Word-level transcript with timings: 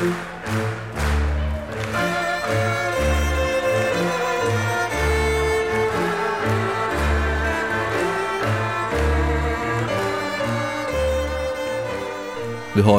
Vi 0.00 0.06
har 0.06 0.12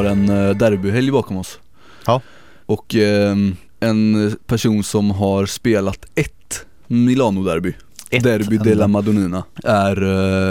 en 0.04 0.30
eh, 0.30 0.50
derbyhelg 0.50 1.12
bakom 1.12 1.38
oss 1.38 1.60
Ja. 2.06 2.22
Och 2.66 2.96
eh, 2.96 3.36
en 3.80 4.36
person 4.46 4.84
som 4.84 5.12
har 5.12 5.46
spelat 5.46 6.06
ett 6.16 6.66
Milano-derby 6.88 7.74
Ett 8.12 8.24
Derby 8.24 8.56
enda. 8.56 8.64
della 8.70 8.88
Madonnina 8.88 9.44
är 9.64 10.02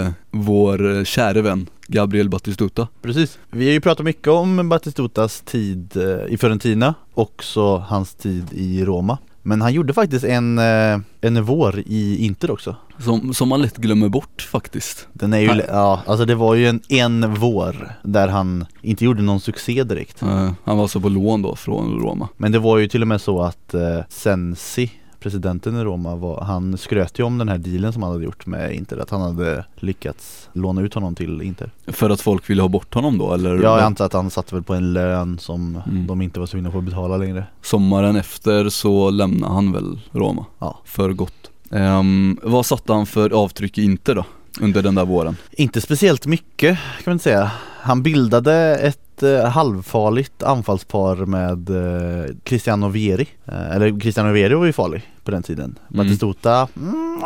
eh, 0.03 0.09
vår 0.31 0.97
eh, 0.97 1.03
käre 1.03 1.41
vän 1.41 1.69
Gabriel 1.87 2.29
Batistuta 2.29 2.87
Precis. 3.01 3.39
Vi 3.51 3.65
har 3.65 3.73
ju 3.73 3.81
pratat 3.81 4.05
mycket 4.05 4.27
om 4.27 4.69
Batistutas 4.69 5.41
tid 5.41 5.97
eh, 5.97 6.33
i 6.33 6.37
Fiorentina, 6.37 6.93
också 7.13 7.77
hans 7.77 8.15
tid 8.15 8.45
i 8.51 8.85
Roma. 8.85 9.17
Men 9.43 9.61
han 9.61 9.73
gjorde 9.73 9.93
faktiskt 9.93 10.25
en, 10.25 10.57
eh, 10.59 10.99
en 11.21 11.43
vår 11.43 11.79
i 11.85 12.25
Inter 12.25 12.51
också. 12.51 12.75
som, 12.99 13.33
som 13.33 13.49
man 13.49 13.61
lätt 13.61 13.77
glömmer 13.77 14.09
bort 14.09 14.41
faktiskt 14.51 15.07
Den 15.13 15.33
är 15.33 15.39
ju, 15.39 15.47
Han- 15.47 15.61
ja 15.67 16.01
alltså 16.05 16.25
det 16.25 16.35
var 16.35 16.55
ju 16.55 16.67
en, 16.67 16.81
en 16.89 17.33
vår 17.35 17.91
där 18.03 18.27
han 18.27 18.65
inte 18.81 19.05
gjorde 19.05 19.21
någon 19.21 19.39
succé 19.39 19.83
direkt. 19.83 20.21
Han 20.63 20.77
var 20.77 20.87
så 20.87 20.99
på 20.99 21.09
lån 21.09 21.41
då 21.41 21.55
från 21.55 21.99
Roma 21.99 22.27
Men 22.37 22.51
det 22.51 22.59
var 22.59 22.77
ju 22.77 22.87
till 22.87 23.01
och 23.01 23.07
med 23.07 23.21
så 23.21 23.41
att 23.41 23.75
Sensi, 24.09 24.91
presidenten 25.21 25.75
i 25.75 25.83
Roma, 25.83 26.15
var, 26.15 26.41
han 26.41 26.77
skröt 26.77 27.19
ju 27.19 27.23
om 27.23 27.37
den 27.37 27.49
här 27.49 27.57
dealen 27.57 27.93
som 27.93 28.03
han 28.03 28.11
hade 28.11 28.23
gjort 28.23 28.45
med 28.45 28.73
Inter, 28.75 28.97
att 28.97 29.09
han 29.09 29.21
hade 29.21 29.65
lyckats 29.75 30.49
låna 30.53 30.81
ut 30.81 30.93
honom 30.93 31.15
till 31.15 31.41
Inter. 31.41 31.71
För 31.87 32.09
att 32.09 32.21
folk 32.21 32.49
ville 32.49 32.61
ha 32.61 32.69
bort 32.69 32.93
honom 32.93 33.17
då 33.17 33.33
eller? 33.33 33.55
Ja, 33.55 33.61
jag 33.61 33.79
antar 33.81 34.05
att 34.05 34.13
han 34.13 34.29
satt 34.29 34.53
väl 34.53 34.63
på 34.63 34.73
en 34.73 34.93
lön 34.93 35.39
som 35.39 35.81
Mm. 35.87 36.07
de 36.07 36.21
inte 36.21 36.39
var 36.39 36.47
tvungna 36.47 36.71
på 36.71 36.77
att 36.77 36.83
betala 36.83 37.17
längre. 37.17 37.43
Sommaren 37.61 38.15
efter 38.15 38.69
så 38.69 39.09
lämnade 39.09 39.53
han 39.53 39.71
väl 39.71 39.99
Roma 40.11 40.45
Ja. 40.59 40.79
för 40.85 41.13
gott 41.13 41.33
Ehm, 41.73 42.39
Vad 42.43 42.65
satte 42.65 42.93
han 42.93 43.05
för 43.05 43.29
avtryck 43.43 43.77
i 43.77 43.83
Inter 43.83 44.15
då? 44.15 44.25
Under 44.61 44.81
den 44.81 44.95
där 44.95 45.05
våren? 45.05 45.37
Inte 45.51 45.81
speciellt 45.81 46.25
mycket 46.25 46.77
kan 46.77 47.03
man 47.05 47.13
inte 47.13 47.23
säga. 47.23 47.51
Han 47.81 48.03
bildade 48.03 48.53
ett 48.75 49.23
eh, 49.23 49.45
halvfarligt 49.45 50.43
anfallspar 50.43 51.15
med 51.15 51.69
eh, 51.69 52.35
Cristiano 52.43 52.87
Vieri. 52.87 53.27
Eh, 53.45 53.75
eller 53.75 53.99
Cristiano 53.99 54.31
Vieri 54.31 54.53
var 54.53 54.65
ju 54.65 54.73
farlig 54.73 55.01
på 55.23 55.31
den 55.31 55.43
tiden. 55.43 55.77
Mm. 55.93 56.05
Batistuta 56.05 56.67
mm, 56.75 57.21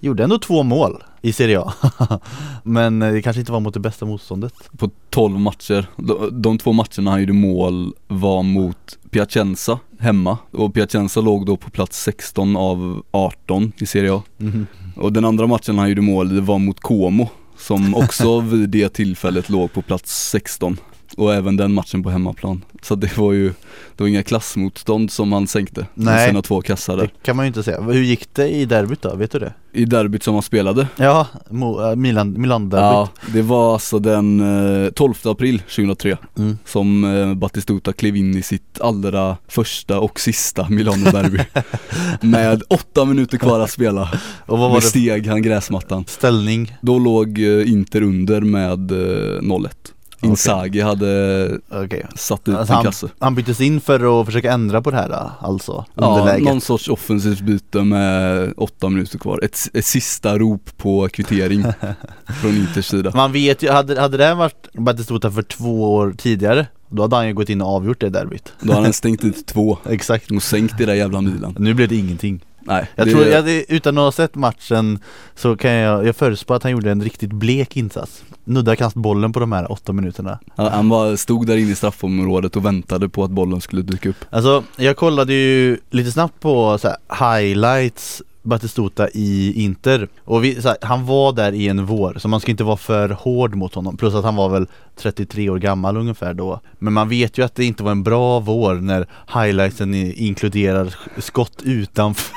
gjorde 0.00 0.24
ändå 0.24 0.38
två 0.38 0.62
mål 0.62 1.02
i 1.22 1.32
Serie 1.32 1.60
A. 1.60 1.72
Men 2.62 3.02
eh, 3.02 3.12
det 3.12 3.22
kanske 3.22 3.40
inte 3.40 3.52
var 3.52 3.60
mot 3.60 3.74
det 3.74 3.80
bästa 3.80 4.06
motståndet. 4.06 4.54
På 4.78 4.90
12 5.10 5.38
matcher, 5.38 5.86
de, 5.96 6.42
de 6.42 6.58
två 6.58 6.72
matcherna 6.72 7.10
han 7.10 7.20
gjorde 7.20 7.32
mål 7.32 7.92
var 8.08 8.42
mot 8.42 8.98
Piacenza 9.10 9.78
hemma 9.98 10.38
och 10.50 10.74
Piacenza 10.74 11.20
låg 11.20 11.46
då 11.46 11.56
på 11.56 11.70
plats 11.70 12.02
16 12.02 12.56
av 12.56 13.02
18 13.10 13.72
i 13.76 13.86
Serie 13.86 14.14
A 14.14 14.22
Mhm. 14.36 14.66
Och 14.96 15.12
den 15.12 15.24
andra 15.24 15.46
matchen 15.46 15.78
han 15.78 15.88
gjorde 15.88 16.02
mål 16.02 16.34
det 16.34 16.40
var 16.40 16.58
mot 16.58 16.80
Como 16.80 17.28
som 17.58 17.94
också 17.94 18.40
vid 18.40 18.68
det 18.68 18.88
tillfället 18.88 19.48
låg 19.48 19.72
på 19.72 19.82
plats 19.82 20.30
16 20.30 20.78
och 21.16 21.34
även 21.34 21.56
den 21.56 21.74
matchen 21.74 22.02
på 22.02 22.10
hemmaplan. 22.10 22.64
Så 22.82 22.94
det 22.94 23.16
var 23.18 23.32
ju, 23.32 23.48
det 23.96 24.02
var 24.02 24.08
inga 24.08 24.22
klassmotstånd 24.22 25.10
som 25.10 25.32
han 25.32 25.46
sänkte 25.46 25.86
Nej. 25.94 26.28
sina 26.28 26.42
två 26.42 26.62
kassar 26.62 26.96
Det 26.96 27.08
kan 27.22 27.36
man 27.36 27.44
ju 27.44 27.48
inte 27.48 27.62
säga. 27.62 27.80
Hur 27.80 28.02
gick 28.02 28.34
det 28.34 28.48
i 28.48 28.64
derbyt 28.64 29.02
då? 29.02 29.14
Vet 29.16 29.30
du 29.32 29.38
det? 29.38 29.52
I 29.72 29.84
derbyt 29.84 30.22
som 30.22 30.34
han 30.34 30.42
spelade 30.42 30.86
Ja, 30.96 31.26
Mo- 31.50 31.90
äh, 31.90 31.96
Milan, 31.96 32.40
Milan-derbyt. 32.40 32.82
Ja, 32.82 33.08
det 33.32 33.42
var 33.42 33.72
alltså 33.72 33.98
den 33.98 34.40
eh, 34.84 34.90
12 34.90 35.14
april 35.24 35.58
2003 35.58 36.16
Mm. 36.38 36.58
som 36.64 37.04
eh, 37.04 37.34
Batistuta 37.34 37.92
klev 37.92 38.16
in 38.16 38.36
i 38.36 38.42
sitt 38.42 38.80
allra 38.80 39.36
första 39.48 40.00
och 40.00 40.20
sista 40.20 40.66
Milano-derby 40.68 41.40
Med 42.20 42.62
åtta 42.68 43.04
minuter 43.04 43.38
kvar 43.38 43.60
att 43.60 43.70
spela, 43.70 44.08
Och 44.46 44.58
vad 44.58 44.70
var 44.70 44.76
det 44.80 44.86
steg 44.86 45.26
han 45.26 45.42
gräsmattan 45.42 46.04
ställning? 46.08 46.76
Då 46.80 46.98
låg 46.98 47.38
eh, 47.38 47.70
Inter 47.70 48.02
under 48.02 48.40
med 48.40 48.90
eh, 48.92 49.40
0-1 49.40 49.68
Inzaghi 50.24 50.80
hade 50.80 51.58
Okej. 51.70 52.06
satt 52.16 52.48
ut 52.48 52.54
Alltså 52.56 52.72
en 52.72 52.76
han, 52.76 52.84
kasse. 52.84 53.08
han 53.18 53.34
byttes 53.34 53.60
in 53.60 53.80
för 53.80 54.20
att 54.20 54.26
försöka 54.26 54.52
ändra 54.52 54.82
på 54.82 54.90
det 54.90 54.96
här 54.96 55.08
då, 55.08 55.30
alltså? 55.40 55.84
Ja, 55.94 56.06
underläget. 56.18 56.44
någon 56.44 56.60
sorts 56.60 56.88
offensivt 56.88 57.40
byte 57.40 57.82
med 57.82 58.52
åtta 58.56 58.88
minuter 58.88 59.18
kvar. 59.18 59.40
Ett, 59.42 59.58
ett 59.72 59.84
sista 59.84 60.38
rop 60.38 60.76
på 60.76 61.08
kvittering 61.12 61.64
från 62.40 62.50
Inters 62.56 62.86
sida. 62.86 63.12
Man 63.14 63.32
vet 63.32 63.62
ju, 63.62 63.70
hade, 63.70 64.00
hade 64.00 64.16
det 64.16 64.34
varit 64.34 64.68
Batistuta 64.72 65.30
för 65.30 65.42
två 65.42 65.94
år 65.94 66.14
tidigare 66.18 66.66
Då 66.88 67.02
hade 67.02 67.16
han 67.16 67.26
ju 67.26 67.34
gått 67.34 67.48
in 67.48 67.60
och 67.62 67.68
avgjort 67.68 68.00
det 68.00 68.08
derbyt. 68.10 68.52
Då 68.60 68.72
hade 68.72 68.84
han 68.86 68.92
stängt 68.92 69.24
ut 69.24 69.46
två. 69.54 69.78
Exakt. 69.90 70.30
Och 70.30 70.42
sänkt 70.42 70.74
det 70.78 70.86
där 70.86 70.94
jävla 70.94 71.20
Milan 71.20 71.56
Nu 71.58 71.74
blev 71.74 71.88
det 71.88 71.96
ingenting 71.96 72.44
Nej, 72.64 72.90
Jag 72.94 73.06
det, 73.06 73.12
tror, 73.12 73.26
jag, 73.26 73.64
utan 73.68 73.98
att 73.98 74.04
ha 74.04 74.12
sett 74.12 74.34
matchen 74.34 74.98
Så 75.34 75.56
kan 75.56 75.70
jag, 75.70 76.06
jag 76.06 76.16
förutspå 76.16 76.54
att 76.54 76.62
han 76.62 76.72
gjorde 76.72 76.90
en 76.90 77.02
riktigt 77.02 77.32
blek 77.32 77.76
insats. 77.76 78.24
Nudda 78.44 78.76
kast 78.76 78.96
bollen 78.96 79.32
på 79.32 79.40
de 79.40 79.52
här 79.52 79.72
åtta 79.72 79.92
minuterna. 79.92 80.38
Han, 80.56 80.72
han 80.72 80.88
var, 80.88 81.16
stod 81.16 81.46
där 81.46 81.56
inne 81.56 81.72
i 81.72 81.74
straffområdet 81.74 82.56
och 82.56 82.64
väntade 82.64 83.08
på 83.08 83.24
att 83.24 83.30
bollen 83.30 83.60
skulle 83.60 83.82
dyka 83.82 84.08
upp. 84.08 84.24
Alltså 84.30 84.64
jag 84.76 84.96
kollade 84.96 85.34
ju 85.34 85.78
lite 85.90 86.12
snabbt 86.12 86.40
på 86.40 86.78
så 86.78 86.88
här, 86.88 87.40
highlights 87.40 88.22
Batistuta 88.44 89.08
i 89.08 89.52
Inter. 89.62 90.08
Och 90.24 90.44
vi, 90.44 90.60
här, 90.64 90.76
han 90.80 91.06
var 91.06 91.32
där 91.32 91.52
i 91.52 91.68
en 91.68 91.86
vår 91.86 92.16
så 92.18 92.28
man 92.28 92.40
ska 92.40 92.50
inte 92.50 92.64
vara 92.64 92.76
för 92.76 93.08
hård 93.08 93.54
mot 93.54 93.74
honom. 93.74 93.96
Plus 93.96 94.14
att 94.14 94.24
han 94.24 94.36
var 94.36 94.48
väl 94.48 94.66
33 94.96 95.50
år 95.50 95.58
gammal 95.58 95.96
ungefär 95.96 96.34
då. 96.34 96.60
Men 96.78 96.92
man 96.92 97.08
vet 97.08 97.38
ju 97.38 97.44
att 97.44 97.54
det 97.54 97.64
inte 97.64 97.82
var 97.82 97.90
en 97.90 98.02
bra 98.02 98.40
vår 98.40 98.74
när 98.74 99.06
highlightsen 99.34 99.94
inkluderar 99.94 100.84
sk- 100.84 101.20
skott 101.20 101.62
utanför 101.64 102.34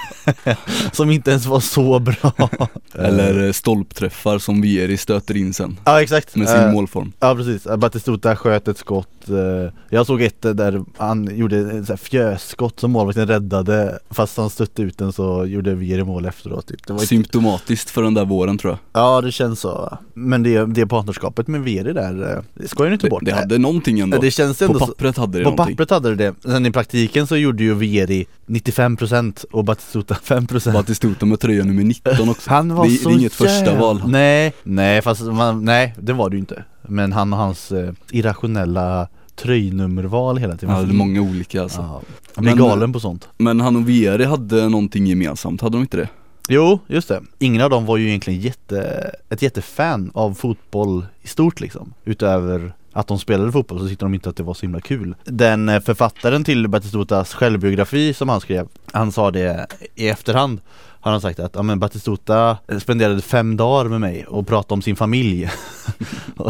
som 0.95 1.11
inte 1.11 1.31
ens 1.31 1.45
var 1.45 1.59
så 1.59 1.99
bra. 1.99 2.31
Eller 2.93 3.45
eh, 3.45 3.51
stolpträffar 3.51 4.39
som 4.39 4.61
Vieri 4.61 4.97
stöter 4.97 5.37
in 5.37 5.53
sen. 5.53 5.79
Ja 5.85 6.01
exakt. 6.01 6.35
Med 6.35 6.49
sin 6.49 6.57
Eh, 6.57 6.71
målform. 6.71 7.11
Ja 7.19 7.35
precis, 7.35 7.67
Batistuta 7.77 8.35
sköt 8.35 8.67
ett 8.67 8.77
skott 8.77 9.29
eh, 9.29 9.73
Jag 9.89 10.05
såg 10.05 10.21
ett 10.21 10.41
där 10.41 10.83
han 10.97 11.37
gjorde 11.37 11.57
ett 11.59 11.99
fjösskott 11.99 12.79
som 12.79 12.91
målvakten 12.91 13.27
räddade 13.27 13.99
Fast 14.09 14.37
han 14.37 14.49
stötte 14.49 14.81
ut 14.81 14.97
den 14.97 15.13
så 15.13 15.45
gjorde 15.45 15.75
Vieri 15.75 15.96
mål 16.03 16.25
efteråt 16.25 16.67
typ. 16.67 16.87
det 16.87 16.93
var 16.93 16.99
Symptomatiskt 16.99 17.89
för 17.89 18.03
den 18.03 18.13
där 18.13 18.25
våren 18.25 18.57
tror 18.57 18.71
jag. 18.93 19.01
Ja 19.03 19.21
det 19.21 19.31
känns 19.31 19.59
så. 19.59 19.97
Men 20.13 20.43
det, 20.43 20.65
det 20.65 20.87
partnerskapet 20.87 21.47
med 21.47 21.61
Vieri 21.61 21.93
där, 21.93 22.33
eh, 22.37 22.43
det 22.53 22.67
ska 22.67 22.87
ju 22.87 22.93
inte 22.93 23.05
Det, 23.05 23.09
bort? 23.09 23.25
det 23.25 23.31
hade 23.33 23.57
någonting 23.57 23.99
ändå. 23.99 24.17
Det 24.17 24.31
känns 24.31 24.57
På 24.59 24.65
ändå 24.65 24.79
så, 24.79 24.85
pappret 24.87 25.17
hade 25.17 25.37
det 25.37 25.43
på 25.43 25.49
någonting. 25.49 25.75
pappret 25.75 25.89
hade 25.89 26.15
det 26.15 26.33
det, 26.43 26.51
sen 26.51 26.65
i 26.65 26.71
praktiken 26.71 27.27
så 27.27 27.37
gjorde 27.37 27.63
ju 27.63 27.73
Vieri 27.73 28.25
95% 28.47 29.45
och 29.51 29.63
Batistuta 29.63 30.13
5% 30.23 30.73
Batistuta 30.73 31.25
med 31.25 31.39
tröja 31.39 31.63
nummer 31.63 31.83
19 31.83 32.29
också. 32.29 32.49
Han 32.49 32.75
var 32.75 32.85
det, 32.87 32.91
så 32.91 33.09
det 33.09 33.15
är 33.15 33.19
inget 33.19 33.33
första 33.33 33.53
jävla- 33.65 33.79
val. 33.79 34.01
Nej, 34.07 34.53
nej 34.63 35.01
fast 35.01 35.21
man, 35.21 35.65
nej 35.65 35.95
det 35.99 36.13
var 36.13 36.29
det 36.29 36.35
ju 36.35 36.39
inte. 36.39 36.63
Men 36.89 37.13
han 37.13 37.33
och 37.33 37.39
hans 37.39 37.71
eh, 37.71 37.93
irrationella 38.11 39.07
tröjnummerval 39.37 40.37
hela 40.37 40.57
tiden. 40.57 40.75
Ja, 40.75 40.81
det 40.81 40.91
är 40.91 40.93
många 40.93 41.21
olika 41.21 41.61
alltså. 41.63 41.81
Ja, 41.81 42.01
jag 42.35 42.43
blir 42.43 42.55
Men- 42.55 42.63
galen 42.63 42.93
på 42.93 42.99
sånt. 42.99 43.27
Men 43.37 43.61
han 43.61 43.75
och 43.75 43.89
Vieri 43.89 44.25
hade 44.25 44.69
någonting 44.69 45.05
gemensamt, 45.07 45.61
hade 45.61 45.77
de 45.77 45.81
inte 45.81 45.97
det? 45.97 46.09
Jo, 46.49 46.79
just 46.87 47.07
det. 47.07 47.21
Ingen 47.39 47.61
av 47.61 47.69
dem 47.69 47.85
var 47.85 47.97
ju 47.97 48.07
egentligen 48.07 48.39
jätte, 48.41 49.11
ett 49.29 49.41
jättefan 49.41 50.11
av 50.13 50.33
fotboll 50.33 51.05
i 51.21 51.27
stort 51.27 51.59
liksom. 51.59 51.93
Utöver 52.05 52.73
att 52.93 53.07
de 53.07 53.19
spelade 53.19 53.51
fotboll 53.51 53.79
så 53.79 53.87
tyckte 53.87 54.05
de 54.05 54.13
inte 54.13 54.29
att 54.29 54.35
det 54.35 54.43
var 54.43 54.53
så 54.53 54.61
himla 54.61 54.81
kul. 54.81 55.15
Den 55.25 55.69
eh, 55.69 55.79
författaren 55.79 56.43
till 56.43 56.67
Batistutas 56.67 57.33
självbiografi 57.33 58.13
som 58.13 58.29
han 58.29 58.41
skrev 58.41 58.67
Han 58.97 59.11
sa 59.11 59.31
det 59.31 59.67
i 59.95 60.07
efterhand. 60.09 60.61
Har 60.99 61.11
han 61.11 61.21
sagt 61.21 61.39
att 61.39 61.55
ja, 61.55 61.63
men 61.63 61.79
Batistuta 61.79 62.57
spenderade 62.79 63.21
fem 63.21 63.57
dagar 63.57 63.89
med 63.89 64.01
mig 64.01 64.25
och 64.25 64.47
pratade 64.47 64.73
om 64.73 64.81
sin 64.81 64.95
familj. 64.95 65.49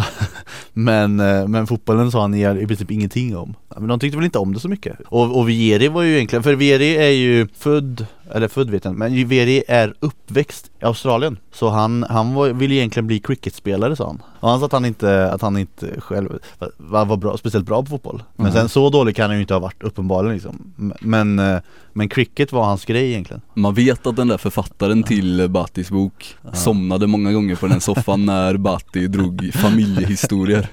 Men, 0.74 1.20
eh, 1.20 1.48
men 1.48 1.68
fotbollen 1.68 2.12
sa 2.12 2.22
han 2.22 2.34
i, 2.34 2.62
i 2.62 2.68
princip 2.68 2.92
ingenting 2.92 3.38
om. 3.38 3.54
Men 3.78 3.88
de 3.88 4.00
tyckte 4.00 4.18
väl 4.18 4.26
inte 4.26 4.40
om 4.40 4.54
det 4.54 4.60
så 4.60 4.70
mycket. 4.70 4.98
Och, 5.08 5.38
och 5.40 5.50
Vieri 5.50 5.88
var 5.88 6.02
ju 6.02 6.16
egentligen, 6.16 6.44
för 6.44 6.56
Vieri 6.56 6.98
är 6.98 7.10
ju 7.10 7.48
född, 7.58 8.06
eller 8.32 8.48
född 8.48 8.70
vet 8.70 8.86
jag 8.86 8.92
inte, 8.92 9.00
men 9.00 9.28
Vieri 9.28 9.64
är 9.68 9.94
uppväxt 10.00 10.72
i 10.82 10.86
Australien. 10.86 11.38
Så 11.54 11.70
han, 11.70 12.06
han 12.10 12.34
var, 12.34 12.50
ville 12.50 12.76
egentligen 12.76 13.08
bli 13.08 13.20
cricketspelare 13.20 13.96
sa 13.96 14.08
han. 14.08 14.22
Och 14.40 14.50
han 14.50 14.60
sa 14.60 14.66
att 14.66 14.72
han 14.72 14.86
inte, 14.86 15.32
att 15.32 15.42
han 15.42 15.58
inte 15.58 16.02
själv 16.02 16.40
var, 16.78 17.06
var 17.06 17.18
bra, 17.18 17.38
speciellt 17.38 17.66
bra 17.66 17.82
på 17.84 17.90
fotboll. 17.90 18.24
Men 18.36 18.46
Mhm. 18.46 18.54
sen 18.54 18.70
så 18.70 18.90
dålig 18.90 19.16
kan 19.16 19.26
han 19.30 19.36
ju 19.36 19.42
inte 19.42 19.54
ha 19.54 19.60
varit 19.60 19.84
uppenbarligen 19.84 20.34
liksom. 20.34 20.74
Men, 21.00 21.40
eh, 21.40 21.58
men 21.94 22.10
cricket 22.10 22.37
var 22.52 22.66
hans 22.66 22.86
grej 22.86 23.10
egentligen. 23.10 23.42
Man 23.54 23.74
vet 23.74 24.08
att 24.08 24.16
den 24.16 24.28
där 24.28 24.38
författaren 24.38 25.04
till 25.04 25.50
Batis 25.50 25.90
bok 25.90 26.36
somnade 26.54 27.08
många 27.08 27.32
gånger 27.32 27.56
på 27.56 27.68
den 27.68 27.82
soffan 27.82 28.26
när 28.26 28.58
Bati 28.58 29.08
drog 29.08 29.52
familjehistorier 29.54 30.68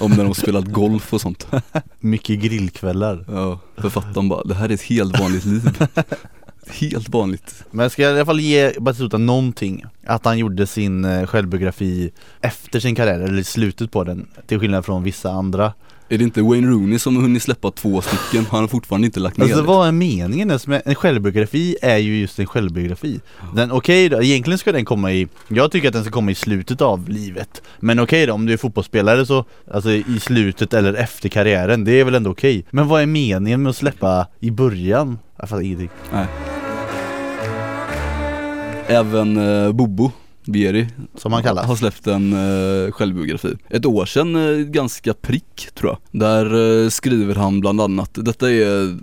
Om 0.00 0.10
när 0.10 0.24
de 0.24 0.34
spelat 0.34 0.64
golf 0.64 1.14
och 1.14 1.20
sånt. 1.20 1.46
Mycket 2.00 2.40
grillkvällar. 2.40 3.24
Ja, 3.28 3.60
författaren 3.76 4.28
bara, 4.28 4.42
det 4.42 4.54
här 4.54 4.68
är 4.68 4.74
ett 4.74 4.82
helt 4.82 5.20
vanligt 5.20 5.44
liv. 5.44 5.70
Helt 6.70 7.08
vanligt. 7.08 7.64
Men 7.70 7.82
jag 7.82 7.92
ska 7.92 8.02
i 8.02 8.06
alla 8.06 8.26
fall 8.26 8.40
ge 8.40 8.72
Batistuta 8.80 9.18
någonting. 9.18 9.84
Att 10.06 10.24
han 10.24 10.38
gjorde 10.38 10.66
sin 10.66 11.04
eh, 11.04 11.26
självbiografi 11.26 12.10
efter 12.40 12.80
sin 12.80 12.94
karriär, 12.94 13.20
eller 13.20 13.42
slutet 13.42 13.90
på 13.90 14.04
den 14.04 14.26
Till 14.46 14.58
skillnad 14.58 14.84
från 14.84 15.02
vissa 15.02 15.30
andra 15.30 15.72
Är 16.10 16.18
det 16.18 16.24
inte 16.24 16.42
Wayne 16.42 16.66
Rooney 16.66 16.98
som 16.98 17.16
har 17.16 17.22
hunnit 17.22 17.42
släppa 17.42 17.70
två 17.70 18.02
stycken? 18.02 18.46
Han 18.50 18.60
har 18.60 18.68
fortfarande 18.68 19.06
inte 19.06 19.20
lagt 19.20 19.36
ner 19.36 19.44
Alltså 19.44 19.62
vad 19.62 19.88
är 19.88 19.92
meningen? 19.92 20.48
Ens 20.48 20.66
med 20.66 20.82
en 20.84 20.94
självbiografi 20.94 21.76
är 21.82 21.96
ju 21.96 22.20
just 22.20 22.38
en 22.38 22.46
självbiografi. 22.46 23.20
Den, 23.54 23.72
okej 23.72 24.08
då, 24.08 24.22
egentligen 24.22 24.58
ska 24.58 24.72
den 24.72 24.84
komma 24.84 25.12
i 25.12 25.28
Jag 25.48 25.72
tycker 25.72 25.88
att 25.88 25.94
den 25.94 26.02
ska 26.02 26.12
komma 26.12 26.30
i 26.30 26.34
slutet 26.34 26.80
av 26.80 27.08
livet. 27.08 27.62
Men 27.80 27.98
okej 27.98 28.26
då, 28.26 28.32
om 28.32 28.46
du 28.46 28.52
är 28.52 28.56
fotbollsspelare 28.56 29.26
så 29.26 29.44
Alltså 29.74 29.90
i 29.90 30.20
slutet 30.20 30.74
eller 30.74 30.94
efter 30.94 31.28
karriären, 31.28 31.84
det 31.84 32.00
är 32.00 32.04
väl 32.04 32.14
ändå 32.14 32.30
okej. 32.30 32.64
Men 32.70 32.88
vad 32.88 33.02
är 33.02 33.06
meningen 33.06 33.62
med 33.62 33.70
att 33.70 33.76
släppa 33.76 34.26
i 34.40 34.50
början? 34.50 35.18
Jag 35.36 35.48
fattar 35.48 35.62
ingenting. 35.62 35.90
Även 38.86 39.36
eh, 39.36 39.72
Bobo 39.72 40.12
Vieri 40.48 40.86
Som 41.14 41.32
han 41.32 41.42
kallas 41.42 41.66
har 41.66 41.76
släppt 41.76 42.06
en 42.06 42.32
eh, 42.32 42.90
självbiografi. 42.92 43.56
Ett 43.70 43.86
år 43.86 44.06
sedan, 44.06 44.36
eh, 44.36 44.58
ganska 44.58 45.14
prick 45.14 45.68
tror 45.74 45.90
jag. 45.90 46.20
Där 46.20 46.84
eh, 46.84 46.88
skriver 46.88 47.34
han 47.34 47.60
bland 47.60 47.80
annat, 47.80 48.10
detta 48.12 48.50
är 48.50 48.98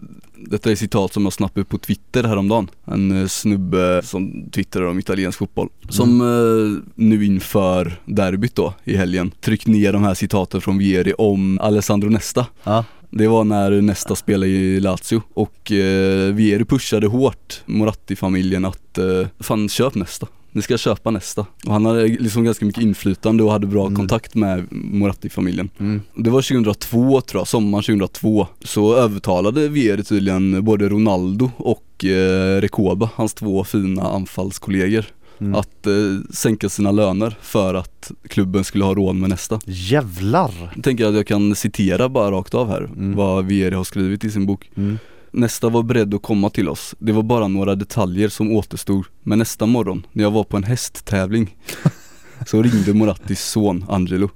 detta 0.50 0.72
är 0.72 0.76
citat 0.76 1.14
som 1.14 1.24
jag 1.24 1.34
snappade 1.34 1.66
på 1.66 1.78
Twitter 1.78 2.24
häromdagen. 2.24 2.70
En 2.86 3.22
eh, 3.22 3.28
snubbe 3.28 4.02
som 4.04 4.50
twittrar 4.52 4.86
om 4.86 5.00
italiensk 5.00 5.38
fotboll. 5.40 5.70
Som 5.90 6.22
eh, 6.22 6.84
nu 6.96 7.26
inför 7.26 8.00
derbyt 8.06 8.56
då 8.56 8.74
i 8.84 8.98
helgen 8.98 9.32
tryckt 9.42 9.68
ner 9.68 9.94
de 9.94 10.04
här 10.04 10.14
citaten 10.14 10.62
från 10.62 10.78
Vieri 10.78 11.14
om 11.18 11.60
Alessandro 11.60 12.10
Nesta. 12.10 12.46
Ja, 12.64 12.86
Det 13.10 13.28
var 13.28 13.44
när 13.44 13.82
Nesta 13.82 14.16
spelade 14.16 14.48
i 14.52 14.80
Lazio 14.80 15.22
och 15.34 15.72
eh, 15.72 16.34
Vieri 16.34 16.66
pushade 16.66 17.08
hårt 17.08 17.62
Moratti-familjen 17.66 18.66
att 18.66 18.98
eh, 18.98 19.28
fan 19.40 19.70
köp 19.70 19.96
Nesta. 19.96 20.28
Ni 20.52 20.62
ska 20.62 20.78
köpa 20.78 21.12
Nesta. 21.12 21.46
Och 21.66 21.74
han 21.74 21.86
hade 21.86 22.08
liksom 22.08 22.44
ganska 22.44 22.66
mycket 22.66 22.84
inflytande 22.84 23.44
och 23.44 23.52
hade 23.52 23.68
bra 23.68 23.82
Mm. 23.86 23.96
kontakt 23.96 24.36
med 24.36 24.66
Moratti-familjen. 24.72 25.70
mm. 25.80 26.02
Det 26.16 26.30
var 26.30 26.42
2002 26.42 27.22
tror 27.22 27.40
jag, 27.40 27.48
sommaren 27.48 27.84
2002. 27.84 28.48
Så 28.64 28.96
övertalade 28.96 29.68
Vieri 29.68 30.04
tydligen 30.04 30.64
både 30.66 30.90
Ronaldo 30.90 31.52
och 31.58 32.06
eh, 32.06 32.62
Recoba, 32.62 33.10
hans 33.16 33.34
två 33.34 33.64
fina 33.64 34.02
anfallskollegor, 34.04 35.06
Mm. 35.40 35.56
att 35.56 35.88
eh, 35.88 35.94
sänka 36.34 36.70
sina 36.70 36.92
löner 36.92 37.38
för 37.42 37.74
att 37.74 38.12
klubben 38.28 38.64
skulle 38.64 38.84
ha 38.84 38.94
råd 38.96 39.16
med 39.16 39.30
Nesta. 39.30 39.60
Jävlar! 39.66 40.72
Jag 40.76 40.84
tänker 40.84 41.06
att 41.06 41.16
jag 41.16 41.28
kan 41.28 41.56
citera 41.56 42.10
bara 42.10 42.32
rakt 42.32 42.54
av 42.54 42.70
här 42.70 42.82
Mm. 42.84 43.16
vad 43.16 43.46
Vieri 43.46 43.76
har 43.76 43.84
skrivit 43.84 44.24
i 44.24 44.30
sin 44.32 44.46
bok. 44.46 44.72
Mm. 44.78 44.98
Nästa 45.32 45.70
var 45.70 45.84
beredd 45.84 46.14
att 46.14 46.22
komma 46.22 46.50
till 46.50 46.70
oss. 46.70 46.96
Det 47.00 47.12
var 47.12 47.24
bara 47.24 47.48
några 47.48 47.76
detaljer 47.76 48.30
som 48.30 48.52
återstod. 48.52 49.06
Men 49.24 49.40
nästa 49.40 49.66
morgon, 49.66 50.06
när 50.12 50.24
jag 50.24 50.32
var 50.32 50.44
på 50.44 50.58
en 50.58 50.64
hästtävling, 50.64 51.56
så 52.48 52.62
ringde 52.62 52.94
Morattis 52.94 53.42
son 53.46 53.86
Angelo. 53.90 54.30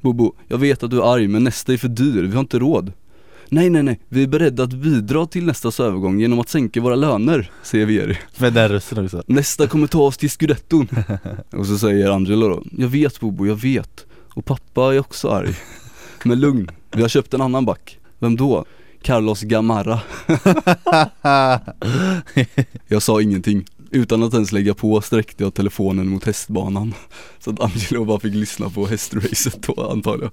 Bobo, 0.00 0.32
jag 0.48 0.58
vet 0.58 0.82
att 0.82 0.90
du 0.90 0.98
är 1.02 1.14
arg 1.14 1.28
men 1.28 1.44
nästa 1.44 1.72
är 1.72 1.76
för 1.76 1.88
dyr, 1.88 2.22
vi 2.22 2.32
har 2.32 2.40
inte 2.40 2.58
råd. 2.58 2.92
Nej 3.50 3.70
nej 3.70 3.82
nej, 3.82 4.00
vi 4.08 4.22
är 4.22 4.26
beredda 4.26 4.62
att 4.62 4.72
bidra 4.72 5.26
till 5.26 5.46
nästas 5.46 5.80
övergång 5.80 6.20
genom 6.20 6.40
att 6.40 6.48
sänka 6.48 6.80
våra 6.80 6.94
löner, 6.94 7.50
säger 7.62 7.86
Vieri. 7.86 8.18
Med 8.38 8.52
den 8.52 8.68
rösten 8.68 9.04
också 9.04 9.22
Nästa 9.26 9.66
kommer 9.66 9.86
ta 9.86 10.02
oss 10.02 10.16
till 10.16 10.30
scudetton. 10.30 10.88
Och 11.50 11.66
så 11.66 11.78
säger 11.78 12.10
Angelo 12.10 12.48
då, 12.48 12.62
jag 12.70 12.88
vet 12.88 13.20
Bobo, 13.20 13.46
jag 13.46 13.56
vet. 13.56 14.06
Och 14.34 14.44
pappa 14.44 14.94
är 14.94 15.00
också 15.00 15.28
arg. 15.28 15.54
Men 16.24 16.40
lugn, 16.40 16.70
vi 16.92 17.02
har 17.02 17.08
köpt 17.08 17.34
en 17.34 17.40
annan 17.40 17.64
back. 17.64 17.98
Vem 18.18 18.36
då? 18.36 18.64
Carlos 19.02 19.42
Gamarra. 19.42 20.00
Jag 22.88 23.02
sa 23.02 23.22
ingenting. 23.22 23.64
Utan 23.90 24.22
att 24.22 24.34
ens 24.34 24.52
lägga 24.52 24.74
på 24.74 25.00
sträckte 25.00 25.44
jag 25.44 25.54
telefonen 25.54 26.08
mot 26.08 26.24
hästbanan. 26.24 26.94
Så 27.38 27.50
att 27.50 27.60
Angelo 27.60 28.04
bara 28.04 28.20
fick 28.20 28.34
lyssna 28.34 28.70
på 28.70 28.86
hästracet 28.86 29.62
då 29.62 29.90
antagligen. 29.90 30.32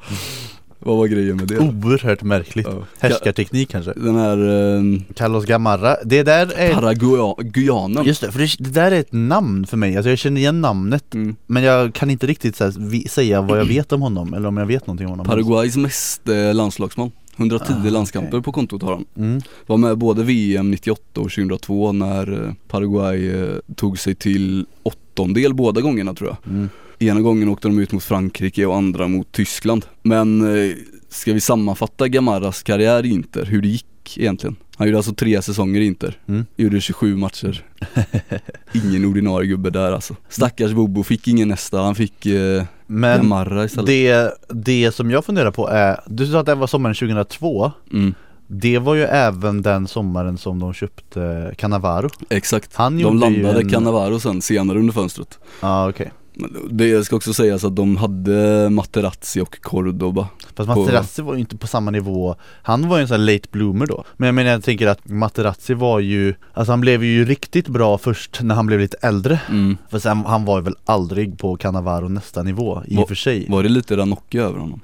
Vad 0.86 0.98
var 0.98 1.08
grejen 1.08 1.38
med 1.38 1.48
det? 1.48 1.60
Oerhört 1.60 2.24
märkligt 2.24 2.68
Ja. 2.72 2.84
Härskarteknik 3.00 3.70
kanske 3.70 3.94
Den 3.96 4.16
här 4.16 4.38
eh, 4.38 5.02
Carlos 5.16 5.46
Gamarra, 5.46 5.98
det 6.04 6.24
där 6.24 6.54
är 6.56 6.74
Paraguayanen. 6.74 8.06
Just 8.06 8.22
det, 8.22 8.32
för 8.32 8.40
det, 8.40 8.56
det 8.60 8.70
där 8.70 8.92
är 8.92 9.00
ett 9.00 9.14
namn 9.14 9.66
för 9.68 9.78
mig, 9.78 9.96
alltså 9.98 10.10
jag 10.10 10.18
känner 10.20 10.42
igen 10.42 10.62
namnet 10.62 11.14
Mm. 11.14 11.36
Men 11.48 11.64
jag 11.64 11.94
kan 11.94 12.10
inte 12.10 12.28
riktigt 12.28 12.60
här, 12.60 12.74
vi, 12.90 13.08
säga 13.08 13.42
vad 13.42 13.60
jag 13.60 13.66
vet 13.66 13.92
om 13.92 14.02
honom, 14.02 14.34
eller 14.34 14.48
om 14.48 14.58
jag 14.58 14.66
vet 14.66 14.88
någonting 14.88 15.08
om 15.08 15.12
honom 15.12 15.26
Paraguays 15.26 15.78
mest 15.78 16.30
eh, 16.30 16.54
landslagsman. 16.54 17.12
110 17.38 17.74
Ah, 17.86 17.90
landskamper 17.90 18.42
på 18.42 18.52
kontot 18.52 18.82
har 18.82 18.92
han. 18.94 19.06
mm. 19.18 19.42
Var 19.68 19.78
med 19.78 19.98
både 19.98 20.24
VM 20.24 20.72
98 20.72 21.02
och 21.22 21.32
2002 21.32 21.92
när 21.92 22.44
eh, 22.46 22.54
Paraguay 22.68 23.30
eh, 23.30 23.56
tog 23.76 24.00
sig 24.00 24.16
till 24.16 24.66
åttondel 24.84 25.54
båda 25.54 25.82
gångerna 25.82 26.14
tror 26.14 26.30
jag. 26.30 26.54
Mm. 26.54 26.70
Ena 27.00 27.22
gången 27.22 27.50
åkte 27.50 27.68
de 27.68 27.80
ut 27.80 27.92
mot 27.92 28.04
Frankrike 28.04 28.66
och 28.66 28.76
andra 28.76 29.08
mot 29.08 29.32
Tyskland. 29.32 29.86
Men 30.02 30.56
eh, 30.58 30.72
ska 31.10 31.34
vi 31.34 31.42
sammanfatta 31.42 32.08
Gamarras 32.08 32.64
karriär 32.64 33.06
i 33.06 33.10
Inter, 33.10 33.46
hur 33.46 33.62
det 33.62 33.68
gick 33.68 34.18
egentligen? 34.18 34.56
Han 34.78 34.88
gjorde 34.88 34.98
alltså 34.98 35.14
tre 35.14 35.42
säsonger 35.42 35.82
i 35.82 35.86
Inter, 35.86 36.20
Mm. 36.28 36.46
gjorde 36.56 36.82
27 36.82 37.16
matcher. 37.18 37.64
Ingen 38.74 39.06
ordinarie 39.06 39.48
gubbe 39.48 39.70
där 39.70 39.92
alltså. 39.92 40.16
Stackars 40.30 40.72
Bobo 40.72 41.04
fick 41.04 41.28
ingen 41.28 41.48
nästa, 41.48 41.82
han 41.82 41.96
fick 41.96 42.26
eh, 42.26 42.64
Men 42.88 43.18
Gamarra 43.18 43.66
istället. 43.66 43.88
det, 43.88 44.32
det 44.50 44.92
som 44.96 45.12
jag 45.12 45.26
funderar 45.26 45.52
på 45.52 45.70
är, 45.70 46.00
du 46.08 46.28
sa 46.28 46.40
att 46.40 46.46
det 46.46 46.56
var 46.56 46.68
sommaren 46.68 46.96
2002 46.96 47.72
Mm, 47.94 48.14
Det 48.48 48.80
var 48.80 48.96
ju 48.96 49.02
även 49.04 49.62
den 49.62 49.88
sommaren 49.88 50.38
som 50.38 50.60
de 50.60 50.74
köpte 50.74 51.54
Cannavaro 51.58 52.10
exakt. 52.30 52.76
Han 52.76 52.98
De 52.98 53.20
landade 53.20 53.60
en- 53.62 53.70
Cannavaro 53.70 54.20
sen 54.20 54.42
senare 54.42 54.80
under 54.80 54.94
fönstret. 54.94 55.40
Ja 55.62 55.68
ah, 55.68 55.90
okej 55.90 56.06
Men 56.06 56.25
Det 56.70 57.06
ska 57.06 57.16
också 57.16 57.34
sägas 57.34 57.64
att 57.64 57.76
de 57.76 57.98
hade 57.98 58.70
Materazzi 58.70 59.42
och 59.42 59.62
Cordoba. 59.62 60.28
Fast 60.56 60.70
På- 60.74 60.80
Materazzi 60.80 61.22
var 61.22 61.34
ju 61.34 61.40
inte 61.40 61.58
på 61.58 61.68
samma 61.68 61.92
nivå 61.92 62.36
Han 62.64 62.90
var 62.90 62.98
ju 62.98 63.02
en 63.02 63.08
sån 63.08 63.20
här 63.20 63.34
late 63.34 63.48
bloomer 63.52 63.86
då 63.86 64.04
Men 64.18 64.26
jag 64.28 64.36
menar 64.36 64.52
jag 64.52 64.64
tänker 64.64 64.88
att 64.88 65.08
Materazzi 65.10 65.74
var 65.74 66.00
ju 66.00 66.36
Alltså 66.54 66.72
han 66.72 66.82
blev 66.82 67.04
ju 67.04 67.26
riktigt 67.26 67.68
bra 67.68 67.98
först 67.98 68.40
när 68.42 68.56
han 68.56 68.66
blev 68.66 68.80
lite 68.80 68.98
äldre 69.02 69.40
Mm. 69.50 69.78
För 69.90 70.00
sen, 70.00 70.18
han 70.26 70.46
var 70.46 70.58
ju 70.58 70.64
väl 70.64 70.76
aldrig 70.86 71.38
på 71.38 71.58
Cannavaro 71.58 72.08
nästa 72.08 72.44
nivå 72.44 72.82
i 72.88 72.98
och 72.98 73.08
för 73.08 73.16
sig 73.16 73.46
Var 73.50 73.64
det 73.64 73.70
lite 73.70 73.98
Ranocchi 73.98 74.38
över 74.40 74.60
honom? 74.60 74.80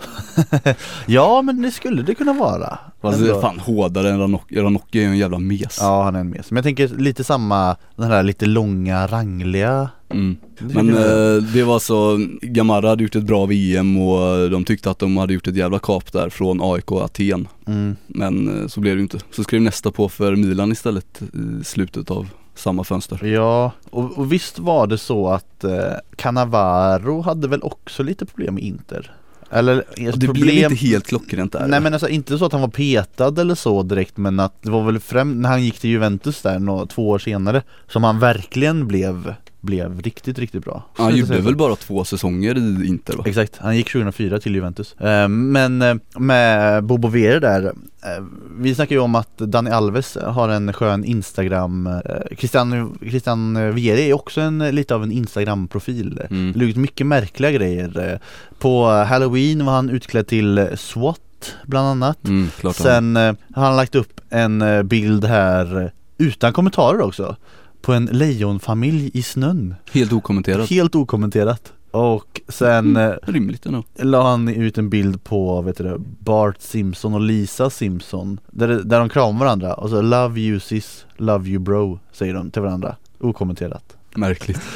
Ja 1.06 1.42
men 1.42 1.62
det 1.62 1.72
skulle 1.72 2.02
det 2.02 2.16
kunna 2.16 2.34
vara 2.34 2.80
Fast 3.02 3.20
det 3.20 3.26
Ändå. 3.26 3.38
är 3.38 3.42
fan 3.42 3.60
hårdare 3.60 4.10
än 4.10 4.20
Ranocchi, 4.20 4.56
Ranocchi 4.56 5.00
är 5.00 5.04
ju 5.04 5.08
en 5.10 5.18
jävla 5.18 5.40
mes 5.40 5.78
Ja 5.82 6.04
han 6.04 6.16
är 6.16 6.20
en 6.20 6.30
mes 6.30 6.52
Men 6.52 6.56
jag 6.56 6.64
tänker 6.64 6.88
lite 6.88 7.24
samma 7.24 7.76
Den 7.96 8.12
här 8.12 8.24
lite 8.24 8.46
långa 8.46 9.08
rangliga 9.08 9.90
mm. 10.12 10.38
Men 10.60 10.90
eh, 10.90 11.44
det 11.54 11.64
var 11.64 11.80
så, 11.80 12.28
Gamarra 12.42 12.90
hade 12.90 13.04
gjort 13.04 13.16
ett 13.16 13.24
bra 13.24 13.46
VM 13.46 13.98
och 13.98 14.50
de 14.50 14.64
tyckte 14.64 14.92
att 14.92 15.00
de 15.00 15.18
hade 15.18 15.34
gjort 15.34 15.48
ett 15.48 15.56
jävla 15.56 15.80
kap 15.80 16.12
där 16.12 16.30
från 16.30 16.60
AIK 16.62 16.92
Aten 16.92 17.48
mm. 17.68 17.96
Men 18.08 18.62
eh, 18.62 18.68
så 18.68 18.80
blev 18.80 18.96
det 18.96 19.00
ju 19.00 19.04
inte. 19.04 19.20
Så 19.32 19.44
skrev 19.44 19.62
nästa 19.62 19.92
på 19.92 20.10
för 20.10 20.36
Milan 20.36 20.72
istället 20.72 21.22
i 21.62 21.64
slutet 21.64 22.12
av 22.12 22.30
samma 22.56 22.84
fönster 22.84 23.26
Ja, 23.26 23.72
och, 23.90 24.18
och 24.18 24.32
visst 24.32 24.60
var 24.60 24.88
det 24.88 24.98
så 24.98 25.28
att 25.28 25.64
eh, 25.64 25.94
Cannavaro 26.16 27.22
hade 27.22 27.48
väl 27.48 27.64
också 27.64 28.04
lite 28.04 28.26
problem 28.26 28.56
med 28.56 28.64
Inter? 28.64 29.16
Eller 29.54 29.76
alltså, 29.76 30.20
Det 30.20 30.26
problem 30.26 30.44
blev 30.44 30.72
inte 30.72 30.76
helt 30.76 31.08
klockrent 31.08 31.52
där 31.52 31.68
Nej 31.68 31.82
men 31.82 31.94
alltså 31.94 32.10
inte 32.10 32.38
så 32.38 32.46
att 32.46 32.52
han 32.52 32.62
var 32.62 32.68
petad 32.68 33.42
eller 33.42 33.56
så 33.56 33.84
direkt 33.84 34.18
men 34.18 34.40
att 34.40 34.62
det 34.62 34.70
var 34.70 34.84
väl 34.84 35.00
främst 35.00 35.38
när 35.38 35.50
han 35.50 35.64
gick 35.64 35.80
till 35.80 35.90
Juventus 35.90 36.42
där 36.42 36.60
nå, 36.60 36.86
två 36.86 37.10
år 37.10 37.20
senare 37.20 37.64
Som 37.88 38.04
han 38.04 38.20
verkligen 38.20 38.88
blev, 38.88 39.36
blev 39.62 40.02
riktigt 40.02 40.40
riktigt 40.40 40.66
bra 40.66 40.84
Han 40.94 41.16
gjorde 41.16 41.42
väl 41.42 41.56
bara 41.56 41.76
två 41.76 42.04
säsonger 42.04 42.58
i 42.58 42.88
Inter 42.88 43.18
va? 43.18 43.24
Exakt, 43.28 43.58
han 43.58 43.78
gick 43.78 43.92
2004 43.92 44.40
till 44.40 44.56
Juventus 44.56 44.94
eh, 44.94 45.28
Men 45.28 45.82
eh, 45.82 45.96
med 46.20 46.84
Bobo 46.84 47.08
Vere 47.08 47.40
där 47.40 47.64
eh, 47.66 48.24
Vi 48.58 48.76
snackar 48.76 48.96
ju 48.96 49.02
om 49.02 49.16
att 49.16 49.38
Dani 49.38 49.72
Alves 49.72 50.18
har 50.24 50.50
en 50.50 50.74
skön 50.74 51.04
Instagram 51.04 51.90
Christian, 52.38 52.98
Christian 53.02 53.74
Vieri 53.76 54.10
är 54.10 54.14
också 54.14 54.42
en, 54.42 54.60
lite 54.60 54.96
av 54.96 55.04
en 55.04 55.12
Instagram-profil 55.12 56.22
Mm. 56.30 56.54
Det 56.56 56.76
mycket 56.78 57.08
märkliga 57.08 57.52
grejer 57.52 58.20
På 58.60 58.86
Halloween 58.86 59.66
var 59.66 59.74
han 59.74 59.90
utklädd 59.90 60.28
till 60.28 60.68
SWAT 60.76 61.56
bland 61.66 61.88
annat 61.88 62.28
Mm, 62.28 62.50
han. 62.64 62.74
Sen 62.74 63.16
har 63.16 63.66
han 63.66 63.76
lagt 63.76 63.96
upp 63.96 64.22
en 64.30 64.88
bild 64.88 65.26
här 65.26 65.92
utan 66.18 66.54
kommentarer 66.54 67.02
också 67.02 67.36
På 67.82 67.94
en 67.94 68.06
lejonfamilj 68.06 69.12
i 69.14 69.24
snön 69.24 69.76
Helt 69.92 70.14
okommenterat. 70.14 70.70
Helt 70.70 70.96
okommenterat 70.96 71.74
Och 71.92 72.42
sen 72.48 72.96
eh, 72.98 73.12
Rimligt 73.24 73.66
ändå. 73.66 73.84
la 74.00 74.30
han 74.32 74.48
ut 74.50 74.78
en 74.78 74.90
bild 74.90 75.24
på, 75.24 75.62
vet 75.62 75.78
du, 75.78 75.98
Bart 76.20 76.56
Simpson 76.62 77.14
och 77.14 77.22
Lisa 77.22 77.70
Simpson 77.70 78.40
Där, 78.52 78.68
där 78.68 79.00
de 79.00 79.10
kramar 79.10 79.40
varandra 79.46 79.74
och 79.74 79.90
så 79.90 80.02
'Love 80.02 80.40
you 80.42 80.60
sis, 80.60 81.06
love 81.18 81.50
you 81.50 81.60
bro' 81.60 82.00
säger 82.12 82.34
de 82.34 82.52
till 82.52 82.62
varandra 82.62 82.96
Okommenterat 83.20 83.98
Märkligt. 84.16 84.62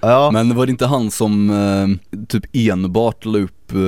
Ja, 0.00 0.30
Men 0.30 0.56
var 0.56 0.66
det 0.66 0.70
inte 0.70 0.86
han 0.86 1.10
som 1.10 1.50
eh, 1.50 2.16
typ 2.26 2.44
enbart 2.52 3.24
la 3.24 3.38
upp 3.38 3.72
eh, 3.72 3.78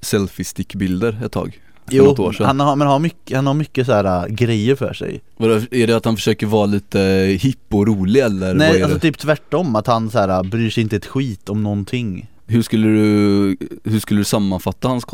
selfie-stickbilder 0.00 1.24
ett 1.24 1.32
tag? 1.32 1.60
För 1.86 1.96
något 1.96 2.18
år 2.18 2.26
jo, 2.26 2.32
sedan? 2.32 2.46
han 2.46 2.60
har, 2.60 2.76
men 2.76 2.88
har 2.88 2.98
mycket, 2.98 3.36
han 3.36 3.46
har 3.46 3.54
mycket 3.54 3.86
så 3.86 3.92
här 3.92 4.04
äh, 4.04 4.34
grejer 4.34 4.76
för 4.76 4.92
sig. 4.92 5.20
Var 5.36 5.48
det, 5.48 5.82
är 5.82 5.86
det 5.86 5.96
att 5.96 6.04
han 6.04 6.16
försöker 6.16 6.46
vara 6.46 6.66
lite 6.66 6.98
hipp 7.40 7.74
och 7.74 7.86
rolig 7.86 8.20
eller 8.20 8.54
Nej 8.54 8.82
alltså 8.82 8.98
typ 8.98 9.18
tvärtom, 9.18 9.76
att 9.76 9.86
han 9.86 10.10
så 10.10 10.18
här, 10.18 10.42
bryr 10.42 10.70
sig 10.70 10.82
inte 10.82 10.96
ett 10.96 11.06
skit 11.06 11.48
om 11.48 11.62
någonting 11.62 12.28
hur 12.46 12.62
skulle 12.62 12.88
du, 12.88 13.56
hur 13.84 14.00
skulle 14.00 14.20
du 14.20 14.24
sammanfatta 14.24 14.88
hans 14.88 15.04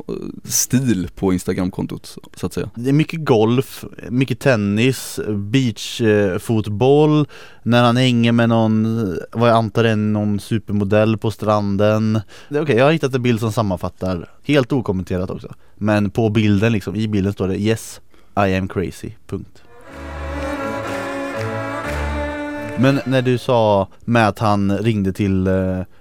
stil 0.44 1.08
på 1.14 1.32
Instagramkontot 1.32 2.16
så 2.36 2.46
att 2.46 2.52
säga? 2.52 2.70
Det 2.74 2.88
är 2.88 2.92
mycket 2.92 3.24
golf, 3.24 3.84
mycket 4.08 4.40
tennis, 4.40 5.20
beachfotboll. 5.28 7.26
När 7.62 7.82
han 7.82 7.96
hänger 7.96 8.32
med 8.32 8.48
någon, 8.48 8.98
vad 9.32 9.48
jag 9.48 9.56
antar 9.56 9.84
är 9.84 9.96
någon 9.96 10.40
supermodell 10.40 11.18
på 11.18 11.30
stranden. 11.30 12.16
Okej, 12.16 12.50
okay, 12.50 12.62
Okej, 12.62 12.76
jag 12.76 12.84
har 12.84 12.92
hittat 12.92 13.14
en 13.14 13.22
bild 13.22 13.40
som 13.40 13.52
sammanfattar. 13.52 14.28
Helt 14.44 14.72
okommenterat 14.72 15.30
också. 15.30 15.54
Men 15.76 16.10
på 16.10 16.30
bilden 16.30 16.72
liksom, 16.72 16.96
i 16.96 17.08
bilden 17.08 17.32
står 17.32 17.48
det 17.48 17.56
Yes, 17.56 18.00
I 18.36 18.56
am 18.56 18.68
crazy, 18.68 19.10
punkt. 19.26 19.62
Men 22.80 23.00
när 23.04 23.22
du 23.22 23.38
sa 23.38 23.88
med 24.04 24.28
att 24.28 24.38
han 24.38 24.78
ringde 24.78 25.12
till, 25.12 25.46
eh, 25.46 25.52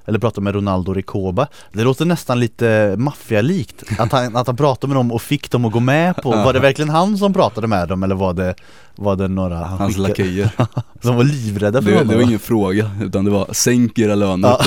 eller 0.05 0.19
pratade 0.19 0.43
med 0.43 0.55
Ronaldo 0.55 0.93
Recoba 0.93 1.47
Det 1.73 1.83
låter 1.83 2.05
nästan 2.05 2.39
lite 2.39 2.95
maffialikt 2.97 3.83
Att 3.99 4.11
han, 4.11 4.35
att 4.35 4.47
han 4.47 4.55
pratade 4.57 4.87
med 4.93 4.97
dem 4.97 5.11
och 5.11 5.21
fick 5.21 5.51
dem 5.51 5.65
att 5.65 5.71
gå 5.71 5.79
med 5.79 6.15
på 6.15 6.29
Var 6.31 6.53
det 6.53 6.59
verkligen 6.59 6.89
han 6.89 7.17
som 7.17 7.33
pratade 7.33 7.67
med 7.67 7.87
dem 7.87 8.03
eller 8.03 8.15
var 8.15 8.33
det, 8.33 8.55
var 8.95 9.15
det 9.15 9.27
några 9.27 9.55
han 9.57 9.77
Hans 9.77 9.97
lakejer. 9.97 10.51
Som 11.01 11.15
var 11.15 11.23
livrädda 11.23 11.81
för 11.81 11.89
Det, 11.89 11.95
honom 11.97 12.07
det 12.07 12.15
var 12.15 12.21
va? 12.23 12.27
ingen 12.27 12.39
fråga 12.39 12.91
utan 13.01 13.25
det 13.25 13.31
var 13.31 13.47
sänk 13.51 13.99
era 13.99 14.15
löner, 14.15 14.47
Ja. 14.49 14.59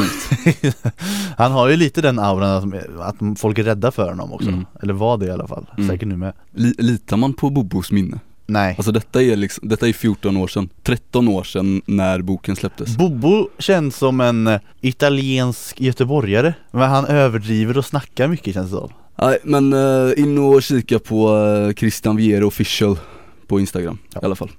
Han 1.36 1.52
har 1.52 1.68
ju 1.68 1.76
lite 1.76 2.00
den 2.00 2.18
auran 2.18 2.74
att, 3.00 3.18
att 3.22 3.38
folk 3.40 3.58
är 3.58 3.62
rädda 3.62 3.90
för 3.90 4.08
honom 4.08 4.32
också 4.32 4.48
Mm. 4.48 4.66
Eller 4.82 4.94
var 4.94 5.16
det 5.18 5.26
i 5.26 5.30
alla 5.30 5.46
fall, 5.46 5.66
Mm. 5.76 5.88
säkert 5.88 6.08
nu 6.08 6.16
med 6.16 6.32
Li, 6.54 6.74
litar 6.78 7.16
man 7.16 7.34
på 7.34 7.50
Bobos 7.50 7.90
minne? 7.92 8.18
Nej. 8.52 8.74
Alltså 8.78 8.92
detta 8.92 9.22
är 9.22 9.36
liksom, 9.36 9.68
detta 9.68 9.88
är 9.88 9.92
14 9.92 10.36
år 10.36 10.48
sedan, 10.48 10.68
13 10.82 11.28
år 11.28 11.44
sedan 11.44 11.82
när 11.86 12.22
boken 12.22 12.56
släpptes. 12.56 12.96
Bobo 12.96 13.48
känns 13.58 13.96
som 13.96 14.20
en 14.20 14.46
eh, 14.46 14.60
italiensk 14.80 15.80
göteborgare 15.80 16.54
Men 16.70 16.90
han 16.90 17.04
överdriver 17.06 17.78
och 17.78 17.84
snackar 17.84 18.28
mycket 18.28 18.54
känns 18.54 18.70
det 18.70 18.76
som. 18.76 18.90
Nej 19.18 19.38
men 19.44 19.72
eh, 19.72 20.12
in 20.22 20.38
och 20.38 20.62
kika 20.62 20.98
på 20.98 21.28
uh, 21.36 21.72
Christian 21.74 22.16
Viero 22.16 22.46
official 22.46 22.98
på 23.46 23.60
Instagram 23.60 23.98
Ja. 24.14 24.20
i 24.22 24.24
alla 24.24 24.34
fall. 24.34 24.50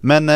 Men 0.00 0.28
eh, 0.28 0.34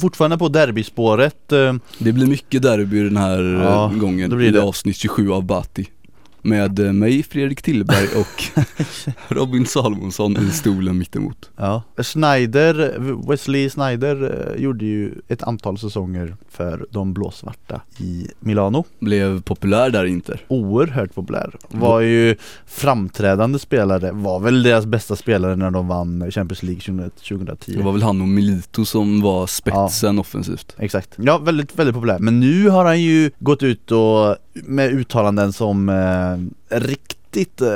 fortfarande 0.00 0.38
på 0.38 0.48
derbyspåret 0.48 1.52
eh, 1.52 1.74
Det 1.98 2.12
blir 2.12 2.26
mycket 2.26 2.62
derby 2.62 3.02
den 3.02 3.16
här 3.16 3.42
Ja, 3.64 3.92
gången 3.96 4.30
det 4.30 4.36
blir 4.36 4.48
i 4.48 4.50
det. 4.50 4.62
avsnitt 4.62 4.96
27 4.96 5.32
av 5.32 5.44
Bati 5.44 5.88
Med 6.48 6.94
mig, 6.94 7.22
Fredrik 7.22 7.62
Tillberg 7.62 8.08
och 8.16 8.62
Robin 9.36 9.66
Salomonsson 9.66 10.36
i 10.36 10.50
stolen 10.50 10.98
mittemot. 10.98 11.50
Ja, 11.56 11.82
Schneider, 11.96 12.94
Wesley 13.28 13.70
Snyder 13.70 14.52
eh, 14.56 14.62
gjorde 14.62 14.84
ju 14.84 15.14
ett 15.28 15.42
antal 15.42 15.78
säsonger 15.78 16.36
för 16.48 16.86
de 16.90 17.14
blåsvarta 17.14 17.80
i 17.98 18.28
Milano. 18.40 18.84
Blev 18.98 19.42
populär 19.42 19.90
där 19.90 20.04
inte 20.04 20.38
Oerhört 20.48 21.14
populär. 21.14 21.56
Var 21.68 22.00
ju 22.00 22.36
framträdande 22.66 23.58
spelare, 23.58 24.12
var 24.12 24.40
väl 24.40 24.62
deras 24.62 24.86
bästa 24.86 25.16
spelare 25.16 25.56
när 25.56 25.70
de 25.70 25.88
vann 25.88 26.30
Champions 26.30 26.62
League 26.62 26.80
20- 26.80 27.10
2010 27.10 27.72
Det 27.76 27.82
var 27.82 27.92
väl 27.92 28.02
han 28.02 28.20
och 28.20 28.28
Milito 28.28 28.84
som 28.84 29.20
var 29.20 29.46
spetsen 29.46 30.18
offensivt. 30.18 30.74
Exakt, 30.78 31.14
ja 31.16 31.38
väldigt, 31.38 31.78
väldigt 31.78 31.94
populär. 31.94 32.18
Men 32.18 32.40
nu 32.40 32.68
har 32.68 32.84
han 32.84 33.02
ju 33.02 33.30
gått 33.38 33.62
ut 33.62 33.92
och 33.92 34.36
med 34.64 34.90
uttalanden 34.90 35.52
som 35.52 35.88
eh, 35.88 36.37
riktigt 36.68 37.60
eh, 37.60 37.68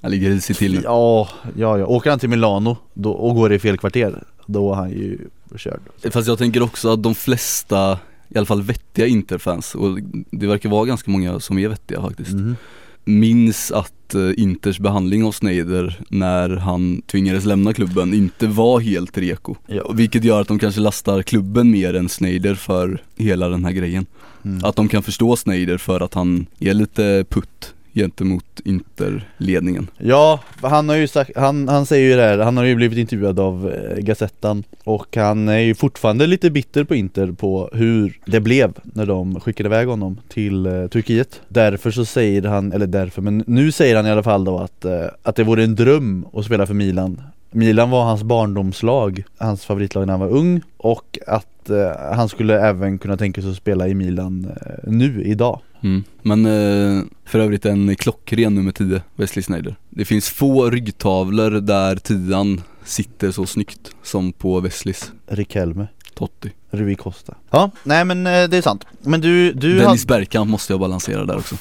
Han 0.00 0.10
ligger 0.10 0.30
risigt 0.30 0.58
till. 0.58 0.80
Ja, 0.84 1.28
ja, 1.56 1.78
ja, 1.78 1.86
åker 1.86 2.10
han 2.10 2.18
till 2.18 2.28
Milano 2.28 2.76
då, 2.94 3.10
och 3.12 3.34
går 3.34 3.52
i 3.52 3.58
fel 3.58 3.78
kvarter 3.78 4.24
Då 4.46 4.72
är 4.72 4.76
han 4.76 4.90
ju 4.90 5.18
körd. 5.56 5.80
Fast 6.12 6.28
jag 6.28 6.38
tänker 6.38 6.62
också 6.62 6.92
att 6.92 7.02
de 7.02 7.14
flesta, 7.14 7.98
i 8.28 8.36
alla 8.38 8.46
fall 8.46 8.62
vettiga 8.62 9.06
Interfans, 9.06 9.74
och 9.74 9.98
det 10.30 10.46
verkar 10.46 10.68
vara 10.68 10.84
ganska 10.84 11.10
många 11.10 11.40
som 11.40 11.58
är 11.58 11.68
vettiga 11.68 12.00
faktiskt 12.00 12.32
Mhm. 12.32 12.56
Minns 13.04 13.72
att 13.72 14.14
eh, 14.14 14.30
Inters 14.36 14.78
behandling 14.78 15.24
av 15.24 15.32
Sneijder 15.32 16.00
när 16.08 16.56
han 16.56 17.02
tvingades 17.02 17.44
lämna 17.44 17.72
klubben 17.72 18.14
inte 18.14 18.46
var 18.46 18.80
helt 18.80 19.18
reko. 19.18 19.54
Ja. 19.66 19.92
Vilket 19.94 20.24
gör 20.24 20.40
att 20.40 20.48
de 20.48 20.58
kanske 20.58 20.80
lastar 20.80 21.22
klubben 21.22 21.70
mer 21.70 21.94
än 21.94 22.08
Sneijder 22.08 22.54
för 22.54 23.02
hela 23.16 23.48
den 23.48 23.64
här 23.64 23.72
grejen 23.72 24.06
Mm. 24.44 24.64
Att 24.64 24.76
de 24.76 24.88
kan 24.88 25.02
förstå 25.02 25.36
Sneijder 25.36 25.78
för 25.78 26.00
att 26.00 26.14
han 26.14 26.46
är 26.60 26.74
lite 26.74 27.24
putt 27.28 27.74
gentemot 27.94 28.44
Interledningen. 28.64 29.90
Ja, 29.98 30.40
han 30.62 30.88
har 30.88 30.96
ju 30.96 31.08
sagt, 31.08 31.30
han, 31.36 31.68
han 31.68 31.86
säger 31.86 32.10
ju 32.10 32.16
det 32.16 32.22
här, 32.22 32.38
han 32.38 32.56
har 32.56 32.64
ju 32.64 32.74
blivit 32.74 32.98
intervjuad 32.98 33.40
av 33.40 33.72
eh, 33.72 33.96
Gazettan 33.98 34.64
Och 34.84 35.16
han 35.16 35.48
är 35.48 35.58
ju 35.58 35.74
fortfarande 35.74 36.26
lite 36.26 36.50
bitter 36.50 36.84
på 36.84 36.94
Inter 36.94 37.32
på 37.32 37.70
hur 37.72 38.20
det 38.26 38.40
blev 38.40 38.72
när 38.82 39.06
de 39.06 39.40
skickade 39.40 39.66
iväg 39.66 39.88
honom 39.88 40.20
till 40.28 40.66
eh, 40.66 40.86
Turkiet. 40.86 41.40
Därför 41.48 41.90
så 41.90 42.04
säger 42.04 42.42
han, 42.42 42.72
eller 42.72 42.86
därför, 42.86 43.22
men 43.22 43.44
nu 43.46 43.72
säger 43.72 43.96
han 43.96 44.06
i 44.06 44.10
alla 44.10 44.22
fall 44.22 44.44
då 44.44 44.58
att, 44.58 44.84
eh, 44.84 45.06
att 45.22 45.36
det 45.36 45.44
vore 45.44 45.64
en 45.64 45.74
dröm 45.74 46.26
att 46.32 46.44
spela 46.44 46.66
för 46.66 46.74
Milan. 46.74 47.22
Milan 47.50 47.90
var 47.90 48.04
hans 48.04 48.22
barndomslag, 48.22 49.24
hans 49.38 49.64
favoritlag 49.64 50.06
när 50.06 50.12
han 50.12 50.20
var 50.20 50.28
ung 50.28 50.60
och 50.76 51.18
att 51.26 51.59
eh, 51.70 52.14
han 52.16 52.28
skulle 52.28 52.60
även 52.60 52.98
kunna 52.98 53.16
tänka 53.16 53.42
sig 53.42 53.50
att 53.50 53.56
spela 53.56 53.88
i 53.88 53.94
Milan 53.94 54.44
eh, 54.44 54.92
nu, 54.92 55.22
idag 55.24 55.60
Mm. 55.82 56.04
Men 56.22 56.46
eh, 56.46 57.04
för 57.24 57.38
övrigt 57.38 57.66
en 57.66 57.96
klockren 57.96 58.54
nummer 58.54 58.72
10, 58.72 59.02
Wesley 59.16 59.42
Sneijder. 59.42 59.76
Det 59.90 60.04
finns 60.04 60.28
få 60.28 60.70
ryggtavlor 60.70 61.50
där 61.50 61.96
tian 61.96 62.60
sitter 62.84 63.30
så 63.30 63.46
snyggt 63.46 63.90
som 64.02 64.32
på 64.32 64.60
Wesleys 64.60 65.12
Rikelme 65.26 65.86
Totti. 66.14 66.52
Rui 66.70 66.94
Costa 66.94 67.34
Ja, 67.50 67.70
nej 67.82 68.04
men 68.04 68.26
eh, 68.26 68.48
det 68.48 68.56
är 68.56 68.62
sant 68.62 68.84
Men 69.00 69.20
du, 69.20 69.52
du 69.52 69.78
Dennis 69.78 70.06
Bergkamp 70.06 70.50
måste 70.50 70.72
jag 70.72 70.80
balansera 70.80 71.24
där 71.24 71.36
också. 71.36 71.56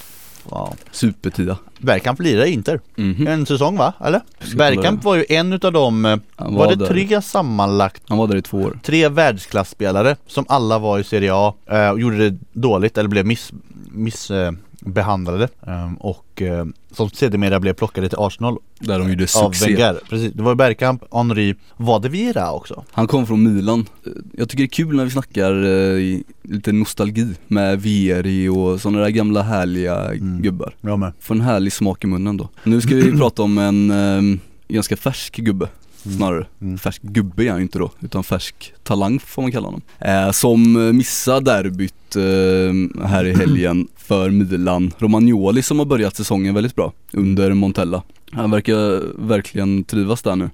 Ja. 0.52 0.74
Supertia. 0.92 1.58
Bergkamp 1.78 2.20
lirar 2.20 2.46
i 2.46 2.52
Inter 2.52 2.80
Mhm. 2.96 3.28
En 3.28 3.46
säsong 3.46 3.78
va? 3.78 3.94
Eller? 4.06 4.22
Bergkamp 4.56 5.04
var 5.04 5.16
ju 5.16 5.26
en 5.30 5.54
utav 5.54 5.72
dem 5.74 6.06
eh, 6.06 6.18
Var, 6.38 6.52
var 6.52 6.68
det 6.68 6.76
där. 6.76 6.86
tre 6.88 7.22
sammanlagt? 7.22 8.04
Han 8.08 8.18
var 8.18 8.28
där 8.28 8.36
i 8.36 8.42
två 8.42 8.58
år. 8.58 8.80
Tre 8.84 9.08
världsklasspelare 9.10 10.16
som 10.28 10.46
alla 10.48 10.80
var 10.80 11.00
i 11.00 11.04
Serie 11.04 11.32
A 11.34 11.54
eh, 11.72 11.90
och 11.90 12.00
gjorde 12.00 12.30
det 12.30 12.38
dåligt 12.54 12.98
eller 12.98 13.10
blev 13.10 13.26
miss, 13.26 13.52
miss 13.92 14.32
eh, 14.32 14.52
behandlade 14.82 15.48
eh, 15.68 15.94
och 16.00 16.42
eh, 16.42 16.66
som 16.92 17.10
sedermera 17.10 17.60
blev 17.60 17.74
plockade 17.74 18.10
till 18.10 18.18
Arsenal 18.22 18.58
Där 18.80 19.00
de 19.00 19.10
gjorde 19.10 19.24
av 19.24 19.52
succé. 19.52 19.66
Wenger 19.66 20.00
Precis, 20.10 20.34
det 20.34 20.44
var 20.44 20.56
Bergkamp, 20.56 21.04
Henry, 21.14 21.56
var 21.78 22.00
det 22.00 22.10
Vieira 22.10 22.52
också? 22.52 22.84
Han 22.92 23.08
kom 23.08 23.28
från 23.28 23.56
Milan. 23.56 23.86
Jag 24.34 24.50
tycker 24.50 24.64
det 24.64 24.66
är 24.66 24.68
kul 24.68 24.96
när 24.96 25.06
vi 25.06 25.12
snackar 25.12 25.64
eh, 25.66 26.20
lite 26.44 26.72
nostalgi 26.72 27.28
med 27.48 27.82
Vieri 27.82 28.48
och 28.48 28.82
sådana 28.82 29.00
där 29.00 29.10
gamla 29.10 29.42
härliga 29.42 29.96
Mm. 30.00 30.42
gubbar. 30.42 30.76
Jag 30.82 31.00
med 31.00 31.14
Får 31.20 31.36
en 31.36 31.42
härlig 31.42 31.74
smak 31.74 32.04
i 32.04 32.08
munnen 32.08 32.38
då. 32.38 32.50
Nu 32.64 32.82
ska 32.82 32.96
vi 32.96 33.12
prata 33.20 33.44
om 33.44 33.58
en 33.58 33.92
eh, 33.92 34.40
ganska 34.68 34.98
färsk 34.98 35.36
gubbe 35.36 35.68
snarare. 36.04 36.46
Mm. 36.62 36.78
Färsk 36.78 37.02
gubbe 37.02 37.44
är 37.44 37.50
han 37.50 37.58
ju 37.58 37.64
inte 37.64 37.80
då, 37.80 37.92
utan 38.00 38.24
färsk 38.24 38.74
talang 38.84 39.20
får 39.20 39.42
man 39.42 39.52
kalla 39.52 39.68
honom. 39.68 39.82
Eh, 40.00 40.32
som 40.32 40.74
missar 40.98 41.42
derbyt 41.42 42.16
eh, 42.16 43.06
här 43.08 43.26
i 43.26 43.34
helgen 43.34 43.88
för 43.98 44.30
Milan. 44.30 44.94
Romagnoli 44.98 45.62
som 45.62 45.80
har 45.80 45.86
börjat 45.86 46.16
säsongen 46.16 46.56
väldigt 46.56 46.76
bra 46.76 46.94
under 47.14 47.54
Montella. 47.54 48.04
Han 48.32 48.52
verkar 48.52 49.04
verkligen 49.28 49.84
trivas 49.84 50.22
där 50.22 50.36
nu 50.36 50.50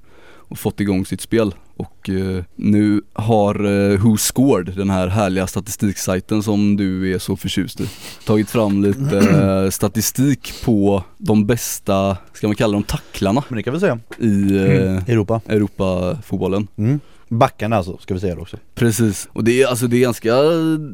och 0.48 0.60
fått 0.60 0.80
igång 0.80 1.06
sitt 1.06 1.22
spel. 1.22 1.54
Och 1.78 2.10
eh, 2.10 2.44
nu 2.56 3.02
har 3.14 3.66
eh, 3.66 4.00
Who 4.00 4.18
Scored, 4.18 4.74
den 4.78 4.90
här 4.90 5.08
härliga 5.08 5.48
statistiksajten 5.48 6.44
som 6.44 6.78
du 6.78 7.14
är 7.14 7.20
så 7.20 7.36
förtjust 7.38 7.82
i, 7.82 7.90
tagit 8.26 8.50
fram 8.50 8.84
lite 8.84 9.20
eh, 9.20 9.70
statistik 9.72 10.54
på 10.66 11.04
de 11.18 11.46
bästa, 11.46 12.18
ska 12.34 12.48
man 12.48 12.56
kalla 12.56 12.74
dem 12.74 12.84
tacklarna 12.84 13.44
Men 13.48 13.58
det 13.58 13.64
kan 13.64 13.74
vi 13.74 13.80
säga 13.80 14.00
i 14.20 14.56
eh, 14.58 15.10
Europa 15.10 15.42
Europafotbollen. 15.48 16.68
mm. 16.78 17.00
Backarna 17.28 17.76
alltså, 17.76 17.98
ska 17.98 18.14
vi 18.14 18.20
säga 18.20 18.36
det 18.36 18.42
också 18.42 18.58
Precis, 18.76 19.30
och 19.34 19.44
det 19.44 19.62
är 19.62 19.68
alltså 19.68 19.88
det 19.88 19.98
är 19.98 20.02
ganska, 20.02 20.34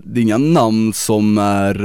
det 0.03 0.19
är 0.19 0.21
inga 0.21 0.37
namn 0.37 0.93
som 0.93 1.37
är, 1.37 1.75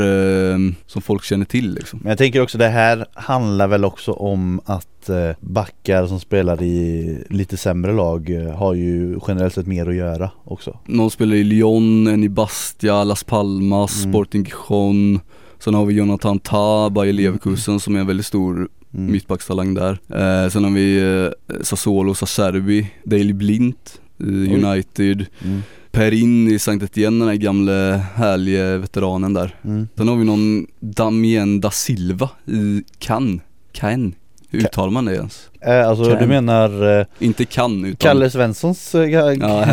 eh, 0.53 0.59
som 0.87 1.03
folk 1.03 1.25
känner 1.25 1.45
till 1.45 1.75
liksom. 1.75 2.01
Men 2.03 2.09
jag 2.11 2.19
tänker 2.19 2.43
också 2.43 2.59
det 2.59 2.69
här 2.69 3.07
handlar 3.15 3.69
väl 3.69 3.85
också 3.85 4.13
om 4.13 4.61
att 4.65 5.09
eh, 5.09 5.31
backar 5.41 6.07
som 6.07 6.21
spelar 6.21 6.63
i 6.63 7.19
lite 7.31 7.57
sämre 7.57 7.93
lag 7.93 8.31
eh, 8.31 8.55
har 8.57 8.75
ju 8.75 9.19
generellt 9.29 9.55
sett 9.55 9.67
mer 9.67 9.89
att 9.89 9.95
göra 9.95 10.31
också 10.45 10.79
Någon 10.87 11.11
spelar 11.11 11.37
i 11.37 11.45
Lyon, 11.45 12.07
en 12.07 12.25
i 12.25 12.29
Bastia, 12.29 13.05
Las 13.05 13.25
Palmas, 13.25 13.97
Mm. 14.05 14.13
Sporting 14.13 14.45
Gijon 14.45 15.21
Sen 15.59 15.75
har 15.75 15.85
vi 15.87 15.95
Jonathan 15.95 16.39
Tah, 16.39 16.89
Bayer 16.91 17.13
Leverkusen 17.13 17.81
som 17.81 17.97
är 17.97 18.01
en 18.01 18.07
väldigt 18.07 18.27
stor 18.27 18.69
Mm. 18.95 19.13
mittbackstalang 19.13 19.75
där. 19.75 19.91
Eh, 20.09 20.51
sen 20.51 20.65
har 20.65 20.71
vi 20.71 20.99
eh, 21.25 21.61
Sassuolo, 21.63 22.15
Sacerbi, 22.15 22.91
Daley 23.05 23.33
Blint 23.33 24.01
i. 24.05 24.06
United, 24.19 25.27
Mm. 25.45 25.63
Perin 25.91 26.49
i 26.49 26.59
Sankt 26.59 26.85
Etienne, 26.85 27.19
den 27.19 27.29
här 27.29 27.37
gamle 27.37 28.01
härlige 28.15 28.79
veteranen 28.79 29.33
där. 29.35 29.55
Mm. 29.65 29.89
Sen 29.97 30.09
har 30.09 30.17
vi 30.17 30.25
någon 30.25 30.67
Damien 30.81 31.61
da 31.61 31.71
Silva 31.71 32.31
i 32.47 32.83
Cannes, 32.99 33.41
Cannes 33.73 34.15
uttalar 34.57 34.91
man 34.91 35.05
det 35.05 35.15
ens? 35.15 35.51
Eh, 35.61 35.89
alltså 35.89 36.05
Kan. 36.05 36.19
du 36.19 36.27
menar 36.27 36.99
eh, 37.01 37.07
Inte 37.19 37.45
kan 37.45 37.85
utan 37.85 37.97
Kalle 37.97 38.31
Svenssons 38.31 38.95
eh, 38.95 39.01
ga- 39.01 39.39
Ja, 39.41 39.65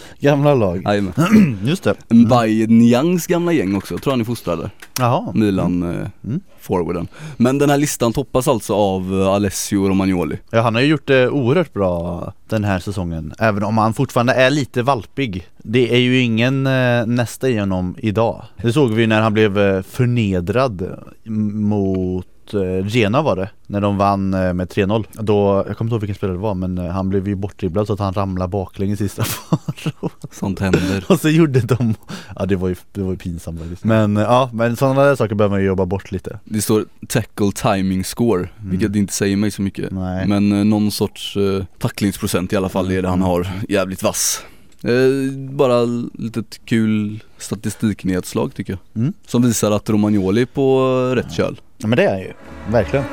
gamla 0.30 0.54
lag? 0.54 0.82
jajamän. 0.84 1.12
Just 1.64 1.82
det. 1.84 1.94
Mbaye 2.10 2.66
gamla 3.28 3.52
gäng 3.52 3.74
också, 3.76 3.98
tror 3.98 4.12
han 4.12 4.20
är 4.20 4.24
fostrad 4.24 4.58
där 4.58 4.70
Jaha. 4.98 5.32
Milan 5.34 5.82
eh, 5.82 6.06
Mm. 6.24 6.40
forwarden. 6.60 7.08
Men 7.36 7.58
den 7.58 7.70
här 7.70 7.76
listan 7.78 8.12
toppas 8.12 8.48
alltså 8.48 8.74
av 8.74 9.20
eh, 9.22 9.28
Alessio 9.28 9.88
Romagnoli. 9.88 10.38
Ja 10.50 10.60
han 10.60 10.74
har 10.74 10.82
ju 10.82 10.88
gjort 10.88 11.06
det 11.06 11.28
oerhört 11.28 11.72
bra 11.72 12.32
den 12.48 12.64
här 12.64 12.78
säsongen 12.78 13.32
Även 13.38 13.62
om 13.64 13.78
han 13.78 13.94
fortfarande 13.94 14.32
är 14.32 14.50
lite 14.50 14.82
valpig. 14.82 15.46
Det 15.62 15.94
är 15.94 15.98
ju 15.98 16.20
ingen 16.20 16.66
eh, 16.66 17.06
nästa 17.06 17.48
i 17.48 17.58
honom 17.58 17.94
idag. 17.98 18.44
Det 18.62 18.72
såg 18.72 18.90
vi 18.90 19.06
när 19.06 19.20
han 19.20 19.32
blev 19.32 19.58
eh, 19.58 19.82
förnedrad 19.82 20.82
m- 21.26 21.72
mot 22.52 22.64
eh, 22.64 22.86
Gena 22.96 23.22
var 23.22 23.36
det 23.36 23.50
När 23.66 23.80
de 23.80 23.96
vann 23.96 24.34
eh, 24.34 24.54
med 24.54 24.68
3-0 24.68 25.04
Då, 25.12 25.64
jag 25.66 25.76
kommer 25.76 25.88
inte 25.88 25.94
ihåg 25.94 26.00
vilken 26.00 26.14
spelare 26.14 26.36
det 26.36 26.40
var 26.42 26.54
men 26.54 26.78
eh, 26.78 26.86
han 26.90 27.08
blev 27.08 27.28
ju 27.28 27.34
bortdribblad 27.34 27.86
så 27.86 27.92
att 27.92 27.98
han 27.98 28.14
ramlade 28.14 28.48
baklänges 28.50 29.00
i 29.00 29.08
straffområdet 29.08 30.16
Sånt 30.32 30.60
händer. 30.60 31.04
Och 31.08 31.20
så 31.20 31.28
gjorde 31.28 31.60
de, 31.60 31.94
ja 32.36 32.46
det 32.46 32.56
var 32.56 32.68
ju, 32.68 32.74
det 32.92 33.00
var 33.02 33.10
ju 33.10 33.16
pinsamt 33.16 33.60
faktiskt. 33.60 33.84
Men 33.84 34.16
ja, 34.16 34.50
men 34.52 34.76
sådana 34.76 35.04
där 35.04 35.16
saker 35.16 35.34
behöver 35.34 35.54
man 35.54 35.60
ju 35.60 35.66
jobba 35.66 35.86
bort 35.86 36.12
lite. 36.12 36.38
Det 36.44 36.62
står 36.62 36.84
tackle 37.08 37.52
timing 37.54 38.04
score, 38.04 38.48
Mm. 38.58 38.70
vilket 38.70 38.96
inte 38.96 39.12
säger 39.12 39.36
mig 39.36 39.50
så 39.50 39.62
mycket. 39.62 39.90
Nej. 39.92 40.26
Men 40.26 40.70
någon 40.70 40.90
sorts 40.90 41.36
eh, 41.36 41.64
tacklingsprocent 41.78 42.52
i 42.52 42.56
alla 42.56 42.68
fall 42.68 42.90
är 42.90 43.02
det 43.02 43.08
han 43.08 43.22
har, 43.22 43.48
jävligt 43.68 44.02
vass. 44.02 44.44
Eh, 44.82 45.38
Bara 45.50 45.84
litet 46.14 46.60
kul 46.64 47.22
statistiknedslag 47.38 48.54
tycker 48.54 48.72
jag. 48.72 49.02
Mm. 49.02 49.12
Som 49.26 49.42
visar 49.42 49.70
att 49.70 49.90
Romagnoli 49.90 50.42
är 50.42 50.46
på 50.46 50.88
rätt 51.14 51.32
köl 51.32 51.60
Ja 51.78 51.86
men 51.88 51.96
det 51.96 52.04
är 52.04 52.10
han 52.10 52.20
ju, 52.20 52.32
verkligen. 52.70 53.04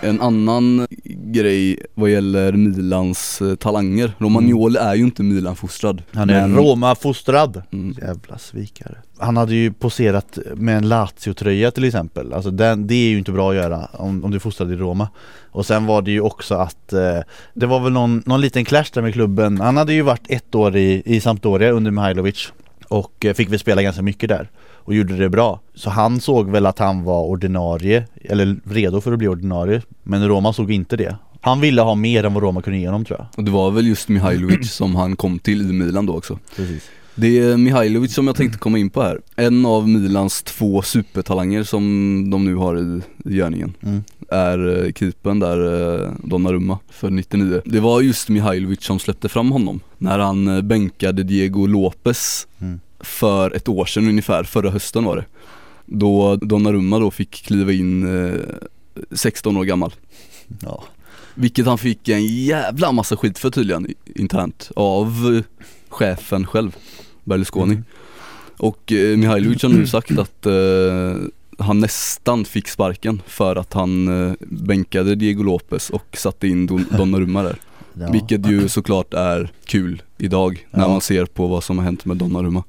En 0.00 0.20
annan 0.20 0.86
grej 1.04 1.78
vad 1.94 2.10
gäller 2.10 2.52
Milans 2.52 3.42
eh, 3.42 3.54
talanger. 3.54 4.12
Romagnoli 4.18 4.78
är 4.78 4.94
ju 4.94 5.04
inte 5.04 5.22
Milan-fostrad 5.22 6.02
Han 6.12 6.30
är 6.30 6.46
men- 6.48 6.56
Roma-fostrad. 6.56 7.62
Mm. 7.72 7.94
Jävla 8.02 8.38
svikare. 8.38 8.94
Han 9.18 9.36
hade 9.36 9.54
ju 9.54 9.72
poserat 9.72 10.38
med 10.54 10.76
en 10.76 10.88
Lazio-tröja 10.88 11.70
till 11.70 11.84
exempel. 11.84 12.32
Alltså 12.32 12.50
den, 12.50 12.86
det 12.86 12.94
är 12.94 13.08
ju 13.08 13.18
inte 13.18 13.32
bra 13.32 13.50
att 13.50 13.56
göra 13.56 13.88
om, 13.92 14.24
om 14.24 14.30
du 14.30 14.36
är 14.36 14.40
fostrad 14.40 14.72
i 14.72 14.76
Roma. 14.76 15.08
Och 15.50 15.66
sen 15.66 15.86
var 15.86 16.02
det 16.02 16.10
ju 16.10 16.20
också 16.20 16.54
att 16.54 16.92
eh, 16.92 17.18
Det 17.54 17.66
var 17.66 17.80
väl 17.80 17.92
någon, 17.92 18.22
någon 18.26 18.40
liten 18.40 18.64
clash 18.64 18.84
där 18.94 19.02
med 19.02 19.12
klubben. 19.12 19.60
Han 19.60 19.76
hade 19.76 19.92
ju 19.94 20.02
varit 20.02 20.26
ett 20.30 20.54
år 20.54 20.76
i, 20.76 21.02
i 21.04 21.20
Sampdoria 21.20 21.70
under 21.70 21.90
Mihailovic. 21.90 22.52
Och 22.88 23.24
eh, 23.24 23.34
fick 23.34 23.52
väl 23.52 23.58
spela 23.58 23.82
ganska 23.82 24.02
mycket 24.02 24.28
där 24.28 24.50
Och 24.84 24.94
gjorde 24.94 25.16
det 25.16 25.28
bra. 25.28 25.60
Så 25.74 25.90
han 25.90 26.20
såg 26.20 26.50
väl 26.50 26.66
att 26.66 26.78
han 26.78 27.04
var 27.04 27.22
ordinarie 27.22 28.06
Eller 28.14 28.56
redo 28.64 29.00
för 29.00 29.12
att 29.12 29.18
bli 29.18 29.28
ordinarie 29.28 29.82
Men 30.02 30.28
Roma 30.28 30.52
såg 30.52 30.70
inte 30.70 30.96
det. 30.96 31.16
Han 31.40 31.60
ville 31.60 31.82
ha 31.82 31.94
mer 31.94 32.24
än 32.24 32.34
vad 32.34 32.42
Roma 32.42 32.62
kunde 32.62 32.78
ge 32.78 32.86
honom 32.86 33.04
tror 33.04 33.18
jag. 33.18 33.26
Och 33.36 33.44
det 33.44 33.50
var 33.50 33.70
väl 33.70 33.86
just 33.86 34.08
Mihailovic 34.08 34.72
som 34.72 34.94
han 34.94 35.16
kom 35.16 35.38
till 35.38 35.60
i 35.60 35.72
Milan 35.72 36.06
då 36.06 36.16
också. 36.16 36.38
Precis. 36.56 36.90
Det 37.14 37.38
är 37.38 37.56
Mihailovic 37.56 38.14
som 38.14 38.26
jag 38.26 38.36
tänkte 38.36 38.58
komma 38.58 38.78
in 38.78 38.90
på 38.90 39.02
här. 39.02 39.20
En 39.36 39.66
av 39.66 39.88
Milans 39.88 40.42
två 40.42 40.82
supertalanger 40.82 41.62
som 41.62 41.82
de 42.30 42.44
nu 42.44 42.54
har 42.54 42.78
i, 42.78 43.00
i 43.30 43.36
görningen 43.36 43.74
mm. 43.82 44.04
är 44.30 44.84
eh, 44.84 44.92
keepern 44.92 45.38
där, 45.40 45.58
eh, 46.02 46.10
Donnarumma, 46.22 46.78
för 46.90 47.10
99 47.10 47.60
Det 47.64 47.80
var 47.80 48.00
just 48.00 48.28
Mihailovic 48.28 48.84
som 48.84 48.98
släppte 48.98 49.28
fram 49.28 49.52
honom 49.52 49.80
när 49.98 50.18
han 50.18 50.48
eh, 50.48 50.62
bänkade 50.62 51.22
Diego 51.22 51.66
Lopez. 51.66 52.46
Mm. 52.60 52.80
För 53.04 53.56
ett 53.56 53.68
år 53.68 53.84
sedan 53.84 54.08
ungefär, 54.08 54.44
förra 54.44 54.70
hösten 54.70 55.04
var 55.04 55.16
det. 55.16 55.24
Då 55.86 56.36
Donnarumma 56.36 56.98
då 56.98 57.10
fick 57.10 57.30
kliva 57.30 57.72
in 57.72 58.24
eh, 58.28 58.40
16 59.10 59.56
år 59.56 59.64
gammal. 59.64 59.94
Ja. 60.60 60.84
Vilket 61.34 61.66
han 61.66 61.78
fick 61.78 62.08
en 62.08 62.26
jävla 62.26 62.92
massa 62.92 63.16
skit 63.16 63.38
för 63.38 63.50
tydligen 63.50 63.94
internt 64.14 64.70
av 64.76 65.34
eh, 65.36 65.62
chefen 65.88 66.46
själv, 66.46 66.76
Berlusconi. 67.24 67.72
Mm. 67.72 67.84
Och 68.56 68.92
eh, 68.92 69.16
Mihailovic 69.16 69.62
har 69.62 69.68
nu 69.70 69.86
sagt 69.86 70.18
att 70.18 70.46
eh, 70.46 71.16
han 71.58 71.80
nästan 71.80 72.44
fick 72.44 72.68
sparken 72.68 73.22
för 73.26 73.56
att 73.56 73.72
han 73.72 74.26
eh, 74.28 74.34
bänkade 74.40 75.14
Diego 75.14 75.42
Lopez 75.42 75.90
och 75.90 76.16
satte 76.16 76.48
in 76.48 76.68
Don- 76.68 76.96
Donnarumma 76.96 77.42
där 77.42 77.56
Ja. 78.00 78.10
Vilket 78.12 78.46
ju 78.46 78.68
såklart 78.68 79.14
är 79.14 79.52
kul 79.64 80.02
idag 80.18 80.66
när 80.70 80.82
Ja. 80.82 80.88
man 80.88 81.00
ser 81.00 81.26
på 81.26 81.46
vad 81.46 81.64
som 81.64 81.78
har 81.78 81.84
hänt 81.84 82.04
med 82.04 82.16
Donnarumma 82.16 82.64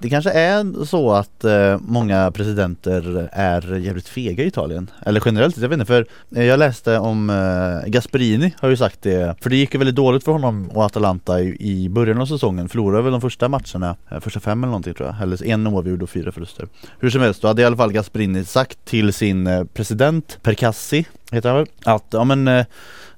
det 0.00 0.08
kanske 0.08 0.30
är 0.30 0.84
så 0.84 1.12
att 1.12 1.44
eh, 1.44 1.78
många 1.80 2.30
presidenter 2.30 3.28
är 3.32 3.76
jävligt 3.76 4.08
fega 4.08 4.44
i 4.44 4.46
Italien. 4.46 4.90
Eller 5.06 5.22
generellt, 5.24 5.56
jag 5.58 5.68
vet 5.68 5.80
inte 5.80 5.86
för 5.86 6.06
eh, 6.36 6.44
jag 6.44 6.58
läste 6.58 6.98
om 6.98 7.30
eh, 7.30 7.90
Gasperini 7.90 8.54
har 8.60 8.68
ju 8.68 8.76
sagt 8.76 9.02
det. 9.02 9.36
För 9.40 9.50
det 9.50 9.56
gick 9.56 9.74
ju 9.74 9.78
väldigt 9.78 9.96
dåligt 9.96 10.24
för 10.24 10.32
honom 10.32 10.70
och 10.74 10.84
Atalanta 10.84 11.40
i, 11.40 11.56
i 11.58 11.88
början 11.88 12.20
av 12.20 12.26
säsongen. 12.26 12.68
Förlorade 12.68 13.02
väl 13.02 13.12
de 13.12 13.20
första 13.20 13.48
matcherna, 13.48 13.96
eh, 14.10 14.20
första 14.20 14.40
fem 14.40 14.64
eller 14.64 14.70
någonting 14.70 14.94
tror 14.94 15.08
jag. 15.08 15.22
Eller 15.22 15.46
en 15.46 15.66
oavgjord 15.66 16.02
och 16.02 16.10
fyra 16.10 16.32
förluster. 16.32 16.68
Hur 16.98 17.10
som 17.10 17.20
helst, 17.20 17.42
då 17.42 17.48
hade 17.48 17.62
i 17.62 17.64
alla 17.64 17.76
fall 17.76 17.92
Gasperini 17.92 18.44
sagt 18.44 18.84
till 18.84 19.12
sin 19.12 19.46
eh, 19.46 19.64
president 19.64 20.38
Percassi 20.42 21.06
Heter 21.32 21.48
han 21.48 21.58
väl? 21.58 21.66
Att 21.84 22.06
ja 22.10 22.24
men 22.24 22.48
eh, 22.48 22.66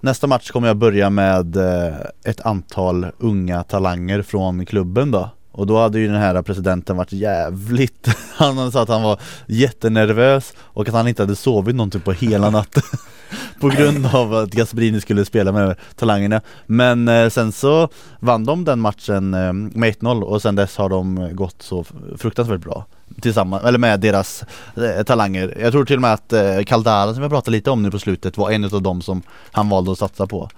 Nästa 0.03 0.27
match 0.27 0.51
kommer 0.51 0.69
jag 0.69 0.77
börja 0.77 1.11
med 1.11 1.57
eh, 1.57 1.95
ett 2.25 2.41
antal 2.41 3.07
unga 3.19 3.63
talanger 3.63 4.23
från 4.23 4.67
klubben 4.67 5.11
då 5.11 5.31
och 5.53 5.67
då 5.67 5.79
hade 5.79 5.99
ju 5.99 6.07
den 6.07 6.17
här 6.17 6.43
presidenten 6.43 6.97
varit 6.97 7.13
jävligt 7.13 8.09
Han 8.37 8.73
sa 8.73 8.83
att 8.83 8.89
han 8.89 9.03
var 9.03 9.21
jättenervös 9.47 10.53
och 10.59 10.89
att 10.89 10.95
han 10.95 11.09
inte 11.09 11.23
hade 11.23 11.37
sovit 11.37 11.77
någonting 11.77 12.01
på 12.01 12.13
hela 12.13 12.51
natten. 12.51 12.83
På 13.61 13.69
grund 13.69 14.07
av 14.07 14.35
att 14.35 14.51
Gasperini 14.51 15.01
skulle 15.01 15.25
spela 15.25 15.53
med 15.53 15.77
talangerna. 15.97 16.41
Men 16.67 17.09
eh, 17.09 17.29
sen 17.29 17.53
så 17.53 17.89
vann 18.21 18.45
de 18.45 18.65
den 18.65 18.81
matchen 18.81 19.35
eh, 19.35 19.53
med 19.53 19.95
1-0 19.95 20.23
och 20.23 20.43
sen 20.43 20.57
dess 20.57 20.77
har 20.77 20.89
de 20.89 21.31
gått 21.37 21.63
så 21.63 21.85
fruktansvärt 22.19 22.61
bra 22.61 22.87
Tillsammans, 23.21 23.65
eller 23.65 23.79
med 23.79 24.01
deras 24.01 24.45
eh, 24.77 25.03
talanger. 25.03 25.57
Jag 25.61 25.73
tror 25.73 25.85
till 25.85 25.97
och 25.97 26.03
med 26.03 26.13
att 26.13 26.33
eh, 26.33 26.63
Caldara 26.67 27.15
som 27.15 27.23
jag 27.23 27.31
pratade 27.31 27.57
lite 27.57 27.71
om 27.71 27.83
nu 27.83 27.91
på 27.91 27.99
slutet 27.99 28.37
var 28.37 28.51
en 28.51 28.65
av 28.65 28.83
dem 28.83 29.03
som 29.03 29.23
han 29.53 29.69
valde 29.69 29.93
att 29.93 29.99
satsa 29.99 30.27
på. 30.27 30.49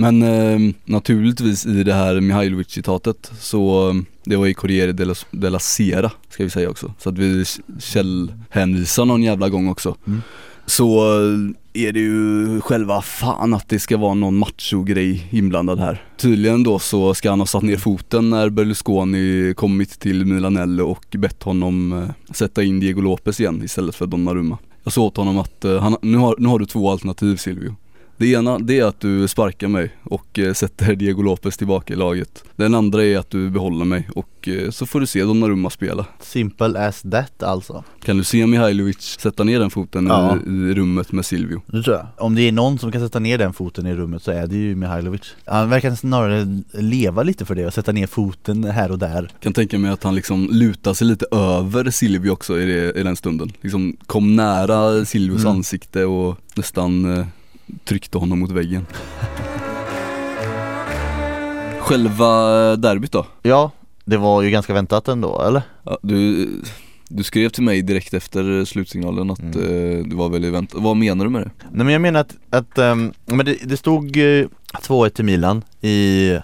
Men 0.00 0.22
eh, 0.22 0.74
naturligtvis 0.84 1.66
i 1.66 1.82
det 1.82 1.94
här 1.94 2.20
Mihailovic-citatet 2.20 3.32
så 3.40 3.88
eh, 3.88 3.94
det 4.24 4.36
var 4.36 4.46
i 4.46 4.54
Corriere 4.54 4.92
della, 4.92 5.14
della 5.30 5.58
Sera 5.58 6.10
ska 6.28 6.44
vi 6.44 6.50
säga 6.50 6.70
också. 6.70 6.92
Så 6.98 7.08
att 7.08 7.18
vi 7.18 7.44
källhänvisar 7.78 9.04
någon 9.04 9.22
jävla 9.22 9.48
gång 9.48 9.68
också. 9.68 9.96
Mm. 10.06 10.22
Så 10.66 10.98
eh, 10.98 11.86
är 11.86 11.92
det 11.92 12.00
ju 12.00 12.60
själva 12.60 13.02
fan 13.02 13.54
att 13.54 13.68
det 13.68 13.78
ska 13.78 13.96
vara 13.96 14.14
någon 14.14 14.38
macho-grej 14.38 15.28
inblandad 15.30 15.78
här. 15.78 16.02
Tydligen 16.16 16.62
då 16.62 16.78
så 16.78 17.14
ska 17.14 17.30
han 17.30 17.40
ha 17.40 17.46
satt 17.46 17.62
ner 17.62 17.76
foten 17.76 18.30
när 18.30 18.50
Berlusconi 18.50 19.54
kommit 19.56 20.00
till 20.00 20.26
Milanello 20.26 20.84
och 20.84 21.16
bett 21.18 21.42
honom 21.42 21.92
eh, 21.92 22.34
sätta 22.34 22.62
in 22.62 22.80
Diego 22.80 23.00
Lopez 23.00 23.40
igen 23.40 23.62
istället 23.64 23.94
för 23.94 24.06
Donnarumma. 24.06 24.58
Jag 24.84 24.92
sa 24.92 25.02
åt 25.02 25.16
honom 25.16 25.38
att 25.38 25.64
eh, 25.64 25.80
han, 25.80 25.96
nu, 26.02 26.16
har, 26.16 26.34
nu 26.38 26.48
har 26.48 26.58
du 26.58 26.66
två 26.66 26.90
alternativ 26.90 27.36
Silvio 27.36 27.76
det 28.18 28.26
ena 28.32 28.58
det 28.58 28.78
är 28.78 28.84
att 28.84 29.00
du 29.00 29.28
sparkar 29.28 29.68
mig 29.68 29.90
och 30.02 30.38
eh, 30.38 30.52
sätter 30.52 30.94
Diego 30.96 31.22
Lopez 31.22 31.56
tillbaka 31.56 31.92
i 31.92 31.96
laget. 31.96 32.44
Den 32.56 32.74
andra 32.74 33.04
är 33.04 33.18
att 33.18 33.30
du 33.30 33.50
behåller 33.50 33.84
mig 33.84 34.08
och 34.14 34.48
eh, 34.48 34.70
så 34.70 34.86
får 34.86 35.00
du 35.00 35.06
se 35.06 35.22
Donnarumma 35.22 35.70
spela. 35.70 36.06
Simple 36.20 36.86
as 36.88 37.02
that 37.10 37.42
alltså 37.42 37.84
Kan 38.04 38.16
du 38.18 38.24
se 38.24 38.46
Mihailovic 38.46 39.16
sätta 39.20 39.44
ner 39.44 39.60
den 39.60 39.70
foten 39.70 40.06
Ja. 40.06 40.36
i, 40.46 40.74
rummet 40.74 41.12
med 41.12 41.26
Silvio? 41.26 41.62
Det 41.66 41.82
tror 41.82 41.96
jag. 41.96 42.06
Om 42.18 42.34
det 42.34 42.42
är 42.42 42.52
någon 42.52 42.78
som 42.78 42.92
kan 42.92 43.00
sätta 43.00 43.18
ner 43.18 43.38
den 43.38 43.52
foten 43.52 43.86
i 43.86 43.94
rummet 43.94 44.22
så 44.22 44.30
är 44.30 44.46
det 44.46 44.56
ju 44.56 44.74
Mihailovic. 44.74 45.22
Han 45.46 45.70
verkar 45.70 45.94
snarare 45.94 46.62
leva 46.72 47.22
lite 47.22 47.44
för 47.44 47.54
det 47.54 47.66
och 47.66 47.74
sätta 47.74 47.92
ner 47.92 48.06
foten 48.06 48.64
här 48.64 48.90
och 48.92 48.98
där. 48.98 49.30
Kan 49.40 49.52
tänka 49.52 49.78
mig 49.78 49.90
att 49.90 50.02
han 50.02 50.14
liksom 50.14 50.48
lutar 50.52 50.94
sig 50.94 51.06
lite 51.06 51.26
över 51.32 51.90
Silvio 51.90 52.30
också 52.30 52.60
i, 52.60 52.66
det, 52.66 53.00
i 53.00 53.02
den 53.02 53.16
stunden. 53.16 53.52
Liksom 53.60 53.96
kom 54.06 54.36
nära 54.36 55.04
Silvios 55.04 55.40
Mm. 55.40 55.52
ansikte 55.56 56.04
och 56.04 56.38
nästan 56.56 57.18
eh, 57.18 57.26
tryckte 57.84 58.18
honom 58.18 58.38
mot 58.38 58.50
väggen. 58.50 58.86
Själva 61.80 62.26
derbyt 62.76 63.12
då? 63.12 63.26
Ja, 63.42 63.70
det 64.04 64.16
var 64.16 64.42
ju 64.42 64.50
ganska 64.50 64.74
väntat 64.74 65.08
ändå, 65.08 65.42
eller? 65.42 65.62
Ja, 65.82 65.98
du, 66.02 66.48
du 67.08 67.22
skrev 67.22 67.48
till 67.48 67.62
mig 67.62 67.82
direkt 67.82 68.14
efter 68.14 68.64
slutsignalen 68.64 69.30
att 69.30 69.38
Mm. 69.38 69.58
eh, 69.58 70.04
du 70.06 70.16
var 70.16 70.28
väldigt 70.28 70.52
väntat. 70.52 70.80
Vad 70.82 70.96
menar 70.96 71.24
du 71.24 71.30
med 71.30 71.42
det? 71.42 71.50
Nej 71.72 71.84
men 71.84 71.88
jag 71.92 72.02
menar 72.02 72.20
att, 72.20 72.36
att 72.50 72.78
ehm, 72.78 73.12
men 73.26 73.46
det, 73.46 73.56
det 73.64 73.76
stod 73.76 74.16
eh, 74.16 74.46
2-1 74.82 75.08
till 75.08 75.24
Milan 75.24 75.62
i 75.80 76.30
eh, 76.30 76.40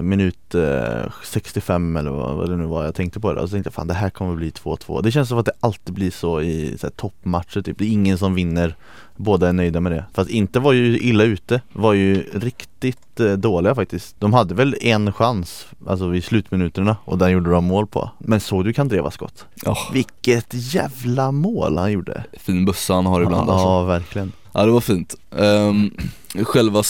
minut 0.00 0.54
eh, 0.54 1.12
65 1.24 1.96
eller 1.96 2.10
vad, 2.10 2.50
det 2.50 2.56
nu 2.56 2.66
var 2.66 2.84
jag 2.84 2.94
tänkte 2.94 3.20
på 3.20 3.32
det 3.32 3.40
och 3.40 3.48
så 3.48 3.52
tänkte 3.52 3.68
jag 3.68 3.74
fan 3.74 3.88
det 3.88 3.94
här 3.94 4.10
kommer 4.10 4.34
bli 4.34 4.50
2-2 4.50 5.02
Det 5.02 5.10
känns 5.10 5.28
som 5.28 5.38
att 5.38 5.46
det 5.46 5.52
alltid 5.60 5.94
blir 5.94 6.10
så 6.10 6.40
i 6.40 6.78
så 6.78 6.86
här, 6.86 6.92
toppmatcher 6.92 7.62
typ, 7.62 7.78
det 7.78 7.84
är 7.84 7.92
ingen 7.92 8.18
som 8.18 8.34
vinner 8.34 8.74
Båda 9.18 9.48
är 9.48 9.52
nöjda 9.52 9.80
med 9.80 9.92
det. 9.92 10.04
Fast 10.14 10.30
inte 10.30 10.60
var 10.60 10.72
ju 10.72 10.98
illa 10.98 11.24
ute, 11.24 11.60
var 11.72 11.92
ju 11.92 12.24
riktigt 12.32 13.20
eh, 13.20 13.32
dåliga 13.32 13.74
faktiskt. 13.74 14.20
De 14.20 14.32
hade 14.32 14.54
väl 14.54 14.76
en 14.80 15.12
chans, 15.12 15.66
alltså 15.86 16.08
vid 16.08 16.24
slutminuterna 16.24 16.96
och 17.04 17.18
den 17.18 17.30
gjorde 17.30 17.50
de 17.50 17.64
mål 17.64 17.86
på. 17.86 18.10
Men 18.18 18.40
såg 18.40 18.64
du 18.64 18.72
Kandrevas 18.72 19.14
skott? 19.14 19.46
Ja, 19.64 19.76
Vilket 19.92 20.46
jävla 20.50 21.32
mål 21.32 21.78
han 21.78 21.92
gjorde! 21.92 22.24
fin 22.32 22.64
bössa 22.64 22.94
han 22.94 23.06
har 23.06 23.22
ibland 23.22 23.48
ja, 23.48 23.52
alltså. 23.52 23.68
Ja, 23.68 23.82
verkligen. 23.82 24.32
Ja 24.52 24.64
det 24.64 24.72
var 24.72 24.80
fint. 24.80 25.14
Um, 25.30 25.96
själva 26.44 26.82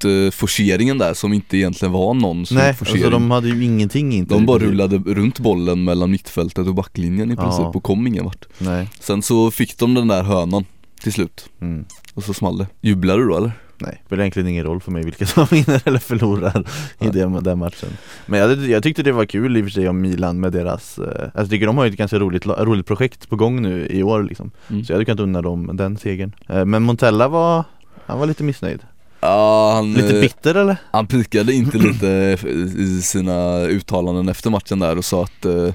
slutforceringen 0.00 0.98
där 0.98 1.14
som 1.14 1.32
inte 1.32 1.56
egentligen 1.56 1.92
var 1.92 2.14
någon 2.14 2.36
Nej, 2.38 2.46
slutforcering. 2.46 3.02
alltså 3.04 3.10
de 3.18 3.30
hade 3.30 3.48
ju 3.48 3.64
ingenting 3.64 4.12
inte. 4.12 4.34
De 4.34 4.46
bara 4.46 4.58
rullade 4.58 4.96
runt 4.98 5.38
bollen 5.38 5.84
mellan 5.84 6.10
mittfältet 6.10 6.66
och 6.66 6.74
backlinjen 6.74 7.30
i 7.30 7.34
Ja. 7.38 7.42
princip 7.42 7.76
och 7.76 7.82
kom 7.82 8.06
ingen 8.06 8.24
vart. 8.24 8.44
Nej. 8.58 8.88
Sen 9.00 9.22
så 9.22 9.50
fick 9.50 9.78
de 9.78 9.94
den 9.94 10.08
där 10.08 10.22
hörnan 10.22 10.64
till 11.02 11.12
slut 11.12 11.48
Mm. 11.60 11.84
och 12.14 12.24
så 12.24 12.34
small 12.34 12.58
det. 12.58 12.66
Jublar 12.80 13.18
du 13.18 13.26
då 13.28 13.36
eller? 13.36 13.52
Nej, 13.82 13.96
det 14.00 14.06
spelar 14.06 14.22
egentligen 14.22 14.48
ingen 14.48 14.64
roll 14.64 14.80
för 14.80 14.90
mig 14.92 15.04
vilka 15.04 15.26
som 15.34 15.46
vinner 15.50 15.82
eller 15.84 15.98
förlorar 15.98 16.64
i 17.00 17.06
det, 17.08 17.40
den 17.40 17.58
matchen 17.58 17.88
Men 18.26 18.40
jag, 18.40 18.66
jag 18.68 18.82
tyckte 18.82 19.02
det 19.02 19.12
var 19.12 19.24
kul 19.24 19.56
i 19.56 19.60
och 19.60 19.64
för 19.64 19.70
sig 19.70 19.88
om 19.88 20.00
Milan 20.00 20.40
med 20.40 20.52
deras 20.52 20.98
eh, 20.98 21.04
alltså 21.04 21.30
Jag 21.40 21.50
tycker 21.50 21.66
de 21.66 21.76
har 21.78 21.84
ju 21.84 21.90
ett 21.90 21.96
ganska 21.96 22.18
roligt, 22.18 22.46
roligt 22.46 22.86
projekt 22.86 23.28
på 23.28 23.36
gång 23.36 23.62
nu 23.62 23.86
i 23.90 24.02
år 24.02 24.22
liksom 24.22 24.50
Mm. 24.70 24.84
Så 24.84 24.92
jag 24.92 24.96
hade 24.96 25.04
kunnat 25.04 25.20
unna 25.20 25.42
dem 25.42 25.70
den 25.76 25.96
segern 25.98 26.32
Eh, 26.48 26.64
Men 26.64 26.82
Montella 26.82 27.28
var, 27.28 27.64
han 28.06 28.18
var 28.18 28.26
lite 28.26 28.42
missnöjd 28.44 28.80
Ja 29.20 29.72
han, 29.74 29.94
Lite 29.94 30.14
eh, 30.14 30.20
bitter 30.20 30.54
eller? 30.54 30.76
han 30.90 31.06
pikade 31.06 31.52
inte 31.52 31.78
lite 31.78 32.38
i 32.78 33.02
sina 33.02 33.58
uttalanden 33.60 34.28
efter 34.28 34.50
matchen 34.50 34.78
där 34.78 34.98
och 34.98 35.04
sa 35.04 35.24
att 35.24 35.44
eh, 35.44 35.68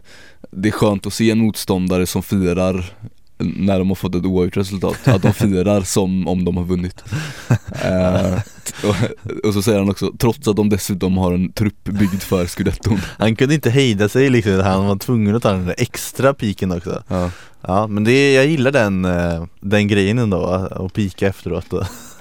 det 0.51 0.69
är 0.69 0.71
skönt 0.71 1.05
att 1.05 1.13
se 1.13 1.31
en 1.31 1.39
motståndare 1.39 2.05
som 2.05 2.23
firar 2.23 2.93
när 3.37 3.79
de 3.79 3.87
har 3.87 3.95
fått 3.95 4.15
ett 4.15 4.25
oavgjort 4.25 4.57
resultat, 4.57 5.07
att 5.07 5.21
de 5.21 5.33
firar 5.33 5.81
som 5.85 6.27
om 6.27 6.45
de 6.45 6.57
har 6.57 6.63
vunnit 6.63 7.03
eh, 7.83 8.39
och, 8.83 8.95
och 9.47 9.53
så 9.53 9.61
säger 9.61 9.79
han 9.79 9.89
också, 9.89 10.11
trots 10.19 10.47
att 10.47 10.55
de 10.55 10.69
dessutom 10.69 11.17
har 11.17 11.33
en 11.33 11.51
trupp 11.51 11.83
byggd 11.83 12.21
för 12.21 12.45
scudetton 12.45 12.99
Han 13.19 13.35
kunde 13.35 13.55
inte 13.55 13.69
hejda 13.69 14.09
sig 14.09 14.29
liksom, 14.29 14.59
han 14.59 14.87
var 14.87 14.95
tvungen 14.95 15.35
att 15.35 15.43
ta 15.43 15.51
den 15.51 15.65
där 15.65 15.75
extra 15.77 16.33
piken 16.33 16.71
också 16.71 17.03
ja. 17.07 17.31
Ja 17.67 17.87
men 17.87 18.03
det, 18.03 18.33
jag 18.33 18.45
gillar 18.45 18.71
den, 18.71 19.05
eh, 19.05 19.45
den 19.59 19.87
grejen 19.87 20.19
ändå, 20.19 20.45
att 20.45 20.93
pika 20.93 21.27
efteråt 21.27 21.73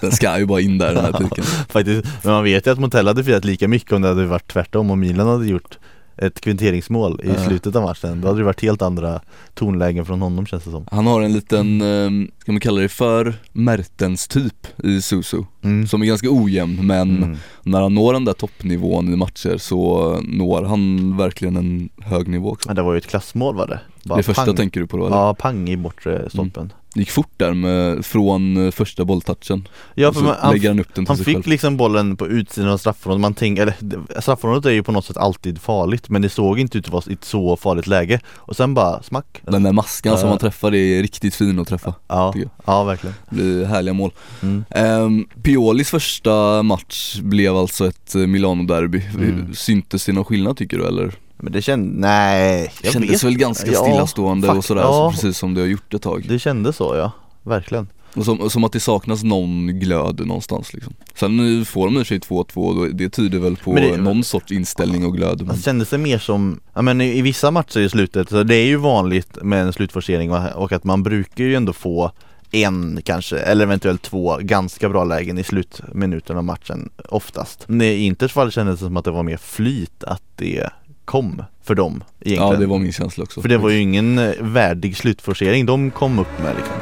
Den 0.04 0.12
ska 0.12 0.38
ju 0.38 0.46
bara 0.46 0.60
in 0.60 0.78
där 0.78 0.94
den 0.94 1.04
här 1.04 1.12
piken 1.12 1.44
Faktiskt, 1.44 2.06
men 2.22 2.32
man 2.32 2.44
vet 2.44 2.66
ju 2.66 2.70
att 2.70 2.78
Montella 2.78 3.10
hade 3.10 3.24
firat 3.24 3.44
lika 3.44 3.68
mycket 3.68 3.92
om 3.92 4.02
det 4.02 4.08
hade 4.08 4.26
varit 4.26 4.52
tvärtom 4.52 4.90
om 4.90 5.00
Milan 5.00 5.26
hade 5.28 5.46
gjort 5.46 5.78
ett 6.16 6.40
kvitteringsmål 6.40 7.20
i 7.24 7.28
Ja. 7.28 7.44
slutet 7.46 7.76
av 7.76 7.82
matchen 7.82 8.20
Då 8.20 8.28
hade 8.28 8.40
det 8.40 8.44
varit 8.44 8.62
helt 8.62 8.82
andra 8.82 9.20
tonlägen 9.54 10.04
från 10.06 10.22
honom 10.22 10.46
känns 10.46 10.64
det 10.64 10.70
som 10.70 10.86
Han 10.90 11.06
har 11.06 11.22
en 11.22 11.32
liten, 11.32 11.80
eh, 11.80 12.28
ska 12.38 12.52
man 12.52 12.60
kalla 12.60 12.80
det 12.80 12.88
för, 12.88 13.34
Mertens 13.52 14.28
typ 14.28 14.66
i 14.84 15.00
Susu 15.02 15.42
mm. 15.62 15.86
Som 15.86 16.02
är 16.02 16.06
ganska 16.06 16.28
ojämn 16.30 16.86
men 16.86 17.16
Mm. 17.22 17.36
när 17.62 17.80
han 17.80 17.94
når 17.94 18.12
den 18.12 18.24
där 18.24 18.32
toppnivån 18.32 19.12
i 19.12 19.16
matcher 19.16 19.56
så 19.58 20.18
når 20.28 20.62
han 20.64 21.16
verkligen 21.16 21.56
en 21.56 21.88
hög 22.02 22.28
nivå 22.28 22.50
också 22.50 22.68
Men 22.68 22.76
det 22.76 22.82
var 22.82 22.92
ju 22.92 22.98
ett 22.98 23.06
klassmål 23.06 23.54
var 23.56 23.66
det 23.66 23.80
Bara 24.04 24.16
Det 24.16 24.22
första 24.22 24.44
pang. 24.44 24.56
tänker 24.56 24.80
du 24.80 24.86
på 24.86 24.96
då 24.96 25.06
eller? 25.06 25.16
Ja, 25.16 25.34
pang 25.34 25.68
i 25.68 25.76
bortre 25.76 26.30
stolpen 26.30 26.72
Det 26.94 27.00
gick 27.00 27.10
fort 27.10 27.32
där 27.36 27.54
med, 27.54 28.04
från 28.06 28.64
eh, 28.66 28.70
första 28.70 29.04
bolltouchen. 29.04 29.68
Ja 29.94 30.12
för 30.12 30.20
man, 30.20 30.34
han, 30.40 30.60
han 30.60 31.06
han 31.08 31.16
sig 31.16 31.24
fick 31.24 31.34
själv. 31.34 31.46
liksom 31.46 31.76
bollen 31.76 32.16
på 32.16 32.26
utsidan 32.26 32.68
av 32.70 32.78
straffområdet, 32.78 33.20
man 33.20 33.34
tänker, 33.34 33.62
eller 33.62 33.74
det- 33.80 34.22
straffområdet 34.22 34.66
är 34.66 34.70
ju 34.70 34.82
på 34.82 34.92
något 34.92 35.04
sätt 35.04 35.16
alltid 35.16 35.60
farligt 35.60 36.08
Men 36.08 36.22
det 36.22 36.28
såg 36.28 36.58
inte 36.58 36.78
ut 36.78 36.86
att 36.86 36.92
vara 36.92 37.02
ett 37.12 37.24
så 37.24 37.56
farligt 37.56 37.86
läge. 37.86 38.20
Och 38.34 38.56
sen 38.56 38.74
bara 38.74 39.02
smack. 39.02 39.40
Den 39.42 39.62
där 39.62 39.72
maskan 39.72 40.16
som 40.18 40.26
Ja. 40.26 40.30
han 40.30 40.38
träffar 40.38 40.74
är 40.74 41.02
riktigt 41.02 41.34
fin 41.34 41.58
att 41.58 41.68
träffa 41.68 41.94
Ja, 42.08 42.34
ja 42.66 42.84
verkligen. 42.84 43.14
Det 43.30 43.34
blir 43.36 43.64
härliga 43.64 43.94
mål. 43.94 44.10
Mm. 44.42 44.64
Ehm, 44.70 45.26
Piolis 45.42 45.90
första 45.90 46.62
match 46.62 47.18
blev 47.20 47.56
alltså 47.56 47.86
ett 47.86 48.14
eh, 48.14 48.20
Milano-derby. 48.26 49.02
Mm. 49.14 49.54
Syntes 49.54 50.04
det 50.06 50.12
någon 50.12 50.24
skillnad 50.24 50.56
tycker 50.56 50.78
du 50.78 50.86
eller? 50.86 51.12
Men 51.36 51.52
det 51.52 51.62
kändes, 51.62 52.00
nej 52.00 52.72
jag 52.82 52.92
Kändes 52.92 53.10
vet. 53.10 53.24
väl 53.24 53.36
ganska 53.38 53.70
Ja, 53.72 53.82
stillastående 53.82 54.46
fuck, 54.48 54.56
och 54.56 54.64
sådär, 54.64 54.82
ja. 54.82 54.92
så 54.92 55.10
precis 55.10 55.38
som 55.38 55.54
det 55.54 55.60
har 55.60 55.68
gjort 55.68 55.94
ett 55.94 56.02
tag 56.02 56.24
Det 56.28 56.38
kändes 56.38 56.76
så 56.76 56.94
ja, 56.96 57.12
verkligen 57.42 57.88
och 58.16 58.24
som, 58.24 58.50
som 58.50 58.64
att 58.64 58.72
det 58.72 58.80
saknas 58.80 59.22
någon 59.22 59.66
glöd 59.66 60.26
någonstans 60.26 60.72
liksom 60.74 60.94
Sen 61.14 61.58
eh, 61.60 61.64
får 61.64 61.86
de 61.86 62.00
i 62.00 62.04
sig 62.04 62.18
2-2 62.18 62.54
och 62.56 62.74
då- 62.76 62.86
det 62.92 63.08
tyder 63.08 63.38
väl 63.38 63.56
på 63.56 63.74
det- 63.74 63.96
någon 63.96 64.24
sorts 64.24 64.52
inställning 64.52 65.06
och 65.06 65.16
glöd 65.16 65.40
men, 65.40 65.50
Alltså, 65.50 65.64
kändes 65.64 65.90
det 65.90 65.98
mer 65.98 66.18
som, 66.18 66.60
ja 66.74 66.82
men 66.82 67.00
i, 67.00 67.18
i 67.18 67.22
vissa 67.22 67.50
matcher 67.50 67.78
i 67.80 67.88
slutet, 67.90 68.28
så 68.28 68.42
det 68.42 68.56
är 68.56 68.66
ju 68.66 68.76
vanligt 68.76 69.38
med 69.42 69.62
en 69.62 69.72
slutforcering 69.72 70.32
och, 70.32 70.48
och 70.62 70.72
att 70.72 70.84
man 70.84 71.02
brukar 71.02 71.44
ju 71.44 71.54
ändå 71.54 71.72
få 71.72 72.10
en 72.50 73.00
kanske, 73.04 73.38
eller 73.38 73.64
eventuellt 73.64 74.02
två 74.02 74.38
ganska 74.40 74.88
bra 74.88 75.04
lägen 75.04 75.38
i 75.38 75.44
slutminuten 75.44 76.36
av 76.36 76.44
matchen 76.44 76.90
oftast. 77.08 77.64
Men 77.68 77.82
I 77.86 77.94
Inters 78.06 78.32
fall 78.32 78.50
kändes 78.52 78.80
det 78.80 78.86
som 78.86 78.96
att 78.96 79.04
det 79.04 79.10
var 79.10 79.22
mer 79.22 79.36
flyt 79.36 80.04
att 80.04 80.22
det 80.36 80.70
kom 81.04 81.42
för 81.62 81.74
dem 81.74 82.04
egentligen. 82.20 82.52
Ja 82.52 82.58
det 82.58 82.66
var 82.66 82.78
min 82.78 82.92
känsla 82.92 83.24
också 83.24 83.42
För 83.42 83.48
det 83.48 83.58
var 83.58 83.70
ju 83.70 83.78
ingen 83.78 84.18
eh, 84.18 84.32
värdig 84.40 84.96
slutforcering 84.96 85.66
de 85.66 85.90
kom 85.90 86.18
upp 86.18 86.42
med 86.42 86.56
liksom. 86.56 86.74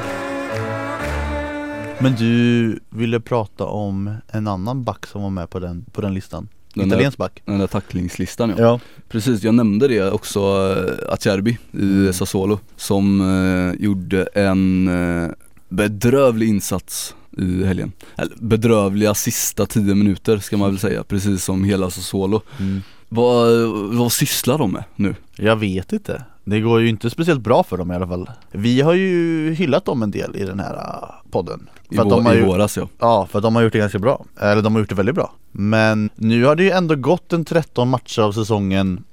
Men 1.99 2.15
du 2.15 2.79
ville 2.89 3.19
prata 3.19 3.65
om 3.65 4.15
en 4.31 4.47
annan 4.47 4.83
back 4.83 5.05
som 5.05 5.21
var 5.23 5.29
med 5.29 5.49
på 5.49 5.59
den, 5.59 5.85
på 5.91 6.01
den 6.01 6.13
listan? 6.13 6.47
Den 6.73 6.87
Italiensk 6.87 7.17
back? 7.17 7.41
Den 7.45 7.59
där 7.59 7.67
tacklingslistan 7.67 8.49
ja. 8.49 8.63
Ja. 8.63 8.79
Precis, 9.09 9.43
jag 9.43 9.55
nämnde 9.55 9.87
det 9.87 10.11
också, 10.11 10.39
uh, 10.39 11.13
Acerbi 11.13 11.51
i 11.71 11.77
Mm. 11.77 12.13
Sassuolo 12.13 12.59
Som 12.75 13.21
eh, 13.21 13.83
gjorde 13.83 14.23
en 14.23 14.87
eh, 14.87 15.29
bedrövlig 15.69 16.49
insats 16.49 17.15
i 17.37 17.63
helgen 17.63 17.91
Eller 18.15 18.35
bedrövliga 18.39 19.13
sista 19.13 19.65
10 19.65 19.95
minuter 19.95 20.37
ska 20.37 20.57
man 20.57 20.69
väl 20.69 20.79
säga, 20.79 21.03
precis 21.03 21.43
som 21.43 21.63
hela 21.63 21.89
Sassuolo 21.89 22.41
Mm. 22.59 22.81
Vad, 23.15 23.67
vad 23.97 24.11
sysslar 24.11 24.57
de 24.57 24.71
med 24.71 24.83
nu? 24.95 25.15
Jag 25.35 25.55
vet 25.55 25.93
inte. 25.93 26.23
Det 26.43 26.59
går 26.59 26.81
ju 26.81 26.89
inte 26.89 27.09
speciellt 27.09 27.41
bra 27.41 27.63
för 27.63 27.77
dem 27.77 27.91
i 27.91 27.95
alla 27.95 28.07
fall. 28.07 28.29
Vi 28.51 28.81
har 28.81 28.93
ju 28.93 29.53
hyllat 29.53 29.85
dem 29.85 30.03
en 30.03 30.11
del 30.11 30.35
i 30.35 30.43
den 30.45 30.59
här 30.59 30.73
äh, 30.73 31.31
podden. 31.31 31.69
I, 31.89 31.95
För 31.95 32.01
att 32.01 32.07
vå- 32.07 32.15
de 32.15 32.25
har 32.25 32.35
i 32.35 32.41
våras 32.41 32.77
ja 32.77 32.87
ja, 32.99 33.27
för 33.31 33.39
att 33.39 33.43
de 33.43 33.55
har 33.55 33.61
gjort 33.63 33.73
det 33.73 33.79
ganska 33.79 33.99
bra. 33.99 34.25
Eller 34.41 34.61
de 34.61 34.73
har 34.73 34.79
gjort 34.79 34.89
det 34.89 34.95
väldigt 34.95 35.15
bra. 35.15 35.31
Men 35.51 36.09
nu 36.15 36.45
har 36.45 36.55
det 36.55 36.63
ju 36.63 36.71
ändå 36.71 36.95
gått 36.95 37.33
en 37.33 37.45
13 37.45 37.89
matcher 37.89 38.21
av 38.21 38.31
säsongen 38.31 39.03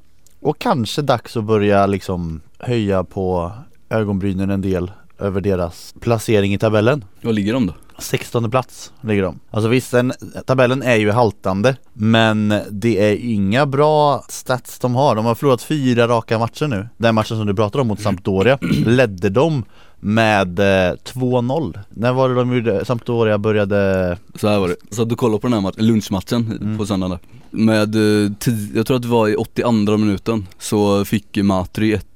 och 0.41 0.59
kanske 0.59 1.03
dags 1.03 1.37
att 1.37 1.45
börja 1.45 1.87
liksom 1.87 2.41
höja 2.59 3.05
på 3.05 3.53
ögonbrynen 3.91 4.51
en 4.51 4.61
del 4.61 4.91
över 5.21 5.41
deras 5.41 5.95
placering 6.01 6.55
i 6.55 6.59
tabellen. 6.59 7.05
Var 7.23 7.33
ligger 7.33 7.53
de 7.53 7.67
då? 7.67 7.75
16 7.99 8.51
plats 8.51 8.93
ligger 9.01 9.23
de. 9.23 9.41
Alltså 9.51 9.69
visst, 9.69 9.91
den, 9.91 10.13
tabellen 10.47 10.83
är 10.83 10.97
ju 10.97 11.11
haltande 11.11 11.77
Men 11.93 12.55
det 12.71 13.11
är 13.11 13.17
inga 13.17 13.67
bra 13.67 14.25
stats 14.29 14.79
de 14.79 14.95
har. 14.95 15.15
De 15.17 15.25
har 15.25 15.35
förlorat 15.35 15.63
fyra 15.63 16.09
raka 16.09 16.39
matcher 16.39 16.67
nu. 16.67 16.89
Den 16.97 17.15
matchen 17.15 17.37
som 17.37 17.47
du 17.47 17.55
pratar 17.55 17.79
om 17.81 17.87
mot 17.87 18.01
Sampdoria 18.01 18.59
ledde 18.87 19.29
de 19.29 19.65
med 20.03 20.59
eh, 20.59 20.93
2-0. 20.95 21.79
När 21.91 22.13
var 22.13 22.29
det 22.29 22.35
de 22.35 22.55
gjorde? 22.55 22.85
Sampdoria 22.85 23.39
började... 23.39 24.19
Så 24.35 24.49
här 24.49 24.59
var 24.59 24.69
det, 24.69 24.77
så 24.91 25.05
du 25.05 25.15
kollar 25.17 25.39
på 25.39 25.47
den 25.47 25.55
här 25.55 25.61
matchen, 25.61 25.87
lunchmatchen 25.87 26.59
Mm. 26.61 26.79
på 26.79 26.87
söndagen 26.87 27.11
där. 27.11 27.21
Med, 27.51 27.95
eh, 27.95 28.31
jag 28.75 28.87
tror 28.87 28.97
att 28.97 29.03
det 29.03 29.09
var 29.09 29.29
i 29.29 29.35
82 29.37 29.97
minuten 29.97 30.47
så 30.59 31.05
fick 31.05 31.37
Matri 31.37 31.93
ett 31.93 32.07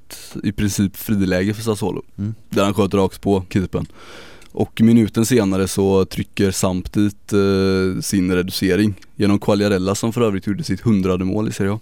i 0.43 0.51
princip 0.51 0.95
friläge 0.95 1.53
för 1.53 1.61
Sassuolo. 1.63 2.01
Mm. 2.17 2.35
Där 2.49 2.63
han 2.63 2.73
sköt 2.73 2.93
rakt 2.93 3.21
på 3.21 3.43
keepern. 3.49 3.85
Och 4.51 4.81
minuten 4.81 5.25
senare 5.25 5.67
så 5.67 6.05
trycker 6.05 6.51
Samp 6.51 6.93
dit 6.93 7.33
eh, 7.33 8.01
sin 8.01 8.31
reducering. 8.31 8.93
Genom 9.15 9.39
Quagliarella 9.39 9.95
som 9.95 10.13
för 10.13 10.21
övrigt 10.21 10.47
gjorde 10.47 10.63
sitt 10.63 10.81
hundrade 10.81 11.25
mål 11.25 11.47
i 11.47 11.51
Serie 11.51 11.71
A. 11.73 11.79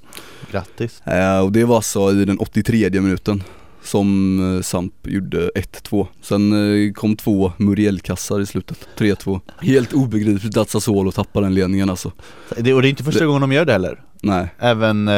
Grattis. 0.52 1.02
eh, 1.02 1.40
Och 1.40 1.52
det 1.52 1.64
var 1.66 1.76
alltså 1.76 2.12
i 2.12 2.26
den 2.26 2.38
83 2.40 2.90
minuten 3.02 3.44
som 3.84 4.40
eh, 4.58 4.62
Samp 4.62 4.94
gjorde 5.04 5.50
1-2 5.56 6.08
Sen 6.22 6.54
eh, 6.88 6.92
kom 6.94 7.16
två 7.16 7.52
Muriel-kassar 7.58 8.40
i 8.42 8.46
slutet, 8.46 8.88
3-2 8.98 9.40
Helt 9.62 9.94
obegripligt 9.94 10.58
att 10.58 10.70
Sassuolo 10.70 11.12
tappar 11.12 11.42
den 11.42 11.54
ledningen 11.54 11.90
alltså. 11.90 12.12
Det, 12.58 12.74
och 12.74 12.82
det 12.82 12.88
är 12.88 12.90
inte 12.90 13.04
första 13.04 13.20
Det- 13.20 13.26
gången 13.26 13.42
de 13.42 13.52
gör 13.52 13.66
det 13.66 13.72
heller. 13.74 14.04
Nej, 14.26 14.48
Även... 14.60 15.08
Eh, 15.08 15.14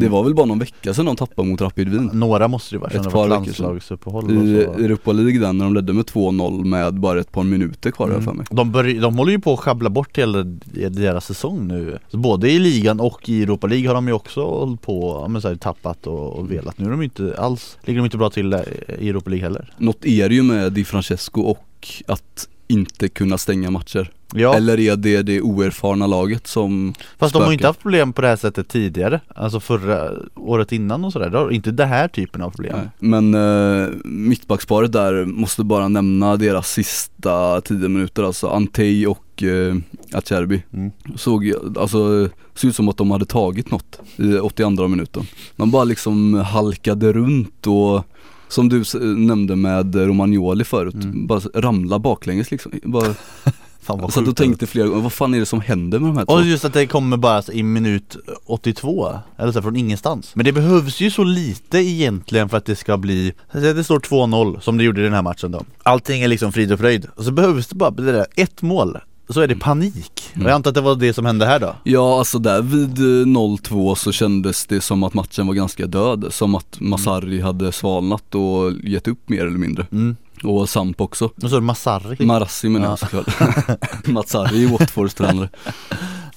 det 0.00 0.08
var 0.10 0.24
väl 0.24 0.34
bara 0.34 0.46
någon 0.46 0.58
vecka 0.58 0.94
sedan 0.94 1.04
de 1.04 1.16
tappade 1.16 1.48
mot 1.48 1.60
Rapid 1.60 1.88
Wien. 1.88 2.10
Några 2.12 2.48
måste 2.48 2.74
det 2.74 2.78
vara, 2.78 2.90
Ett 2.90 3.02
det 3.02 3.10
par 3.10 3.28
landslagsuppehåll 3.28 4.48
I. 4.48 4.62
Europa 4.62 5.12
League 5.12 5.40
där 5.40 5.52
när 5.52 5.64
de 5.64 5.74
ledde 5.74 5.92
med 5.92 6.04
2-0 6.04 6.64
med 6.64 6.94
bara 6.94 7.20
ett 7.20 7.32
par 7.32 7.42
minuter 7.42 7.90
kvar 7.90 8.08
mm. 8.08 8.22
för 8.22 8.32
mig. 8.32 8.46
De, 8.50 8.74
börj- 8.74 9.00
de 9.00 9.18
håller 9.18 9.32
ju 9.32 9.38
på 9.38 9.52
att 9.52 9.60
schabbla 9.60 9.90
bort 9.90 10.18
hela 10.18 10.42
deras 10.90 11.26
säsong 11.26 11.68
nu. 11.68 11.98
Så 12.08 12.16
Både 12.16 12.50
i 12.50 12.58
ligan 12.58 13.00
och 13.00 13.28
i 13.28 13.42
Europa 13.42 13.66
League 13.66 13.88
har 13.88 13.94
de 13.94 14.08
ju 14.08 14.14
också 14.14 14.44
hållit 14.44 14.82
på, 14.82 15.28
men 15.28 15.42
så 15.42 15.48
här, 15.48 15.54
tappat 15.54 16.06
och, 16.06 16.38
och 16.38 16.52
velat. 16.52 16.78
Nu 16.78 16.86
är 16.86 16.90
de 16.90 17.02
inte 17.02 17.34
alls, 17.38 17.78
ligger 17.82 18.00
de 18.00 18.04
inte 18.04 18.16
bra 18.16 18.30
till 18.30 18.54
i 18.98 19.08
Europa 19.08 19.30
League 19.30 19.44
heller. 19.44 19.74
Något 19.78 20.04
är 20.04 20.28
det 20.28 20.34
ju 20.34 20.42
med 20.42 20.72
Di 20.72 20.84
Francesco 20.84 21.40
och 21.40 21.88
att 22.06 22.48
inte 22.68 23.08
kunna 23.08 23.38
stänga 23.38 23.70
matcher 23.70 24.10
Ja, 24.34 24.54
Eller 24.54 24.80
är 24.80 24.96
det 24.96 25.22
det 25.22 25.40
oerfarna 25.40 26.06
laget 26.06 26.46
som 26.46 26.94
fast 27.18 27.32
de 27.34 27.42
har 27.42 27.52
inte 27.52 27.66
haft 27.66 27.80
problem 27.82 28.12
på 28.12 28.22
det 28.22 28.28
här 28.28 28.36
sättet 28.36 28.68
tidigare 28.68 29.20
Alltså 29.34 29.60
förra 29.60 30.10
året 30.36 30.72
innan 30.72 31.04
och 31.04 31.12
sådär, 31.12 31.50
inte 31.52 31.70
det 31.70 31.84
här 31.86 32.08
typen 32.08 32.42
av 32.42 32.50
problem 32.50 32.76
Nej. 32.76 32.88
Men 32.98 33.34
eh, 33.34 33.88
mittbacksparet 34.04 34.92
där 34.92 35.24
måste 35.24 35.64
bara 35.64 35.88
nämna 35.88 36.36
deras 36.36 36.70
sista 36.72 37.60
10 37.60 37.88
minuter 37.88 38.22
alltså 38.22 38.48
Antey 38.48 39.06
och 39.06 39.42
eh, 39.42 39.76
Acerbi 40.12 40.62
Mm. 40.72 40.90
Såg, 41.16 41.52
alltså, 41.78 42.28
såg 42.54 42.68
ut 42.70 42.76
som 42.76 42.88
att 42.88 42.96
de 42.96 43.10
hade 43.10 43.24
tagit 43.24 43.70
något 43.70 44.00
i 44.16 44.38
82 44.38 44.88
minuten 44.88 45.22
De 45.56 45.70
bara 45.70 45.84
liksom 45.84 46.34
halkade 46.34 47.12
runt 47.12 47.66
och 47.66 48.04
som 48.48 48.68
du 48.68 48.82
nämnde 49.16 49.56
med 49.56 49.94
Romagnoli 49.94 50.64
förut, 50.64 50.94
Mm. 50.94 51.26
bara 51.26 51.40
ramla 51.54 51.98
baklänges 51.98 52.50
liksom. 52.50 52.72
Bara, 52.84 53.14
Fan 53.82 53.98
vad 54.00 54.12
så 54.12 54.24
sjukt 54.24 54.38
tänkte 54.38 54.66
flera 54.66 54.86
gånger, 54.86 55.02
vad 55.02 55.12
fan 55.12 55.34
är 55.34 55.38
det 55.38 55.46
som 55.46 55.60
händer 55.60 55.98
med 55.98 56.08
de 56.08 56.16
här 56.16 56.24
två? 56.24 56.32
Och 56.32 56.42
just 56.42 56.64
att 56.64 56.72
det 56.72 56.86
kommer 56.86 57.16
bara 57.16 57.42
i 57.52 57.62
minut 57.62 58.16
82 58.46 59.18
Eller 59.38 59.52
så 59.52 59.62
från 59.62 59.76
ingenstans. 59.76 60.34
Men 60.34 60.44
det 60.44 60.52
behövs 60.52 61.00
ju 61.00 61.10
så 61.10 61.24
lite 61.24 61.78
egentligen 61.78 62.48
för 62.48 62.56
att 62.56 62.64
det 62.64 62.76
ska 62.76 62.96
bli 62.96 63.34
att 63.50 63.62
Det 63.62 63.84
står 63.84 63.98
2-0 63.98 64.60
som 64.60 64.78
det 64.78 64.84
gjorde 64.84 65.00
i 65.00 65.04
den 65.04 65.12
här 65.12 65.22
matchen 65.22 65.52
då. 65.52 65.64
Allting 65.82 66.22
är 66.22 66.28
liksom 66.28 66.52
frid 66.52 66.72
och 66.72 66.78
fröjd. 66.78 67.06
Och 67.14 67.24
så 67.24 67.30
behövs 67.30 67.66
det 67.66 67.74
bara 67.74 67.90
det 67.90 68.12
där, 68.12 68.26
ett 68.36 68.62
mål 68.62 68.98
Så 69.30 69.40
är 69.40 69.48
det 69.48 69.56
panik 69.56 70.22
Och 70.34 70.42
jag 70.42 70.50
antar 70.50 70.70
att 70.70 70.74
det 70.74 70.80
var 70.80 70.94
det 70.96 71.12
som 71.12 71.26
hände 71.26 71.46
här 71.46 71.60
då 71.60 71.76
Ja 71.84 72.18
alltså 72.18 72.38
där 72.38 72.62
vid 72.62 72.98
eh, 72.98 73.26
0-2 73.26 73.94
så 73.94 74.12
kändes 74.12 74.66
det 74.66 74.80
som 74.80 75.02
att 75.02 75.14
matchen 75.14 75.46
var 75.46 75.54
ganska 75.54 75.86
död, 75.86 76.26
som 76.30 76.54
att 76.54 76.80
Masari 76.80 77.40
hade 77.40 77.72
svalnat 77.72 78.34
och 78.34 78.72
gett 78.84 79.08
upp 79.08 79.28
mer 79.28 79.40
eller 79.46 79.58
mindre. 79.58 79.86
mm. 79.92 80.16
Och 80.44 80.68
Samp 80.68 81.00
också. 81.00 81.24
Och 81.42 81.50
så 81.50 81.56
är 81.56 81.60
det 81.60 81.66
Masarri 81.66 82.26
Marassi 82.26 82.68
menar 82.68 82.86
Ja. 82.86 82.90
jag 82.90 82.98
såklart. 82.98 84.06
Matsari 84.06 84.64
är 84.64 84.68
Watfords 84.68 85.14
tränare. 85.14 85.48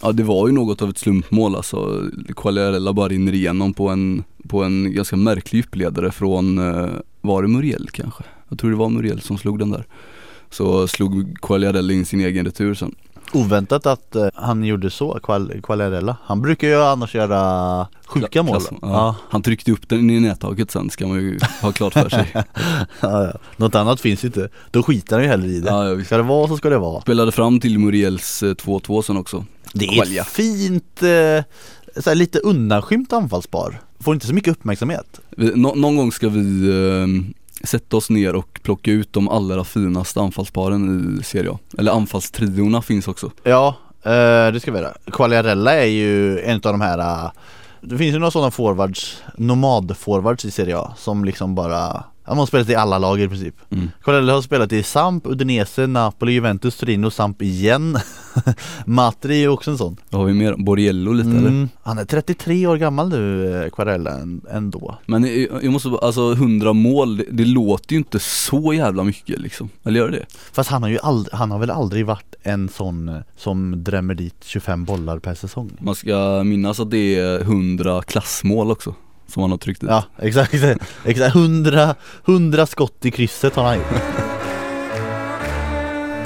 Ja 0.01 0.11
det 0.11 0.23
var 0.23 0.47
ju 0.47 0.53
något 0.53 0.81
av 0.81 0.89
ett 0.89 0.97
slumpmål 0.97 1.55
alltså. 1.55 2.01
Quagliarella 2.35 2.93
bara 2.93 3.07
rinner 3.09 3.33
igenom 3.33 3.73
på 3.73 3.89
en, 3.89 4.23
på 4.47 4.63
en 4.63 4.93
ganska 4.93 5.15
märklig 5.15 5.57
djupledare 5.59 6.11
från, 6.11 6.57
eh, 6.57 6.87
var 7.21 7.41
det 7.41 7.47
Muriel 7.47 7.89
kanske? 7.91 8.23
Jag 8.49 8.59
tror 8.59 8.69
det 8.71 8.77
var 8.77 8.89
Muriel 8.89 9.21
som 9.21 9.37
slog 9.37 9.59
den 9.59 9.69
där. 9.71 9.85
Så 10.53 10.87
slog 10.87 11.37
Quagliarella 11.41 11.93
in 11.93 12.05
sin 12.05 12.19
egen 12.21 12.45
retur 12.45 12.73
sen. 12.73 12.95
Oväntat 13.33 13.85
att 13.85 14.15
eh, 14.15 14.27
han 14.33 14.63
gjorde 14.63 14.89
så, 14.89 15.19
Quagliarella 15.63 16.17
Han 16.23 16.41
brukar 16.41 16.67
ju 16.67 16.75
annars 16.75 17.15
göra 17.15 17.87
sjuka 18.05 18.43
mål 18.43 18.55
Klass- 18.55 18.77
ja. 18.81 19.15
Han 19.29 19.41
tryckte 19.41 19.71
upp 19.71 19.89
den 19.89 20.09
i 20.09 20.19
nättaket 20.19 20.71
sen 20.71 20.89
ska 20.89 21.07
man 21.07 21.17
ju 21.17 21.39
ha 21.61 21.71
klart 21.71 21.93
för 21.93 22.09
sig. 22.09 22.31
ja, 22.33 22.45
ja. 23.01 23.33
Något 23.57 23.75
annat 23.75 24.01
finns 24.01 24.25
inte 24.25 24.49
Då 24.71 24.83
skiter 24.83 25.15
han 25.15 25.23
ju 25.23 25.29
hellre 25.29 25.47
i 25.47 25.59
det 25.59 25.69
Ja, 25.69 25.89
ja. 25.89 26.03
Ska 26.03 26.17
det 26.17 26.23
vara 26.23 26.47
så 26.47 26.57
ska 26.57 26.69
det 26.69 26.77
vara 26.77 27.01
Spelade 27.01 27.31
fram 27.31 27.59
till 27.59 27.79
Muriels 27.79 28.43
eh, 28.43 28.53
2-2 28.53 29.01
sen 29.01 29.17
också. 29.17 29.45
Det 29.73 29.85
är 29.85 29.95
Quaglia. 29.95 30.21
ett 30.21 30.27
fint, 30.27 31.03
eh, 32.05 32.15
lite 32.15 32.39
undanskymt 32.39 33.13
anfallspar 33.13 33.81
Får 33.99 34.13
inte 34.13 34.27
så 34.27 34.33
mycket 34.33 34.51
uppmärksamhet 34.51 35.19
nå, 35.37 35.75
någon 35.75 35.97
gång 35.97 36.11
ska 36.11 36.29
vi 36.29 36.69
eh, 36.69 37.07
sätta 37.63 37.97
oss 37.97 38.09
ner 38.09 38.35
och 38.35 38.59
plocka 38.63 38.91
ut 38.91 39.13
de 39.13 39.29
allra 39.29 39.63
finaste 39.63 40.19
anfallsparen 40.19 41.17
i 41.19 41.23
Serie 41.23 41.51
A. 41.51 41.59
Eller 41.77 41.91
anfallstriorna 41.91 42.81
finns 42.81 43.07
också. 43.07 43.31
Ja, 43.43 43.75
eh, 44.03 44.51
det 44.53 44.59
ska 44.61 44.71
vi 44.71 44.79
göra 44.79 44.93
Quagliarella 45.11 45.73
är 45.73 45.85
ju 45.85 46.39
en 46.39 46.55
av 46.55 46.61
de 46.61 46.81
här 46.81 46.99
eh, 46.99 47.31
Det 47.81 47.97
finns 47.97 48.15
ju 48.15 48.19
några 48.19 48.31
sådana 48.31 48.51
forwards, 48.51 49.23
nomad-forwards 49.37 50.45
i 50.45 50.51
Serie 50.51 50.77
A 50.77 50.93
Som 50.97 51.25
liksom 51.25 51.55
bara, 51.55 52.03
han 52.23 52.37
har 52.37 52.45
spelat 52.45 52.69
i 52.69 52.75
alla 52.75 52.97
lag 52.97 53.21
i 53.21 53.27
princip 53.27 53.55
Mm. 53.69 53.89
Har 54.01 54.41
spelat 54.41 54.71
i 54.73 54.83
Samp, 54.83 55.27
Udinese, 55.27 55.87
Napoli, 55.87 56.31
Juventus, 56.33 56.77
Torino, 56.77 57.09
Samp 57.11 57.41
igen 57.41 57.97
Matri 58.85 59.35
är 59.35 59.39
ju 59.39 59.47
också 59.47 59.71
en 59.71 59.77
sån 59.77 59.97
Vad 60.09 60.21
har 60.21 60.27
vi 60.27 60.33
mer? 60.33 60.55
Borriello 60.57 61.13
lite 61.13 61.29
eller? 61.29 61.39
mm. 61.39 61.69
Han 61.83 61.97
är 61.97 62.05
33 62.05 62.67
år 62.67 62.77
gammal 62.77 63.09
nu, 63.09 63.53
eh, 63.63 63.69
Quagliarella 63.69 64.11
än- 64.11 64.41
ändå 64.51 64.97
Men 65.05 65.47
jag, 65.63 65.71
måste 65.71 65.89
alltså 66.01 66.31
100 66.31 66.73
mål, 66.73 67.17
det, 67.17 67.25
det 67.31 67.45
låter 67.45 67.91
ju 67.93 67.97
inte 67.97 68.19
så 68.19 68.73
jävla 68.73 69.03
mycket 69.03 69.39
liksom. 69.39 69.69
Eller 69.83 69.99
gör 69.99 70.09
det 70.09 70.17
det? 70.17 70.25
Fast 70.51 70.69
han 70.69 70.83
har 70.83 70.89
ju 70.89 70.99
aldrig, 70.99 71.33
han 71.33 71.51
har 71.51 71.59
väl 71.59 71.71
aldrig 71.71 72.05
varit 72.05 72.35
en 72.43 72.69
sån 72.69 73.09
eh, 73.09 73.15
som 73.37 73.83
drämmer 73.83 74.13
dit 74.15 74.35
25 74.45 74.85
bollar 74.85 75.19
per 75.19 75.33
säsong 75.35 75.71
Man 75.79 75.95
ska 75.95 76.41
minnas 76.45 76.79
att 76.79 76.91
det 76.91 77.19
är 77.19 77.39
100 77.41 78.01
klassmål 78.01 78.71
också. 78.71 78.95
Som 79.27 79.41
han 79.41 79.51
har 79.51 79.57
tryckt 79.57 79.81
dit. 79.81 79.89
Ja, 79.89 80.03
exakt, 80.17 80.53
exakt, 81.05 81.35
100, 81.35 81.95
100 82.25 82.65
skott 82.65 83.05
i 83.05 83.11
krysset 83.11 83.55
har 83.55 83.63
han 83.63 83.75
gjort. 83.75 84.33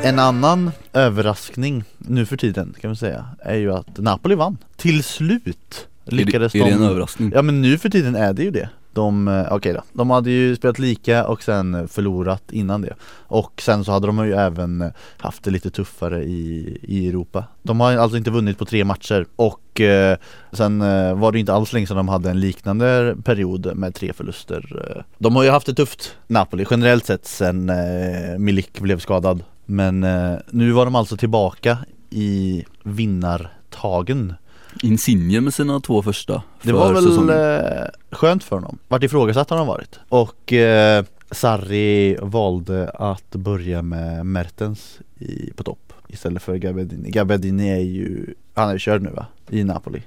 En 0.03 0.19
annan 0.19 0.71
överraskning 0.93 1.83
nu 1.97 2.25
för 2.25 2.37
tiden 2.37 2.75
kan 2.81 2.89
man 2.89 2.95
säga 2.95 3.25
är 3.39 3.55
ju 3.55 3.73
att 3.73 3.97
Napoli 3.97 4.35
vann. 4.35 4.57
Till 4.75 5.03
slut 5.03 5.87
lyckades 6.05 6.55
är, 6.55 6.59
det, 6.59 6.65
är 6.65 6.69
de 6.69 6.77
det 6.77 6.83
en 6.83 6.89
överraskning? 6.89 7.31
Ja 7.35 7.41
men 7.41 7.61
nu 7.61 7.77
för 7.77 7.89
tiden 7.89 8.15
är 8.15 8.33
det 8.33 8.43
ju 8.43 8.51
det. 8.51 8.69
De, 8.93 9.27
eh, 9.27 9.53
okej 9.53 9.73
då, 9.73 9.83
de 9.93 10.09
hade 10.09 10.31
ju 10.31 10.55
spelat 10.55 10.79
lika 10.79 11.27
och 11.27 11.43
sen 11.43 11.87
förlorat 11.87 12.51
innan 12.51 12.81
det. 12.81 12.93
Och 13.27 13.61
sen 13.61 13.85
så 13.85 13.91
hade 13.91 14.07
de 14.07 14.27
ju 14.27 14.33
även 14.33 14.91
haft 15.17 15.43
det 15.43 15.51
lite 15.51 15.69
tuffare 15.69 16.23
i, 16.23 16.77
i 16.81 17.07
Europa. 17.07 17.43
De 17.63 17.79
har 17.79 17.97
alltså 17.97 18.17
inte 18.17 18.31
vunnit 18.31 18.57
på 18.57 18.65
tre 18.65 18.83
matcher 18.83 19.25
och 19.35 19.61
eh, 19.81 20.17
sen 20.51 20.81
eh, 20.81 21.15
var 21.15 21.31
det 21.31 21.39
inte 21.39 21.53
alls 21.53 21.73
länge 21.73 21.87
sedan 21.87 21.97
de 21.97 22.07
hade 22.07 22.29
en 22.29 22.39
liknande 22.39 23.15
period 23.23 23.75
med 23.75 23.95
tre 23.95 24.13
förluster 24.13 24.93
eh. 24.97 25.03
De 25.17 25.35
har 25.35 25.43
ju 25.43 25.49
haft 25.49 25.65
det 25.65 25.73
tufft, 25.73 26.17
Napoli, 26.27 26.65
generellt 26.69 27.05
sett 27.05 27.25
sen 27.25 27.69
eh, 27.69 28.37
Milik 28.37 28.79
blev 28.79 28.99
skadad 28.99 29.43
Men 29.65 29.99
nu 30.49 30.71
var 30.71 30.85
de 30.85 30.95
alltså 30.95 31.17
tillbaka 31.17 31.77
i 32.09 32.65
vinnartagen 32.83 34.33
Insigne 34.83 35.41
med 35.41 35.53
sina 35.53 35.79
två 35.79 36.03
första 36.03 36.43
det 36.61 36.71
var 36.71 36.93
väl 36.93 37.03
säsongen. 37.03 37.89
skönt 38.11 38.43
för 38.43 38.55
honom. 38.55 38.77
Vart 38.87 39.03
ifrågasatt 39.03 39.49
har 39.49 39.57
han 39.57 39.67
varit. 39.67 39.99
Och 40.09 40.53
eh, 40.53 41.03
Sarri 41.31 42.17
valde 42.21 42.89
att 42.89 43.31
börja 43.35 43.81
med 43.81 44.25
Mertens 44.25 44.99
i, 45.19 45.51
på 45.55 45.63
topp 45.63 45.93
istället 46.07 46.43
för 46.43 46.55
Gabbiadini. 46.55 47.09
Gabbiadini 47.09 47.69
är 47.69 47.83
ju, 47.83 48.33
han 48.57 48.69
är 48.69 48.73
ju 48.73 48.79
körd 48.79 49.01
nu 49.01 49.09
va? 49.09 49.25
I 49.49 49.63
Napoli. 49.63 50.01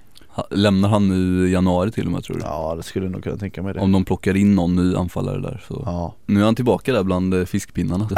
Lämnar 0.51 0.89
han 0.89 1.13
i 1.13 1.51
januari 1.53 1.91
till 1.91 2.07
och 2.07 2.13
med 2.13 2.25
tror 2.25 2.37
du? 2.37 2.43
Ja 2.45 2.75
det 2.77 2.83
skulle 2.83 3.05
jag 3.05 3.13
nog 3.13 3.23
kunna 3.23 3.37
tänka 3.37 3.63
mig 3.63 3.75
det. 3.75 3.81
Om 3.81 3.93
de 3.93 4.05
plockar 4.05 4.37
in 4.37 4.55
någon 4.55 4.77
ny 4.77 4.97
anfallare 4.97 5.41
där 5.41 5.63
så 5.69 5.83
Ja. 5.87 6.15
Nu 6.27 6.41
är 6.41 6.45
han 6.45 6.55
tillbaka 6.55 6.93
där 6.93 7.03
bland 7.03 7.35
eh, 7.35 7.45
fiskpinnarna 7.45 8.09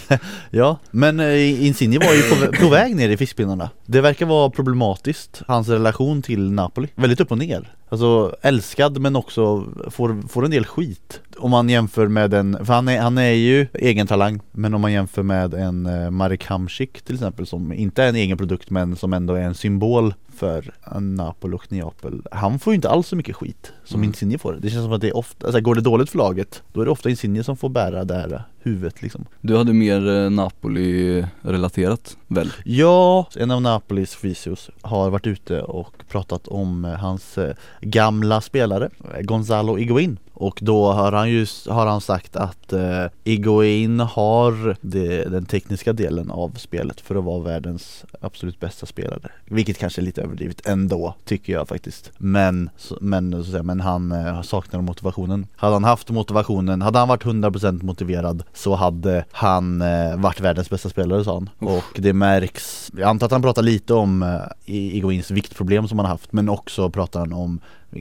ja, 0.50 0.78
men 0.90 1.20
eh, 1.20 1.66
Insigne 1.66 1.98
var 1.98 2.14
ju 2.14 2.22
på, 2.22 2.62
på 2.62 2.68
väg 2.68 2.96
ner 2.96 3.08
i 3.08 3.16
fiskpinnarna. 3.16 3.70
Det 3.86 4.00
verkar 4.00 4.26
vara 4.26 4.50
problematiskt, 4.50 5.42
hans 5.46 5.68
relation 5.68 6.22
till 6.22 6.52
Napoli. 6.52 6.88
Väldigt 6.94 7.20
upp 7.20 7.30
och 7.30 7.38
ner. 7.38 7.74
Alltså 7.88 8.36
älskad 8.42 8.98
men 8.98 9.16
också 9.16 9.66
får, 9.90 10.28
får 10.28 10.44
en 10.44 10.50
del 10.50 10.66
skit 10.66 11.20
Om 11.38 11.50
man 11.50 11.68
jämför 11.68 12.08
med 12.08 12.34
en, 12.34 12.66
för 12.66 12.72
han 12.72 12.88
är, 12.88 13.00
han 13.00 13.18
är 13.18 13.32
ju 13.32 13.66
egen 13.74 14.06
talang 14.06 14.40
Men 14.52 14.74
om 14.74 14.80
man 14.80 14.92
jämför 14.92 15.22
med 15.22 15.54
en 15.54 15.86
eh, 15.86 16.10
Marek 16.10 16.46
Hamsik 16.46 17.02
till 17.02 17.14
exempel 17.14 17.46
som 17.46 17.72
inte 17.72 18.02
är 18.02 18.08
en 18.08 18.16
egen 18.16 18.38
produkt 18.38 18.70
men 18.70 18.96
som 18.96 19.12
ändå 19.12 19.34
är 19.34 19.42
en 19.42 19.54
symbol 19.54 20.14
för 20.36 20.74
Napoli 21.00 21.56
och 21.56 21.72
Neapel 21.72 22.22
Han 22.30 22.58
får 22.58 22.72
ju 22.72 22.74
inte 22.74 22.90
alls 22.90 23.08
så 23.08 23.16
mycket 23.16 23.36
skit 23.36 23.72
som 23.84 23.98
Mm. 23.98 24.08
Insigne 24.08 24.38
får 24.38 24.58
Det 24.60 24.70
känns 24.70 24.84
som 24.84 24.92
att 24.92 25.00
det 25.00 25.08
är 25.08 25.16
ofta, 25.16 25.46
alltså 25.46 25.60
går 25.60 25.74
det 25.74 25.80
dåligt 25.80 26.10
för 26.10 26.18
laget 26.18 26.62
Då 26.72 26.80
är 26.80 26.84
det 26.84 26.90
ofta 26.90 27.10
Insigne 27.10 27.44
som 27.44 27.56
får 27.56 27.68
bära 27.68 28.04
det 28.04 28.14
här 28.14 28.44
huvudet 28.62 29.02
liksom 29.02 29.26
Du 29.40 29.56
hade 29.56 29.72
mer 29.72 30.08
eh, 30.08 30.30
Napoli-relaterat 30.30 32.16
väl? 32.26 32.52
Ja, 32.64 33.28
en 33.36 33.50
av 33.50 33.62
Napolis 33.62 34.14
fysios 34.14 34.70
har 34.82 35.10
varit 35.10 35.26
ute 35.26 35.62
och 35.62 35.94
pratat 36.08 36.48
om 36.48 36.84
eh, 36.84 36.90
hans 36.90 37.38
eh, 37.38 37.54
gamla 37.80 38.40
spelare 38.40 38.90
Gonzalo 39.22 39.76
Higuain 39.76 40.18
och 40.40 40.58
då 40.62 40.92
har 40.92 41.12
han 41.12 41.30
ju 41.30 41.46
har 41.68 41.86
han 41.86 42.00
sagt 42.00 42.36
att 42.36 42.72
eh, 42.72 43.04
Higuain 43.24 44.00
har 44.00 44.76
det, 44.80 45.24
den 45.24 45.44
tekniska 45.44 45.92
delen 45.92 46.30
av 46.30 46.50
spelet 46.56 47.00
för 47.00 47.14
att 47.14 47.24
vara 47.24 47.40
världens 47.42 48.04
absolut 48.20 48.60
bästa 48.60 48.86
spelare. 48.86 49.30
Vilket 49.44 49.78
kanske 49.78 50.00
är 50.00 50.02
lite 50.04 50.22
överdrivet 50.22 50.66
ändå 50.66 51.14
tycker 51.24 51.52
jag 51.52 51.68
faktiskt. 51.68 52.12
Men, 52.18 52.70
men, 53.00 53.44
så 53.44 53.50
säga, 53.50 53.62
men 53.62 53.80
han 53.80 54.12
eh, 54.12 54.42
saknar 54.42 54.80
motivationen. 54.80 55.46
Hade 55.56 55.72
han 55.74 55.84
haft 55.84 56.10
motivationen, 56.10 56.82
hade 56.82 56.98
han 56.98 57.08
varit 57.08 57.24
100% 57.24 57.84
motiverad 57.84 58.42
så 58.54 58.74
hade 58.74 59.24
han 59.32 59.82
eh, 59.82 60.16
varit 60.16 60.40
världens 60.40 60.70
bästa 60.70 60.88
spelare 60.88 61.24
sa 61.24 61.34
han. 61.34 61.50
Och 61.68 62.00
det 62.00 62.12
märks, 62.12 62.90
jag 62.96 63.08
antar 63.08 63.26
att 63.26 63.32
han 63.32 63.42
pratar 63.42 63.62
lite 63.62 63.94
om 63.94 64.22
eh, 64.22 64.74
I- 64.74 64.90
Higuains 64.90 65.30
viktproblem 65.30 65.88
som 65.88 65.98
han 65.98 66.06
har 66.06 66.12
haft 66.12 66.32
men 66.32 66.48
också 66.48 66.90
pratar 66.90 67.20
han 67.20 67.32
om 67.32 67.60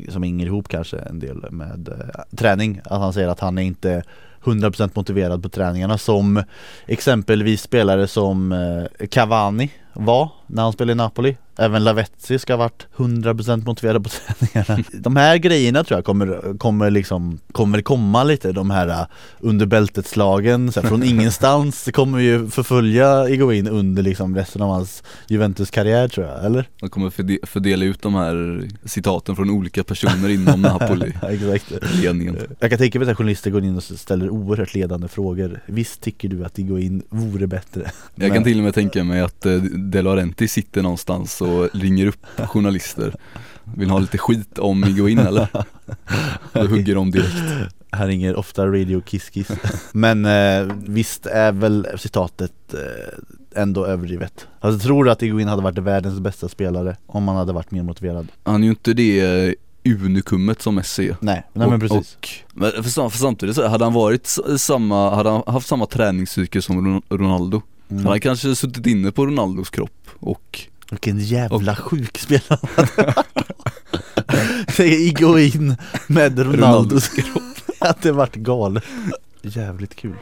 som 0.09 0.23
hänger 0.23 0.45
ihop 0.45 0.67
kanske 0.67 0.97
en 0.97 1.19
del 1.19 1.51
med 1.51 1.89
eh, 1.89 2.37
träning. 2.37 2.81
Att 2.83 2.99
han 2.99 3.13
säger 3.13 3.27
att 3.27 3.39
han 3.39 3.57
är 3.57 3.61
inte 3.61 4.03
100% 4.43 4.91
motiverad 4.93 5.43
på 5.43 5.49
träningarna 5.49 5.97
som 5.97 6.43
exempelvis 6.85 7.61
spelare 7.61 8.07
som 8.07 8.51
eh, 8.51 9.07
Cavani 9.07 9.71
var 9.99 10.29
när 10.47 10.63
han 10.63 10.73
spelade 10.73 10.91
i 10.91 10.95
Napoli. 10.95 11.37
Även 11.59 11.83
Lavezzi 11.83 12.39
ska 12.39 12.53
ha 12.53 12.57
varit 12.57 12.87
100% 12.95 13.65
motiverad 13.65 14.03
på 14.03 14.09
träningarna. 14.49 14.83
De 14.93 15.15
här 15.15 15.37
grejerna 15.37 15.83
tror 15.83 15.97
jag 15.97 16.05
kommer, 16.05 16.57
kommer 16.57 16.89
liksom 16.89 17.39
Kommer 17.51 17.81
komma 17.81 18.23
lite 18.23 18.51
de 18.51 18.69
här 18.71 18.87
uh, 18.87 19.05
under 19.39 19.65
bältet-slagen 19.65 20.71
Från 20.71 21.03
ingenstans 21.03 21.85
det 21.85 21.91
kommer 21.91 22.19
ju 22.19 22.49
förfölja 22.49 23.29
Iguain 23.29 23.67
under 23.67 24.03
liksom 24.03 24.35
resten 24.35 24.61
av 24.61 24.69
hans 24.69 25.03
Juventus-karriär 25.27 26.07
tror 26.07 26.27
jag, 26.27 26.45
eller? 26.45 26.69
Man 26.81 26.89
kommer 26.89 27.09
förde 27.09 27.37
fördela 27.43 27.85
ut 27.85 28.01
de 28.01 28.15
här 28.15 28.67
citaten 28.85 29.35
från 29.35 29.49
olika 29.49 29.83
personer 29.83 30.29
inom 30.29 30.61
Napoli. 30.67 31.13
Exakt. 31.21 31.73
Ledningen. 32.03 32.37
Jag 32.59 32.69
kan 32.69 32.79
tänka 32.79 32.99
mig 32.99 33.11
att 33.11 33.17
journalister 33.17 33.51
går 33.51 33.63
in 33.63 33.77
och 33.77 33.83
ställer 33.83 34.29
oerhört 34.29 34.73
ledande 34.73 35.07
frågor. 35.07 35.59
Visst 35.65 36.01
tycker 36.01 36.29
du 36.29 36.45
att 36.45 36.59
Iguain 36.59 37.03
vore 37.09 37.47
bättre? 37.47 37.91
Jag 38.15 38.33
kan 38.33 38.43
till 38.43 38.57
och 38.57 38.63
med 38.63 38.73
tänka 38.73 39.03
mig 39.03 39.21
att 39.21 39.45
eh, 39.45 39.53
De 39.91 40.01
Laurenti 40.01 40.47
sitter 40.47 40.81
någonstans 40.81 41.41
och 41.41 41.69
ringer 41.73 42.05
upp 42.05 42.25
journalister. 42.47 43.15
Vill 43.75 43.89
ha 43.89 43.99
lite 43.99 44.17
skit 44.17 44.59
om 44.59 44.83
Iguain 44.83 45.19
eller? 45.19 45.47
Då 46.53 46.67
hugger 46.67 46.95
de 46.95 47.11
direkt. 47.11 47.73
Han 47.89 48.07
ringer 48.07 48.35
ofta 48.35 48.67
Radio 48.67 49.01
Kiss 49.01 49.29
Kiss 49.29 49.47
Men 49.91 50.25
eh, 50.25 50.75
visst 50.85 51.25
är 51.25 51.51
väl 51.51 51.87
citatet 51.97 52.73
eh, 52.73 53.61
ändå 53.61 53.85
överdrivet? 53.85 54.47
Alltså 54.59 54.87
tror 54.87 55.03
du 55.03 55.11
att 55.11 55.23
Iguain 55.23 55.47
hade 55.47 55.61
varit 55.61 55.77
världens 55.77 56.19
bästa 56.19 56.49
spelare 56.49 56.95
om 57.05 57.27
han 57.27 57.37
hade 57.37 57.53
varit 57.53 57.71
mer 57.71 57.83
motiverad? 57.83 58.27
Han 58.43 58.63
är 58.63 58.65
ju 58.67 58.69
inte 58.69 58.93
det 58.93 59.55
unikummet 59.85 60.61
som 60.61 60.75
Messi 60.75 61.15
Nej, 61.19 61.43
nej 61.53 61.69
men 61.69 61.79
precis. 61.79 62.15
och, 62.15 62.29
men 62.53 62.71
för, 62.71 63.09
för 63.09 63.17
samtidigt 63.17 63.55
så 63.55 63.67
hade 63.67 63.83
han 63.83 63.93
varit 63.93 64.37
samma, 64.57 65.15
hade 65.15 65.29
han 65.29 65.43
haft 65.47 65.67
samma 65.67 65.85
träningscykel 65.85 66.61
som 66.61 67.01
Ronaldo 67.09 67.61
mm. 67.89 68.03
Hade 68.03 68.09
han 68.09 68.19
kanske 68.19 68.55
suttit 68.55 68.85
inne 68.85 69.11
på 69.11 69.25
Ronaldos 69.25 69.69
kropp 69.69 70.07
och 70.19 70.67
vilken 70.89 71.19
jävla 71.19 71.71
och... 71.71 71.77
sjuk 71.77 72.17
spelare 72.17 72.59
Gå 75.19 75.39
in 75.39 75.75
med 76.07 76.39
Ronaldos 76.39 77.07
kropp. 77.07 77.43
Att 77.79 78.01
det 78.01 78.11
vart 78.11 78.35
galet. 78.35 78.83
Jävligt 79.41 79.95
kul. 79.95 80.15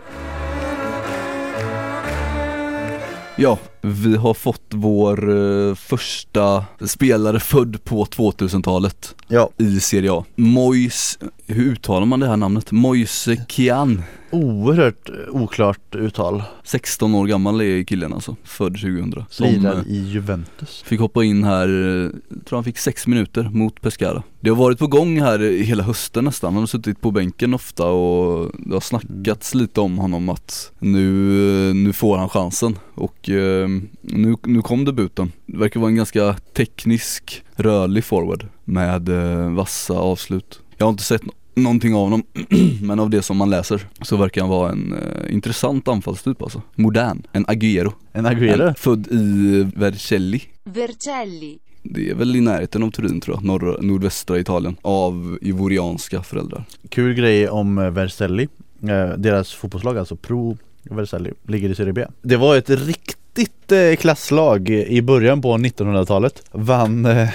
Ja, 3.35 3.59
vi 3.85 4.15
har 4.15 4.33
fått 4.33 4.65
vår 4.69 5.29
uh, 5.29 5.75
första 5.75 6.65
spelare 6.85 7.39
född 7.39 7.83
på 7.83 8.05
2000-talet 8.05 9.15
ja. 9.27 9.49
i 9.57 9.79
Serie 9.79 10.13
A. 10.13 10.25
Mois, 10.35 11.19
hur 11.47 11.71
uttalar 11.71 12.05
man 12.05 12.19
det 12.19 12.27
här 12.27 12.37
namnet? 12.37 12.71
Moise 12.71 13.45
Kian 13.47 14.03
Oerhört 14.31 15.09
oklart 15.29 15.95
uttal 15.95 16.43
16 16.63 17.15
år 17.15 17.27
gammal 17.27 17.61
är 17.61 17.83
killen 17.83 18.13
alltså, 18.13 18.35
född 18.43 18.73
2000 18.73 19.25
Lirar 19.39 19.83
i 19.87 19.97
Juventus 19.97 20.81
Fick 20.85 20.99
hoppa 20.99 21.23
in 21.23 21.43
här, 21.43 21.67
eh, 21.67 22.09
tror 22.45 22.57
han 22.57 22.63
fick 22.63 22.77
6 22.77 23.07
minuter 23.07 23.43
mot 23.43 23.81
Pescara 23.81 24.23
Det 24.39 24.49
har 24.49 24.57
varit 24.57 24.79
på 24.79 24.87
gång 24.87 25.21
här 25.21 25.39
hela 25.63 25.83
hösten 25.83 26.25
nästan, 26.25 26.53
han 26.53 26.61
har 26.61 26.67
suttit 26.67 27.01
på 27.01 27.11
bänken 27.11 27.53
ofta 27.53 27.87
och 27.87 28.51
det 28.57 28.73
har 28.73 28.81
snackats 28.81 29.53
mm. 29.53 29.61
lite 29.61 29.81
om 29.81 29.97
honom 29.97 30.29
att 30.29 30.71
nu, 30.79 31.73
nu 31.73 31.93
får 31.93 32.17
han 32.17 32.29
chansen 32.29 32.77
och 32.95 33.29
eh, 33.29 33.67
nu, 34.01 34.35
nu 34.43 34.61
kom 34.61 34.85
debuten 34.85 35.31
Det 35.45 35.57
verkar 35.57 35.79
vara 35.79 35.89
en 35.89 35.95
ganska 35.95 36.35
teknisk, 36.53 37.43
rörlig 37.55 38.03
forward 38.03 38.45
med 38.63 39.09
eh, 39.09 39.53
vassa 39.53 39.93
avslut. 39.93 40.59
Jag 40.77 40.85
har 40.85 40.91
inte 40.91 41.03
sett 41.03 41.21
någonting 41.55 41.95
av 41.95 42.01
honom 42.01 42.23
Men 42.81 42.99
av 42.99 43.09
det 43.09 43.21
som 43.21 43.37
man 43.37 43.49
läser 43.49 43.87
så 44.01 44.17
verkar 44.17 44.41
han 44.41 44.49
vara 44.49 44.71
en 44.71 44.93
eh, 44.93 45.33
intressant 45.33 45.87
anfallstyp 45.87 46.41
alltså. 46.41 46.61
Modern, 46.75 47.23
en 47.31 47.45
Agüero 47.45 47.93
En 48.11 48.25
Agüero? 48.25 48.67
En, 48.67 48.75
född 48.75 49.07
i 49.11 49.67
Vercelli. 49.75 50.41
Vercelli. 50.63 51.59
Det 51.83 52.09
är 52.09 52.15
väl 52.15 52.35
i 52.35 52.41
närheten 52.41 52.83
av 52.83 52.91
Turin 52.91 53.21
tror 53.21 53.37
jag, 53.37 53.43
norr, 53.43 53.77
nordvästra 53.81 54.39
Italien. 54.39 54.75
Av 54.81 55.37
ivorianska 55.41 56.23
föräldrar. 56.23 56.65
Kul 56.89 57.13
grej 57.13 57.49
om 57.49 57.77
eh, 57.77 57.89
Vercelli. 57.89 58.47
Eh, 58.81 59.17
Deras 59.17 59.53
fotbollslag 59.53 59.97
alltså, 59.97 60.15
Pro 60.15 60.57
Vercelli, 60.83 61.31
ligger 61.47 61.69
i 61.69 61.75
Serie 61.75 61.93
B. 61.93 62.05
Det 62.21 62.37
var 62.37 62.55
ett 62.55 62.69
riktigt 62.69 63.17
riktigt 63.37 63.71
eh, 63.71 63.95
klasslag 63.95 64.69
i 64.69 65.01
början 65.01 65.41
på 65.41 65.57
1900-talet 65.57 66.43
Vann 66.51 67.05
eh, 67.05 67.29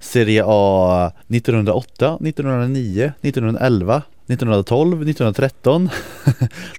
Serie 0.00 0.42
A 0.46 1.12
1908, 1.28 2.18
1909, 2.20 3.12
1911 3.20 4.02
1912, 4.28 5.02
1913, 5.02 5.88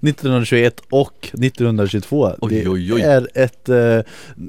1921 0.01 0.81
och 0.89 1.29
1922 1.33 2.31
oj, 2.39 2.69
oj, 2.69 2.93
oj. 2.93 3.01
Det 3.01 3.07
är 3.07 3.27
ett 3.33 3.69
eh, 3.69 3.75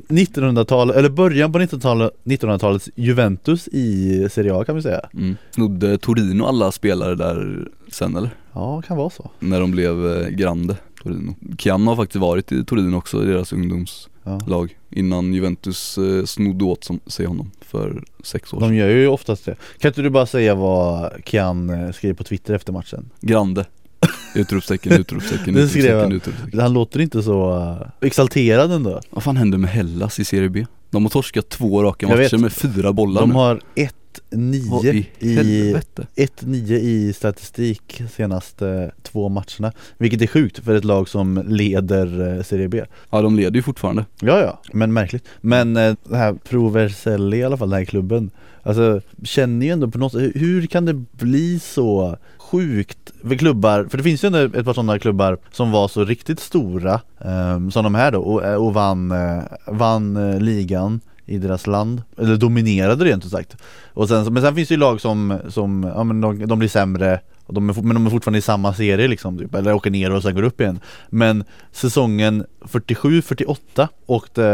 1900-tal, 0.08 0.90
eller 0.90 1.08
början 1.08 1.52
på 1.52 1.58
1900-talet, 1.58 2.12
1900-talets 2.24 2.90
Juventus 2.94 3.68
i 3.68 4.28
Serie 4.30 4.54
A 4.54 4.64
kan 4.64 4.76
vi 4.76 4.82
säga 4.82 5.00
mm. 5.14 5.36
Snodde 5.50 5.98
Torino 5.98 6.44
alla 6.44 6.72
spelare 6.72 7.14
där 7.14 7.68
sen 7.92 8.16
eller? 8.16 8.30
Ja, 8.52 8.82
kan 8.82 8.96
vara 8.96 9.10
så 9.10 9.30
När 9.38 9.60
de 9.60 9.70
blev 9.70 10.16
eh, 10.16 10.28
Grande 10.28 10.76
Torino 11.02 11.34
Kian 11.58 11.86
har 11.86 11.96
faktiskt 11.96 12.20
varit 12.20 12.52
i 12.52 12.64
Torino 12.64 12.96
också, 12.96 13.22
i 13.22 13.26
deras 13.26 13.52
ungdomslag 13.52 14.17
ja. 14.28 14.66
Innan 14.90 15.34
Juventus 15.34 15.98
eh, 15.98 16.24
snodde 16.24 16.64
åt 16.64 16.84
som, 16.84 17.00
sig 17.06 17.26
honom 17.26 17.50
för 17.60 18.04
sex 18.24 18.52
år 18.52 18.60
sedan 18.60 18.68
De 18.68 18.76
gör 18.76 18.88
ju 18.88 19.06
oftast 19.06 19.44
det 19.44 19.56
Kan 19.78 19.88
inte 19.88 20.02
du 20.02 20.10
bara 20.10 20.26
säga 20.26 20.54
vad 20.54 21.12
Kian 21.24 21.70
eh, 21.70 21.92
skrev 21.92 22.14
på 22.14 22.24
Twitter 22.24 22.54
efter 22.54 22.72
matchen? 22.72 23.10
Grande 23.20 23.66
Utropstecken, 24.34 24.92
utropstecken, 24.92 25.54
han. 25.54 26.12
utropstecken 26.12 26.60
Han 26.60 26.72
låter 26.72 27.00
inte 27.00 27.22
så 27.22 27.56
uh, 27.56 28.06
exalterad 28.06 28.72
ändå 28.72 29.00
Vad 29.10 29.22
fan 29.22 29.36
händer 29.36 29.58
med 29.58 29.70
Hellas 29.70 30.18
i 30.20 30.24
Serie 30.24 30.48
B? 30.48 30.66
De 30.90 31.02
har 31.02 31.10
torskat 31.10 31.48
två 31.48 31.82
raka 31.82 32.08
matcher 32.08 32.38
med 32.38 32.52
fyra 32.52 32.92
bollar 32.92 33.20
De 33.20 33.28
nu. 33.28 33.34
har 33.34 33.60
ett 33.74 33.94
1-9 34.30 35.04
i, 35.18 35.76
1-9 36.16 36.72
i 36.72 37.12
statistik 37.12 38.02
senaste 38.10 38.90
två 39.02 39.28
matcherna 39.28 39.72
Vilket 39.98 40.22
är 40.22 40.26
sjukt 40.26 40.58
för 40.58 40.74
ett 40.74 40.84
lag 40.84 41.08
som 41.08 41.44
leder 41.46 42.36
eh, 42.36 42.42
Serie 42.42 42.68
B. 42.68 42.84
Ja 43.10 43.22
de 43.22 43.36
leder 43.36 43.56
ju 43.56 43.62
fortfarande. 43.62 44.04
Ja 44.20 44.40
ja, 44.40 44.60
men 44.72 44.92
märkligt. 44.92 45.24
Men 45.40 45.76
eh, 45.76 45.94
det 46.04 46.16
här 46.16 46.32
Pro 46.34 46.68
Vercelli 46.68 47.36
i 47.36 47.44
alla 47.44 47.56
fall, 47.56 47.70
den 47.70 47.78
här 47.78 47.84
klubben 47.84 48.30
Alltså 48.62 49.00
känner 49.22 49.66
ju 49.66 49.72
ändå 49.72 49.88
på 49.88 49.98
något 49.98 50.12
sätt, 50.12 50.32
hur 50.34 50.66
kan 50.66 50.84
det 50.84 50.94
bli 50.94 51.58
så 51.58 52.16
sjukt 52.38 53.12
för 53.22 53.34
klubbar, 53.34 53.86
för 53.90 53.96
det 53.98 54.04
finns 54.04 54.24
ju 54.24 54.26
ändå 54.26 54.58
ett 54.58 54.64
par 54.64 54.74
sådana 54.74 54.98
klubbar 54.98 55.38
som 55.52 55.70
var 55.70 55.88
så 55.88 56.04
riktigt 56.04 56.40
stora 56.40 57.00
um, 57.18 57.70
som 57.70 57.84
de 57.84 57.94
här 57.94 58.12
då 58.12 58.20
och, 58.20 58.66
och 58.66 58.74
vann, 58.74 59.12
uh, 59.12 59.42
vann 59.66 60.38
ligan 60.38 61.00
i 61.28 61.38
deras 61.38 61.66
land, 61.66 62.02
eller 62.18 62.36
dominerade 62.36 63.04
rent 63.04 63.24
ut 63.24 63.30
sagt. 63.30 63.56
Och 63.94 64.08
sen, 64.08 64.32
Men 64.32 64.42
sen 64.42 64.54
finns 64.54 64.68
det 64.68 64.74
ju 64.74 64.78
lag 64.78 65.00
som, 65.00 65.38
som 65.48 65.92
ja, 65.94 66.04
men 66.04 66.20
de, 66.20 66.46
de 66.46 66.58
blir 66.58 66.68
sämre. 66.68 67.20
Och 67.46 67.54
de 67.54 67.70
är, 67.70 67.82
men 67.82 67.94
de 67.94 68.06
är 68.06 68.10
fortfarande 68.10 68.38
i 68.38 68.42
samma 68.42 68.74
serie 68.74 69.08
liksom, 69.08 69.38
typ, 69.38 69.54
eller 69.54 69.74
åker 69.74 69.90
ner 69.90 70.12
och 70.12 70.22
sen 70.22 70.34
går 70.34 70.42
upp 70.42 70.60
igen. 70.60 70.80
Men 71.10 71.44
säsongen 71.72 72.44
47-48 72.60 73.88
åkte 74.06 74.44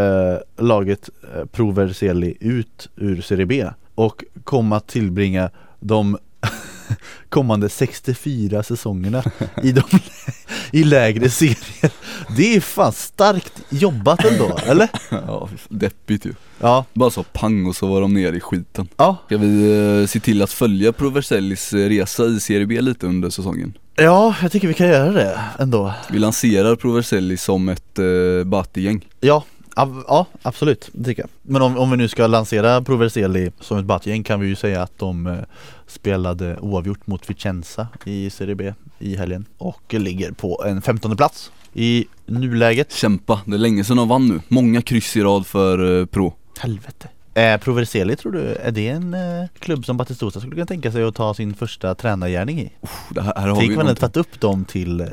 eh, 0.56 0.64
laget 0.64 1.10
eh, 1.34 1.44
Proverseli 1.44 2.36
ut 2.40 2.88
ur 2.96 3.20
Serie 3.20 3.46
B. 3.46 3.66
Och 3.94 4.24
kom 4.44 4.72
att 4.72 4.86
tillbringa 4.86 5.50
de 5.80 6.18
kommande 7.28 7.68
64 7.68 8.62
säsongerna 8.62 9.22
i, 9.62 9.72
de, 9.72 9.82
i 10.72 10.84
lägre 10.84 11.30
serier. 11.30 11.90
Det 12.36 12.56
är 12.56 12.60
fan 12.60 12.92
starkt 12.92 13.62
jobbat 13.70 14.24
ändå, 14.24 14.58
eller? 14.66 14.88
Ja, 15.10 15.48
deppigt 15.68 16.26
ju. 16.26 16.34
Ja. 16.60 16.84
Bara 16.92 17.10
så 17.10 17.22
pang 17.22 17.66
och 17.66 17.76
så 17.76 17.86
var 17.86 18.00
de 18.00 18.14
nere 18.14 18.36
i 18.36 18.40
skiten. 18.40 18.88
Ja. 18.96 19.16
Ska 19.26 19.36
vi 19.36 19.72
eh, 20.00 20.06
se 20.06 20.20
till 20.20 20.42
att 20.42 20.52
följa 20.52 20.92
Proversellis 20.92 21.72
eh, 21.72 21.88
resa 21.88 22.24
i 22.24 22.40
Serie 22.40 22.66
B 22.66 22.80
lite 22.80 23.06
under 23.06 23.30
säsongen? 23.30 23.74
Ja, 23.96 24.34
jag 24.42 24.52
tycker 24.52 24.68
vi 24.68 24.74
kan 24.74 24.88
göra 24.88 25.12
det 25.12 25.40
ändå. 25.58 25.92
Vi 26.10 26.18
lanserar 26.18 26.76
Proverselli 26.76 27.36
som 27.36 27.68
ett 27.68 27.98
eh, 27.98 28.44
Bati-gäng. 28.44 29.06
Ja, 29.20 29.44
Ja, 29.76 30.26
absolut, 30.42 30.90
det 30.92 31.04
tycker 31.04 31.22
jag. 31.22 31.30
Men 31.42 31.62
om, 31.62 31.78
om 31.78 31.90
vi 31.90 31.96
nu 31.96 32.08
ska 32.08 32.26
lansera 32.26 32.82
Proverseli 32.82 33.50
som 33.60 33.78
ett 33.78 33.84
Batgäng 33.84 34.22
kan 34.22 34.40
vi 34.40 34.46
ju 34.46 34.56
säga 34.56 34.82
att 34.82 34.98
de 34.98 35.26
eh, 35.26 35.38
spelade 35.86 36.56
oavgjort 36.60 37.06
mot 37.06 37.30
Vicenza 37.30 37.88
i 38.04 38.30
Serie 38.30 38.54
B 38.54 38.74
i 38.98 39.16
helgen 39.16 39.44
och 39.58 39.94
ligger 39.94 40.32
på 40.32 40.64
en 40.66 40.82
femtonde 40.82 41.16
plats 41.16 41.52
i 41.72 42.06
nuläget. 42.26 42.92
Kämpa, 42.92 43.40
det 43.44 43.54
är 43.54 43.58
länge 43.58 43.84
sedan 43.84 43.96
de 43.96 44.08
vann 44.08 44.28
nu. 44.28 44.40
Många 44.48 44.82
kryss 44.82 45.16
i 45.16 45.20
rad 45.20 45.46
för 45.46 46.00
eh, 46.00 46.06
Pro. 46.06 46.34
Helvete. 46.58 47.08
Eh, 47.34 47.60
Proverseli 47.60 48.16
tror 48.16 48.32
du, 48.32 48.40
är 48.40 48.70
det 48.70 48.88
en 48.88 49.14
eh, 49.14 49.48
klubb 49.58 49.84
som 49.84 49.96
Batistuta 49.96 50.40
skulle 50.40 50.54
kunna 50.54 50.66
tänka 50.66 50.92
sig 50.92 51.04
att 51.04 51.14
ta 51.14 51.34
sin 51.34 51.54
första 51.54 51.94
tränargärning 51.94 52.60
i? 52.60 52.72
Oh, 52.80 52.90
det 53.10 53.22
här, 53.22 53.32
här 53.36 53.48
har 53.48 53.56
Tänk 53.56 53.78
om 53.78 53.86
man 53.86 53.96
tagit 53.96 54.16
upp 54.16 54.40
dem 54.40 54.64
till 54.64 55.00
eh, 55.00 55.06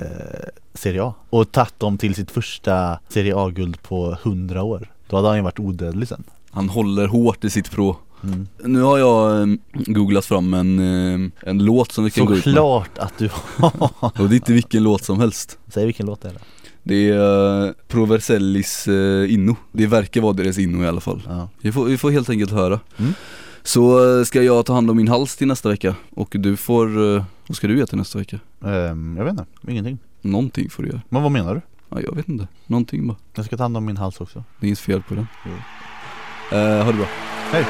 Serie 0.74 1.04
A 1.04 1.14
och 1.30 1.52
tagit 1.52 1.80
dem 1.80 1.98
till 1.98 2.16
sitt 2.16 2.32
första 2.32 3.00
Serie 3.10 3.36
A-guld 3.36 3.82
på 3.82 4.18
100 4.24 4.64
år. 4.64 4.92
Då 5.08 5.16
hade 5.16 5.28
han 5.28 5.38
ju 5.38 5.44
varit 5.44 5.60
odödlig 5.60 6.08
sen. 6.08 6.24
Han 6.52 6.70
håller 6.70 7.08
hårt 7.08 7.44
i 7.44 7.50
sitt 7.50 7.72
pro 7.72 7.96
Mm. 8.24 8.48
Nu 8.64 8.82
har 8.82 8.98
jag 8.98 9.42
um, 9.42 9.60
googlat 9.72 10.26
fram 10.26 10.54
en, 10.54 10.80
um, 10.80 11.32
en 11.40 11.66
låt 11.66 11.92
som 11.92 12.04
vi 12.04 12.12
kan 12.12 12.26
Så 12.26 12.28
gå 12.28 12.38
ut 12.38 12.46
med. 12.46 12.56
Såklart 12.56 12.98
att 12.98 13.18
du 13.18 13.30
har. 13.34 13.92
Och 14.02 14.30
det 14.30 14.34
är 14.34 14.38
inte 14.38 14.54
vilken 14.54 14.84
låt 14.84 15.04
som 15.04 15.20
helst. 15.20 15.60
Säg 15.68 15.86
vilken 15.86 16.06
låt 16.06 16.22
det 16.22 16.30
är 16.30 16.34
då 16.34 16.40
Det 16.84 17.10
är 17.10 17.66
uh, 17.66 17.72
Proversellis 17.88 18.88
uh, 18.88 19.34
inno. 19.34 19.56
Det 19.72 19.88
verkar 19.88 20.22
vara 20.22 20.34
deras 20.34 20.58
inno 20.58 20.84
i 20.84 20.88
alla 20.88 21.02
fall. 21.02 21.22
Ja. 21.28 21.50
Vi, 21.62 21.72
får, 21.72 21.86
vi 21.86 21.98
får 21.98 22.12
helt 22.12 22.30
enkelt 22.30 22.52
höra. 22.52 22.80
Mm. 22.98 23.14
Så 23.64 24.00
uh, 24.00 24.24
ska 24.24 24.44
jag 24.44 24.66
ta 24.66 24.74
hand 24.74 24.90
om 24.90 24.98
min 24.98 25.08
hals 25.08 25.36
till 25.36 25.48
nästa 25.48 25.70
vecka 25.70 25.96
och 26.10 26.36
du 26.40 26.58
får, 26.58 26.88
vad 27.48 27.56
ska 27.56 27.68
du 27.68 27.78
göra 27.78 27.88
till 27.88 27.98
nästa 27.98 28.20
vecka? 28.20 28.40
Ehm, 28.66 29.16
jag 29.18 29.24
vet 29.24 29.32
inte, 29.32 29.46
ingenting. 29.68 29.98
Någonting 30.22 30.70
får 30.70 30.84
du 30.84 30.90
göra. 30.90 31.02
Men 31.10 31.24
vad 31.24 31.32
menar 31.32 31.56
du? 31.56 31.62
Ja, 31.90 32.02
jag 32.02 32.16
vet 32.16 32.30
inte. 32.30 32.48
Någonting 32.68 33.08
bara. 33.08 33.18
Jag 33.36 33.46
ska 33.46 33.58
ta 33.58 33.64
hand 33.64 33.78
om 33.78 33.86
min 33.86 33.98
hals 33.98 34.22
också. 34.22 34.44
Det 34.60 34.66
är 34.66 34.68
inget 34.68 34.80
fel 34.80 35.04
på 35.04 35.16
den. 35.16 35.28
Jo. 35.46 35.52
Uh, 36.58 36.84
ha 36.84 36.92
det 36.92 36.98
bra. 36.98 37.08
Hej! 37.52 37.66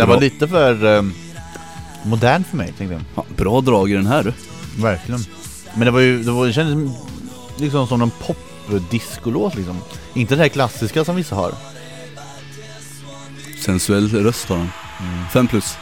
Det 0.00 0.06
var 0.06 0.20
lite 0.20 0.48
för 0.48 0.84
um, 0.84 1.14
modern 2.02 2.44
för 2.44 2.56
mig 2.56 2.72
tänkte 2.78 2.94
jag. 2.94 3.02
Ja, 3.14 3.24
bra 3.36 3.60
drag 3.60 3.90
i 3.90 3.94
den 3.94 4.06
här 4.06 4.22
du. 4.22 4.32
Verkligen. 4.82 5.20
Men 5.74 5.84
det 5.84 5.90
var 5.90 6.00
ju, 6.00 6.22
det, 6.22 6.30
var, 6.30 6.46
det 6.46 6.52
kändes 6.52 6.96
liksom 7.56 7.86
som 7.86 8.02
en 8.02 8.10
pop-discolåt 8.10 9.54
liksom. 9.54 9.78
Inte 10.14 10.34
det 10.34 10.42
här 10.42 10.48
klassiska 10.48 11.04
som 11.04 11.16
vissa 11.16 11.36
har. 11.36 11.52
Sensuell 13.64 14.08
röst 14.08 14.48
har 14.48 14.56
han. 14.56 14.70
Fem 15.32 15.48
plus. 15.48 15.76